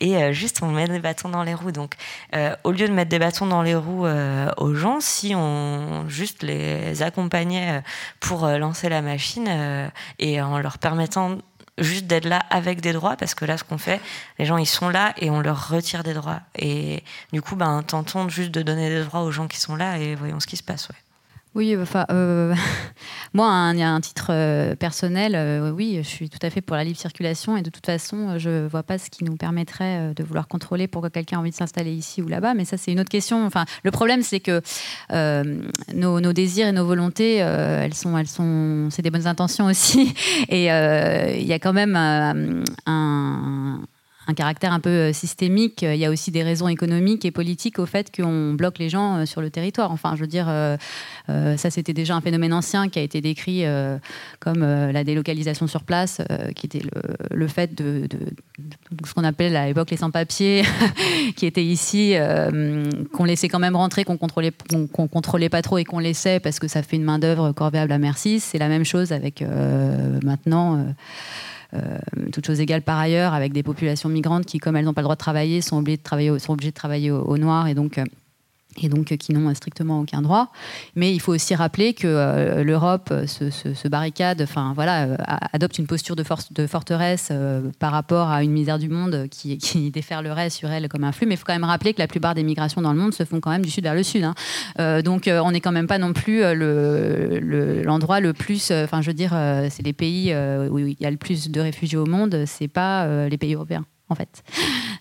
[0.00, 1.72] Et juste, on met des bâtons dans les roues.
[1.72, 1.94] Donc,
[2.34, 6.08] euh, au lieu de mettre des bâtons dans les roues euh, aux gens, si on
[6.08, 7.80] juste les accompagnait euh,
[8.20, 11.38] pour lancer la machine et en leur permettant
[11.78, 14.00] juste d'être là avec des droits, parce que là, ce qu'on fait,
[14.38, 16.40] les gens, ils sont là et on leur retire des droits.
[16.56, 19.98] Et du coup, ben, tentons juste de donner des droits aux gens qui sont là
[19.98, 20.88] et voyons ce qui se passe.
[21.56, 22.54] Oui, enfin, euh,
[23.34, 26.76] moi, y a un titre euh, personnel, euh, oui, je suis tout à fait pour
[26.76, 30.14] la libre circulation et de toute façon, je ne vois pas ce qui nous permettrait
[30.14, 32.92] de vouloir contrôler pourquoi quelqu'un a envie de s'installer ici ou là-bas, mais ça, c'est
[32.92, 33.44] une autre question.
[33.44, 34.62] Enfin, le problème, c'est que
[35.92, 40.14] nos, désirs et nos volontés, elles sont, elles sont, c'est des bonnes intentions aussi,
[40.48, 43.80] et il y a quand même un un
[44.34, 45.82] caractère un peu euh, systémique.
[45.82, 49.16] Il y a aussi des raisons économiques et politiques au fait qu'on bloque les gens
[49.16, 49.90] euh, sur le territoire.
[49.92, 50.76] Enfin, je veux dire, euh,
[51.28, 53.64] ça c'était déjà un phénomène ancien qui a été décrit
[54.40, 56.20] comme la délocalisation sur place,
[56.56, 56.82] qui était
[57.30, 58.08] le, fait de,
[59.06, 60.64] ce qu'on appelait à l'époque les sans-papiers,
[61.36, 62.14] qui étaient ici,
[63.12, 66.58] qu'on laissait quand même rentrer, qu'on contrôlait, qu'on contrôlait pas trop et qu'on laissait parce
[66.58, 68.40] que ça fait une main d'œuvre corvéable à merci.
[68.40, 69.44] C'est la même chose avec
[70.22, 70.84] maintenant.
[72.32, 75.06] Toutes choses égales par ailleurs, avec des populations migrantes qui, comme elles n'ont pas le
[75.06, 77.68] droit de travailler, sont obligées de travailler, sont obligées de travailler au, au noir.
[77.68, 78.04] Et donc euh,
[78.78, 80.50] et donc qui n'ont strictement aucun droit.
[80.94, 85.16] Mais il faut aussi rappeler que euh, l'Europe se, barricade, enfin voilà, euh,
[85.52, 86.24] adopte une posture de,
[86.66, 89.58] forteresse euh, par rapport à une misère du monde qui,
[89.90, 91.26] déferlerait sur elle comme un flux.
[91.26, 93.24] Mais il faut quand même rappeler que la plupart des migrations dans le monde se
[93.24, 94.24] font quand même du sud vers le sud.
[94.24, 95.02] Hein.
[95.02, 96.42] donc on n'est quand même pas non plus
[97.84, 99.30] l'endroit le, plus, enfin je veux dire,
[99.70, 103.28] c'est les pays où il y a le plus de réfugiés au monde, c'est pas
[103.28, 104.42] les pays européens en fait.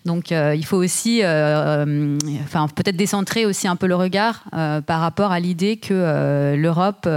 [0.05, 4.43] Donc euh, il faut aussi, euh, euh, enfin peut-être décentrer aussi un peu le regard
[4.51, 7.09] par rapport à l'idée que l'Europe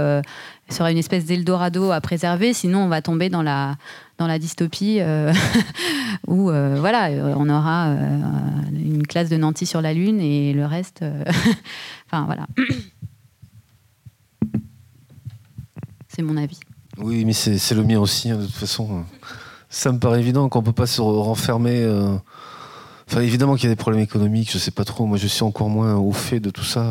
[0.69, 3.75] serait une espèce d'Eldorado à préserver, sinon on va tomber dans la
[4.17, 4.99] dans la dystopie
[6.27, 7.95] où voilà, on aura
[8.71, 11.05] une classe de nantis sur la Lune et le reste,
[12.11, 12.47] enfin voilà.
[16.07, 16.59] C'est mon avis.
[16.97, 19.03] Oui, mais c'est le mien aussi, hein, de toute façon.
[19.73, 21.81] Ça me paraît évident qu'on ne peut pas se renfermer.
[21.81, 22.15] Euh,
[23.09, 25.07] enfin, évidemment qu'il y a des problèmes économiques, je ne sais pas trop.
[25.07, 26.85] Moi, je suis encore moins au fait de tout ça.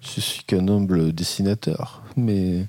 [0.00, 2.02] Je suis qu'un humble dessinateur.
[2.16, 2.66] Mais,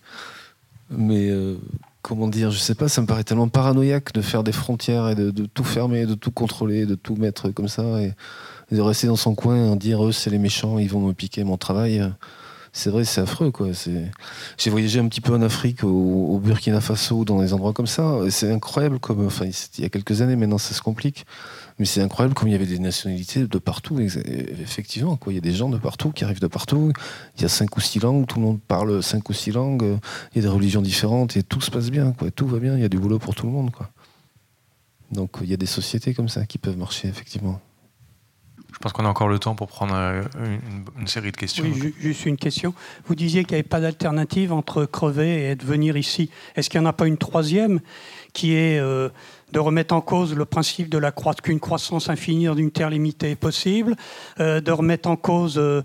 [0.92, 1.58] mais euh,
[2.04, 5.16] comment dire, je sais pas, ça me paraît tellement paranoïaque de faire des frontières et
[5.16, 8.04] de, tout fermer, de tout contrôler, de tout mettre comme ça.
[8.04, 8.14] Et,
[8.72, 11.44] de rester dans son coin et dire eux c'est les méchants, ils vont me piquer
[11.44, 12.04] mon travail.
[12.76, 13.68] C'est vrai, c'est affreux quoi.
[14.58, 18.18] J'ai voyagé un petit peu en Afrique, au, Burkina Faso, dans des endroits comme ça.
[18.32, 21.28] C'est incroyable comme, enfin, il y a quelques années maintenant ça se complique,
[21.78, 24.00] mais c'est incroyable comme il y avait des nationalités de partout.
[24.00, 25.32] Effectivement, quoi.
[25.32, 26.92] Il y a des gens de partout qui arrivent de partout.
[27.38, 30.00] Il y a cinq ou six langues, tout le monde parle cinq ou six langues.
[30.34, 32.32] Il y a des religions différentes et tout se passe bien, quoi.
[32.32, 32.76] Tout va bien.
[32.76, 33.70] Il y a du boulot pour tout le monde.
[35.12, 37.62] Donc il y a des sociétés comme ça qui peuvent marcher effectivement.
[38.74, 40.24] Je pense qu'on a encore le temps pour prendre euh,
[41.00, 41.64] une, série de questions.
[41.64, 42.74] Oui, juste une question.
[43.06, 46.30] Vous disiez qu'il n'y avait pas d'alternative entre crever et venir ici.
[46.56, 47.80] Est-ce qu'il n'y en a pas une troisième
[48.34, 49.10] qui est euh,
[49.54, 53.32] de remettre en cause le principe de la qu'une croissance infinie dans une terre limitée
[53.32, 53.96] est possible,
[54.40, 55.84] euh, de remettre en cause euh,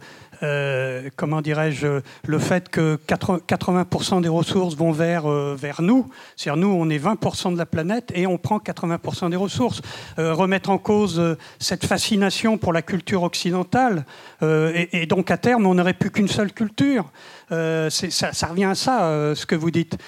[1.17, 6.09] comment dirais-je, le fait que 80% des ressources vont vers, euh, vers nous.
[6.37, 9.81] C'est-à-dire nous, on est 20% de la planète et on prend 80% des ressources.
[10.19, 14.05] Euh, remettre en cause cette fascination pour la culture occidentale
[14.43, 17.11] et, donc à terme, on n'aurait plus qu'une seule culture.
[17.51, 19.99] Ça, revient à ça, ce que vous dites.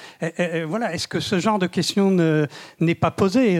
[0.67, 2.11] voilà, est-ce que ce genre de question
[2.81, 3.59] n'est pas posé?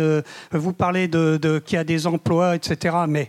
[0.53, 2.97] Vous parlez de, de qu'il y a des emplois, etc.
[3.09, 3.29] Mais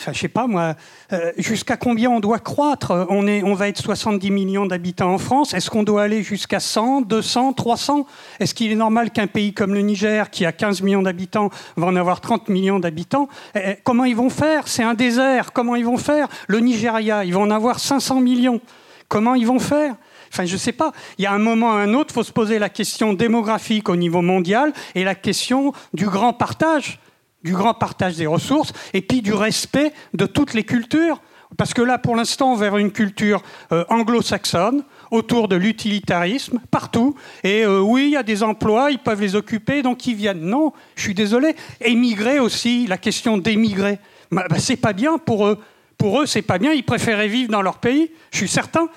[0.00, 0.76] Enfin, je sais pas moi,
[1.12, 5.18] euh, jusqu'à combien on doit croître on, est, on va être 70 millions d'habitants en
[5.18, 5.52] France.
[5.52, 8.06] Est-ce qu'on doit aller jusqu'à 100, 200, 300
[8.38, 11.86] Est-ce qu'il est normal qu'un pays comme le Niger, qui a 15 millions d'habitants, va
[11.86, 15.52] en avoir 30 millions d'habitants eh, eh, Comment ils vont faire C'est un désert.
[15.52, 18.62] Comment ils vont faire Le Nigeria, ils vont en avoir 500 millions.
[19.08, 19.96] Comment ils vont faire
[20.32, 20.92] Enfin, je ne sais pas.
[21.18, 23.90] Il y a un moment ou un autre, il faut se poser la question démographique
[23.90, 27.00] au niveau mondial et la question du grand partage
[27.42, 31.20] du grand partage des ressources et puis du respect de toutes les cultures.
[31.56, 33.42] Parce que là, pour l'instant, on vers une culture
[33.72, 37.16] euh, anglo-saxonne, autour de l'utilitarisme, partout.
[37.42, 40.42] Et euh, oui, il y a des emplois, ils peuvent les occuper, donc ils viennent.
[40.42, 41.56] Non, je suis désolé.
[41.80, 43.98] Émigrer aussi, la question d'émigrer,
[44.30, 45.58] bah, bah, c'est pas bien pour eux
[46.00, 46.72] pour eux, c'est pas bien.
[46.72, 48.10] Ils préféraient vivre dans leur pays.
[48.32, 48.88] Je suis certain.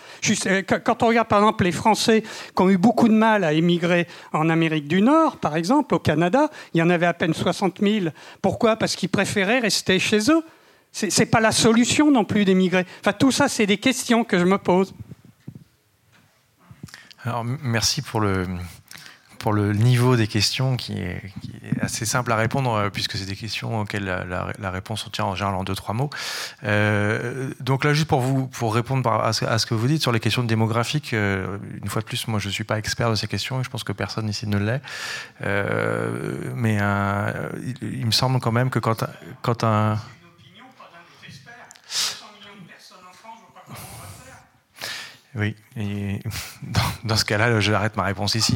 [0.85, 2.23] quand on regarde par exemple les Français
[2.55, 5.99] qui ont eu beaucoup de mal à émigrer en Amérique du Nord, par exemple, au
[5.99, 8.05] Canada, il y en avait à peine 60 000.
[8.41, 8.77] Pourquoi?
[8.77, 10.45] Parce qu'ils préféraient rester chez eux.
[10.93, 12.85] C'est pas la solution non plus d'émigrer.
[13.01, 14.93] Enfin, tout ça, c'est des questions que je me pose.
[17.25, 18.47] Alors, merci pour le,
[19.43, 21.21] pour le niveau des questions qui est,
[21.81, 25.55] assez simple à répondre euh, puisque c'est des questions auxquelles la, réponse tient en général
[25.55, 26.09] en deux trois mots.
[26.63, 30.21] Euh, donc là juste pour vous pour répondre à ce, que vous dites sur les
[30.21, 33.59] questions démographiques, euh, une fois de plus moi je suis pas expert de ces questions
[33.59, 34.81] et je pense que personne ici ne l'est.
[36.55, 36.77] mais
[37.81, 39.03] il, me semble quand même que quand
[39.41, 39.99] quand un
[45.35, 46.19] oui, et
[46.61, 48.55] dans, dans, ce cas-là, je arrête ma réponse ici.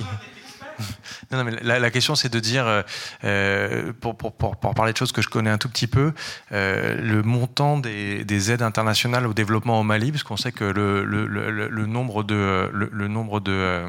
[1.31, 2.81] Non, mais la, question, c'est de dire, euh,
[3.25, 6.13] euh, pour, pour, pour, parler de choses que je connais un tout petit peu,
[6.53, 10.63] euh, le montant des, des, aides internationales au développement au Mali, parce qu'on sait que
[10.63, 13.83] le, le, le, nombre de, le, nombre de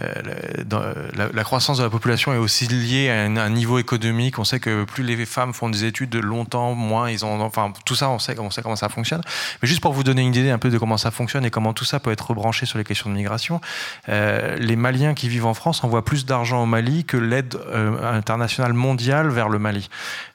[0.00, 4.38] euh, la, croissance de la population est aussi liée à un, niveau économique.
[4.38, 7.40] On sait que plus les femmes font des études de longtemps, moins ils ont.
[7.40, 9.22] Enfin, tout ça, on sait, comment ça fonctionne.
[9.62, 11.72] Mais juste pour vous donner une idée un peu de comment ça fonctionne et comment
[11.72, 13.60] tout ça peut être rebranché sur les questions de migration,
[14.08, 18.16] euh, les Maliens qui vivent en France envoient plus d'argent au Mali que l'aide euh,
[18.16, 19.88] internationale mondiale vers le Mali.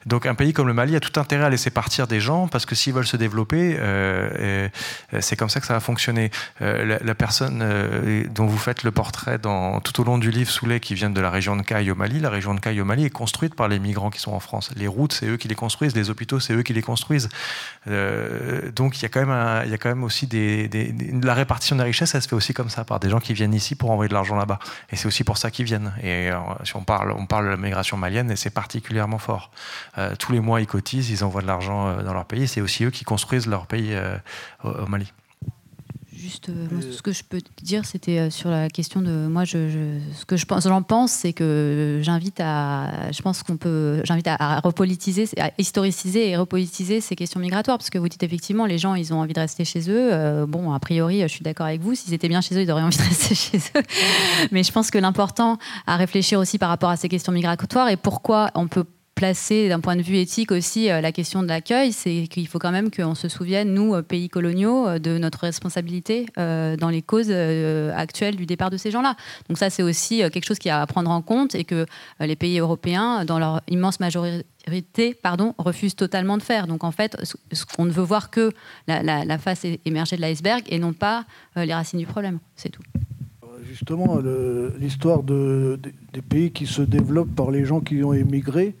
[0.04, 2.66] Donc, un pays comme le Mali a tout intérêt à laisser partir des gens parce
[2.66, 3.76] que s'ils veulent se développer,
[5.20, 6.30] c'est comme ça que ça va fonctionner.
[6.60, 7.64] La, personne
[8.30, 11.20] dont vous faites le portrait dans tout au long du livre Soulet, qui vient de
[11.20, 12.20] la région de Caille au Mali.
[12.20, 14.70] La région de Caille au Mali est construite par les migrants qui sont en France.
[14.76, 15.94] Les routes, c'est eux qui les construisent.
[15.94, 17.28] Les hôpitaux, c'est eux qui les construisent.
[17.88, 20.28] Euh, donc il y a quand même, y a quand même aussi
[21.22, 23.54] la répartition des richesses, ça se fait aussi comme ça par des gens qui viennent
[23.54, 24.58] ici pour envoyer de l'argent là-bas.
[24.90, 25.92] Et c'est aussi pour ça qu'ils viennent.
[26.02, 29.50] Et euh, si on parle, on parle de la migration malienne, et c'est particulièrement fort.
[29.98, 32.48] Euh, tous les mois, ils cotisent, ils envoient de l'argent dans leur pays.
[32.48, 33.96] C'est aussi eux qui construisent leur pays
[34.64, 35.12] au Mali.
[36.16, 39.44] Juste, euh, ce que je peux te dire, c'était euh, sur la question de moi.
[39.44, 44.00] Je, ce que je pense, j'en pense, c'est que j'invite à, je pense qu'on peut,
[44.02, 48.64] j'invite à, repolitiser, à historiciser et repolitiser ces questions migratoires, parce que vous dites effectivement,
[48.64, 50.08] les gens, ils ont envie de rester chez eux.
[50.12, 51.94] Euh, bon, a priori, je suis d'accord avec vous.
[51.94, 53.82] S'ils étaient bien chez eux, ils auraient envie de rester chez eux.
[54.52, 57.96] Mais je pense que l'important à réfléchir aussi par rapport à ces questions migratoires et
[57.96, 58.84] pourquoi on peut
[59.16, 62.58] placer d'un point de vue éthique aussi euh, la question de l'accueil, c'est qu'il faut
[62.58, 67.00] quand même qu'on se souvienne, nous, euh, pays coloniaux, euh, de notre responsabilité dans les
[67.00, 69.16] causes actuelles du départ de ces gens-là.
[69.48, 71.86] Donc ça, c'est aussi quelque chose qui a à prendre en compte et que
[72.20, 76.66] les pays européens, dans leur immense majorité, pardon, refusent totalement de faire.
[76.66, 78.52] Donc en fait, ce qu'on ne veut voir que
[78.86, 81.24] la, face émergée de l'iceberg et non pas
[81.56, 82.38] les racines du problème.
[82.54, 82.82] C'est tout.
[83.64, 84.18] Justement,
[84.78, 85.80] l'histoire de,
[86.12, 88.76] des pays qui se développent par les gens qui ont émigré,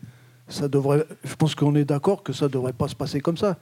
[0.48, 3.36] ça devrait, je pense qu'on est d'accord que ça ne devrait pas se passer comme
[3.36, 3.56] ça.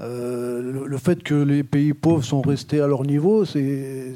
[0.00, 4.14] le, le, fait que les pays pauvres sont restés à leur niveau, c'est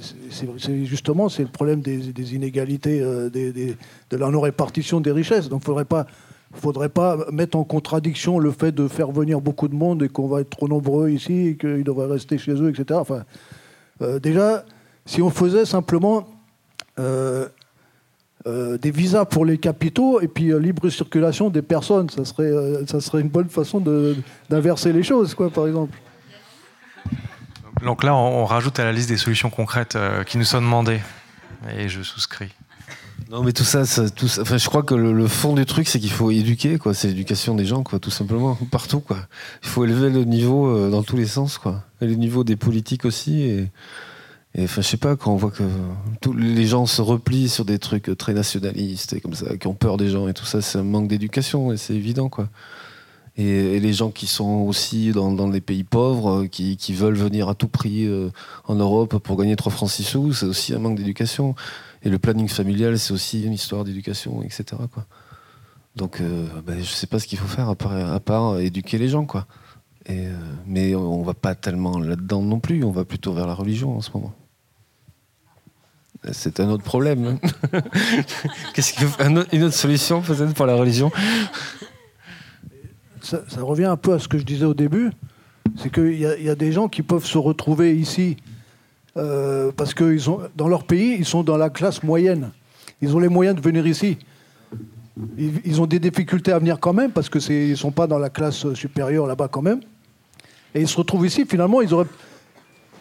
[0.84, 3.00] justement c'est le problème des, inégalités,
[3.32, 5.48] des, de la non-répartition des richesses.
[5.48, 6.06] Donc, faudrait pas
[6.52, 10.26] faudrait pas mettre en contradiction le fait de faire venir beaucoup de monde et qu'on
[10.26, 12.98] va être trop nombreux ici et qu'ils devraient rester chez eux, etc.
[13.00, 13.24] Enfin,
[14.02, 14.64] euh, déjà,
[15.06, 16.28] si on faisait simplement
[18.46, 22.52] euh, euh, des visas pour les capitaux et puis libre circulation des personnes, ça serait,
[22.86, 23.82] ça serait une bonne façon
[24.48, 25.96] d'inverser les choses, quoi, par exemple.
[27.84, 29.96] Donc là, on rajoute à la liste des solutions concrètes
[30.26, 31.00] qui nous sont demandées.
[31.76, 32.52] Et je souscris.
[33.30, 36.10] Non, mais tout ça, tout enfin, je crois que le, fond du truc, c'est qu'il
[36.10, 36.94] faut éduquer, quoi.
[36.94, 39.18] C'est l'éducation des gens, quoi, tout simplement, partout, quoi.
[39.62, 41.84] Il faut élever le niveau euh, dans tous les sens, quoi.
[42.00, 43.42] Et le niveau des politiques aussi.
[43.42, 43.70] Et,
[44.58, 45.62] enfin, je sais pas, quand on voit que
[46.20, 49.74] tous les gens se replient sur des trucs très nationalistes et comme ça, qui ont
[49.74, 52.48] peur des gens et tout ça, c'est un manque d'éducation, et c'est évident, quoi.
[53.36, 57.54] Et, les gens qui sont aussi dans, les pays pauvres, euh, qui, veulent venir à
[57.54, 58.30] tout prix euh,
[58.64, 61.54] en Europe pour gagner 3 francs 6 sous, c'est aussi un manque d'éducation.
[62.02, 64.64] Et le planning familial, c'est aussi une histoire d'éducation, etc.
[64.92, 65.06] Quoi.
[65.96, 69.24] Donc, euh, ben, je sais pas ce qu'il faut faire à part, éduquer les gens.
[69.24, 69.46] Quoi.
[70.06, 70.26] Et,
[70.66, 74.00] mais on va pas tellement là-dedans non plus, on va plutôt vers la religion en
[74.00, 74.34] ce moment.
[76.32, 77.38] C'est un autre problème.
[77.72, 77.80] Hein.
[78.74, 78.94] Qu'est-ce
[79.24, 81.10] une autre solution peut-être pour la religion
[83.22, 85.10] ça, revient un peu à ce que je disais au début.
[85.76, 88.36] C'est qu'il y, a des gens qui peuvent se retrouver ici
[89.16, 90.16] euh, parce que
[90.56, 92.50] dans leur pays, ils sont dans la classe moyenne.
[93.00, 94.18] Ils ont les moyens de venir ici.
[95.38, 98.30] Ils, ont des difficultés à venir quand même, parce qu'ils ne sont pas dans la
[98.30, 99.80] classe supérieure là-bas quand même.
[100.74, 102.06] Et ils se retrouvent ici, finalement, ils auraient...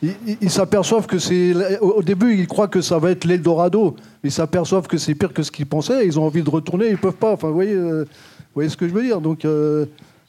[0.01, 1.53] Ils s'aperçoivent que c'est.
[1.81, 3.95] Au début, ils croient que ça va être l'Eldorado.
[4.23, 6.05] Ils s'aperçoivent que c'est pire que ce qu'ils pensaient.
[6.05, 7.34] Ils ont envie de retourner, ils ne peuvent pas.
[7.34, 8.05] Enfin, vous voyez, euh,
[8.55, 9.85] voyez ce que je veux dire Donc, euh,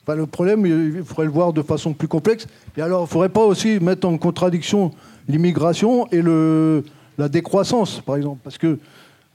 [0.08, 2.46] le problème, il faudrait le voir de façon plus complexe.
[2.76, 4.92] Et alors, il ne faudrait pas aussi mettre en contradiction
[5.28, 6.84] l'immigration et le,
[7.18, 8.40] la décroissance, par exemple.
[8.42, 8.78] Parce que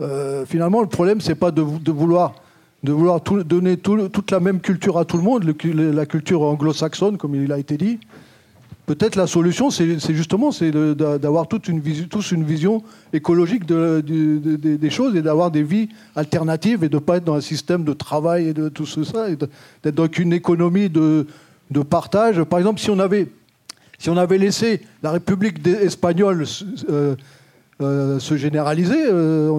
[0.01, 2.35] euh, finalement, le problème, c'est pas de, vouloir,
[2.83, 7.35] de vouloir donner toute la même culture à tout le monde, la culture anglo-saxonne, comme
[7.35, 7.99] il a été dit.
[8.85, 12.83] Peut-être la solution, c'est justement d'avoir tous une vision
[13.13, 17.41] écologique des choses et d'avoir des vies alternatives et de ne pas être dans un
[17.41, 19.27] système de travail et de tout ça,
[19.83, 21.25] d'être dans une économie de,
[21.89, 22.43] partage.
[22.43, 23.27] Par exemple, si on avait
[23.97, 26.43] si on avait laissé la République espagnole
[26.89, 27.15] euh,
[27.81, 29.49] euh, se généraliser, euh,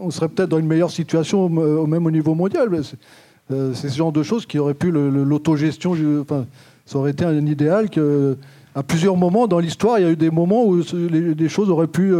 [0.00, 2.70] on, serait peut-être dans une meilleure situation au, même au niveau mondial.
[3.50, 5.96] C'est ce genre de choses qui auraient pu l'autogestion.
[6.20, 6.46] Enfin,
[6.86, 8.36] ça aurait été un idéal que,
[8.74, 11.86] à plusieurs moments dans l'histoire, il y a eu des moments où des choses auraient
[11.86, 12.12] pu.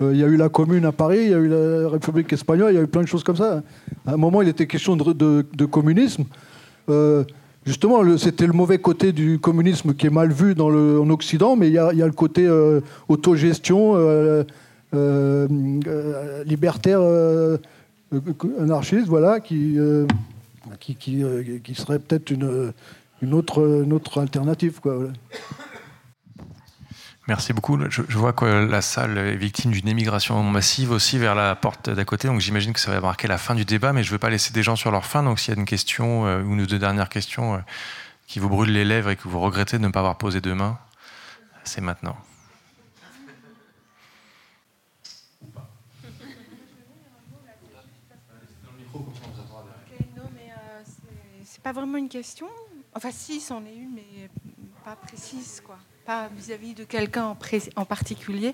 [0.00, 2.72] il y a eu la Commune à Paris, il y a eu la République espagnole,
[2.72, 3.62] il y a eu plein de choses comme ça.
[4.06, 6.24] À un moment, il était question de, communisme
[7.66, 11.56] justement, c'était le mauvais côté du communisme qui est mal vu dans le, en Occident,
[11.56, 14.44] mais il y a, le côté euh, autogestion, euh,
[14.94, 17.00] euh, libertaire,
[18.60, 19.76] anarchiste, voilà, qui,
[20.80, 22.72] qui, serait peut-être une,
[23.20, 24.80] une, autre, autre alternative.
[24.80, 25.08] Quoi,
[27.28, 27.76] Merci beaucoup.
[27.90, 32.04] Je, vois que la salle est victime d'une émigration massive aussi vers la porte d'à
[32.04, 32.28] côté.
[32.28, 34.30] Donc j'imagine que ça va marquer la fin du débat, mais je ne veux pas
[34.30, 35.24] laisser des gens sur leur fin.
[35.24, 37.58] Donc s'il y a une question, euh, une ou deux dernières questions euh,
[38.28, 40.78] qui vous brûlent les lèvres et que vous regrettez de ne pas avoir posé demain,
[41.64, 42.16] c'est maintenant.
[51.44, 52.46] c'est pas vraiment une question.
[52.94, 54.30] Enfin, si, c'en est une, mais
[54.84, 57.36] pas précise, quoi pas vis-à-vis de quelqu'un
[57.76, 58.52] en, particulier.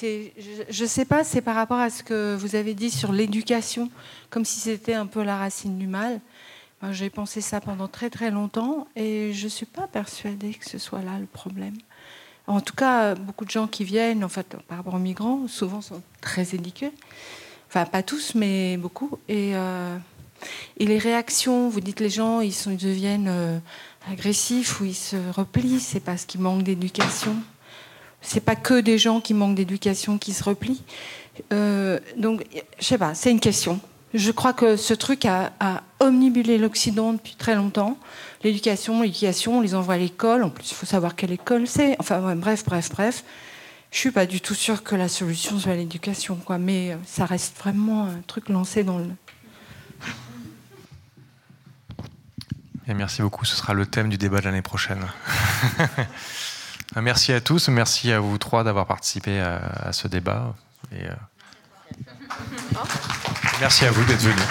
[0.00, 3.90] Je ne sais pas, c'est par rapport à ce que vous avez dit sur l'éducation,
[4.30, 6.20] comme si c'était un peu la racine du mal.
[6.92, 10.78] J'ai pensé ça pendant très très longtemps et je ne suis pas persuadée que ce
[10.78, 11.74] soit là le problème.
[12.46, 15.80] En tout cas, beaucoup de gens qui viennent, en fait, par rapport aux migrants, souvent
[15.80, 16.92] sont très éduqués.
[17.68, 19.18] Enfin, pas tous, mais beaucoup.
[19.28, 19.98] Et, euh,
[20.78, 23.58] les réactions, vous dites les gens, ils deviennent euh,
[24.10, 27.36] agressifs ou ils se replient, c'est parce qu'ils manquent d'éducation.
[28.20, 30.82] C'est pas que des gens qui manquent d'éducation qui se replient.
[31.52, 32.44] Euh, donc,
[32.78, 33.80] je sais pas, c'est une question.
[34.14, 35.52] Je crois que ce truc a,
[35.98, 37.98] omnibulé l'Occident depuis très longtemps.
[38.44, 40.42] L'éducation, l'éducation, on les envoie à l'école.
[40.44, 41.96] En plus, il faut savoir quelle école c'est.
[41.98, 43.24] Enfin, bref, bref, bref.
[43.90, 46.58] Je suis pas du tout sûre que la solution soit l'éducation, quoi.
[46.58, 49.06] Mais euh, ça reste vraiment un truc lancé dans le,
[52.94, 53.44] merci beaucoup.
[53.44, 55.04] Ce sera le thème du débat de l'année prochaine.
[56.96, 57.68] merci à tous.
[57.68, 60.54] Merci à vous trois d'avoir participé à, ce débat.
[60.92, 61.08] Euh,
[63.60, 64.42] Merci à vous d'être venus.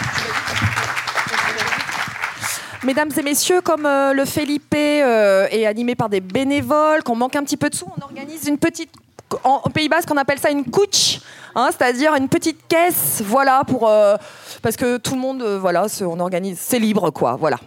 [2.83, 7.35] mesdames et messieurs, comme euh, le Felipe euh, est animé par des bénévoles, qu'on manque
[7.35, 8.91] un petit peu de sous, on organise une petite.
[9.43, 11.19] En, au Pays Basque, on appelle ça une couche,
[11.55, 13.89] hein, c'est-à-dire une petite caisse, voilà, pour.
[14.61, 16.59] parce que tout le monde, voilà, on organise.
[16.59, 17.57] C'est libre, quoi, voilà.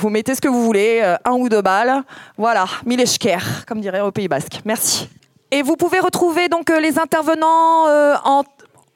[0.00, 2.02] Vous mettez ce que vous voulez, euh, un ou deux balles,
[2.38, 3.36] voilà, mille esker,
[3.68, 4.62] comme dirait au Pays Basque.
[4.64, 5.10] Merci.
[5.50, 8.14] Et vous pouvez retrouver donc euh, les intervenants euh,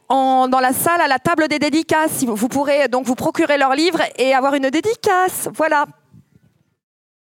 [0.08, 2.24] dans la salle à la table des dédicaces.
[2.24, 5.50] Vous, pourrez donc vous procurer leur livre et avoir une dédicace.
[5.54, 5.84] Voilà.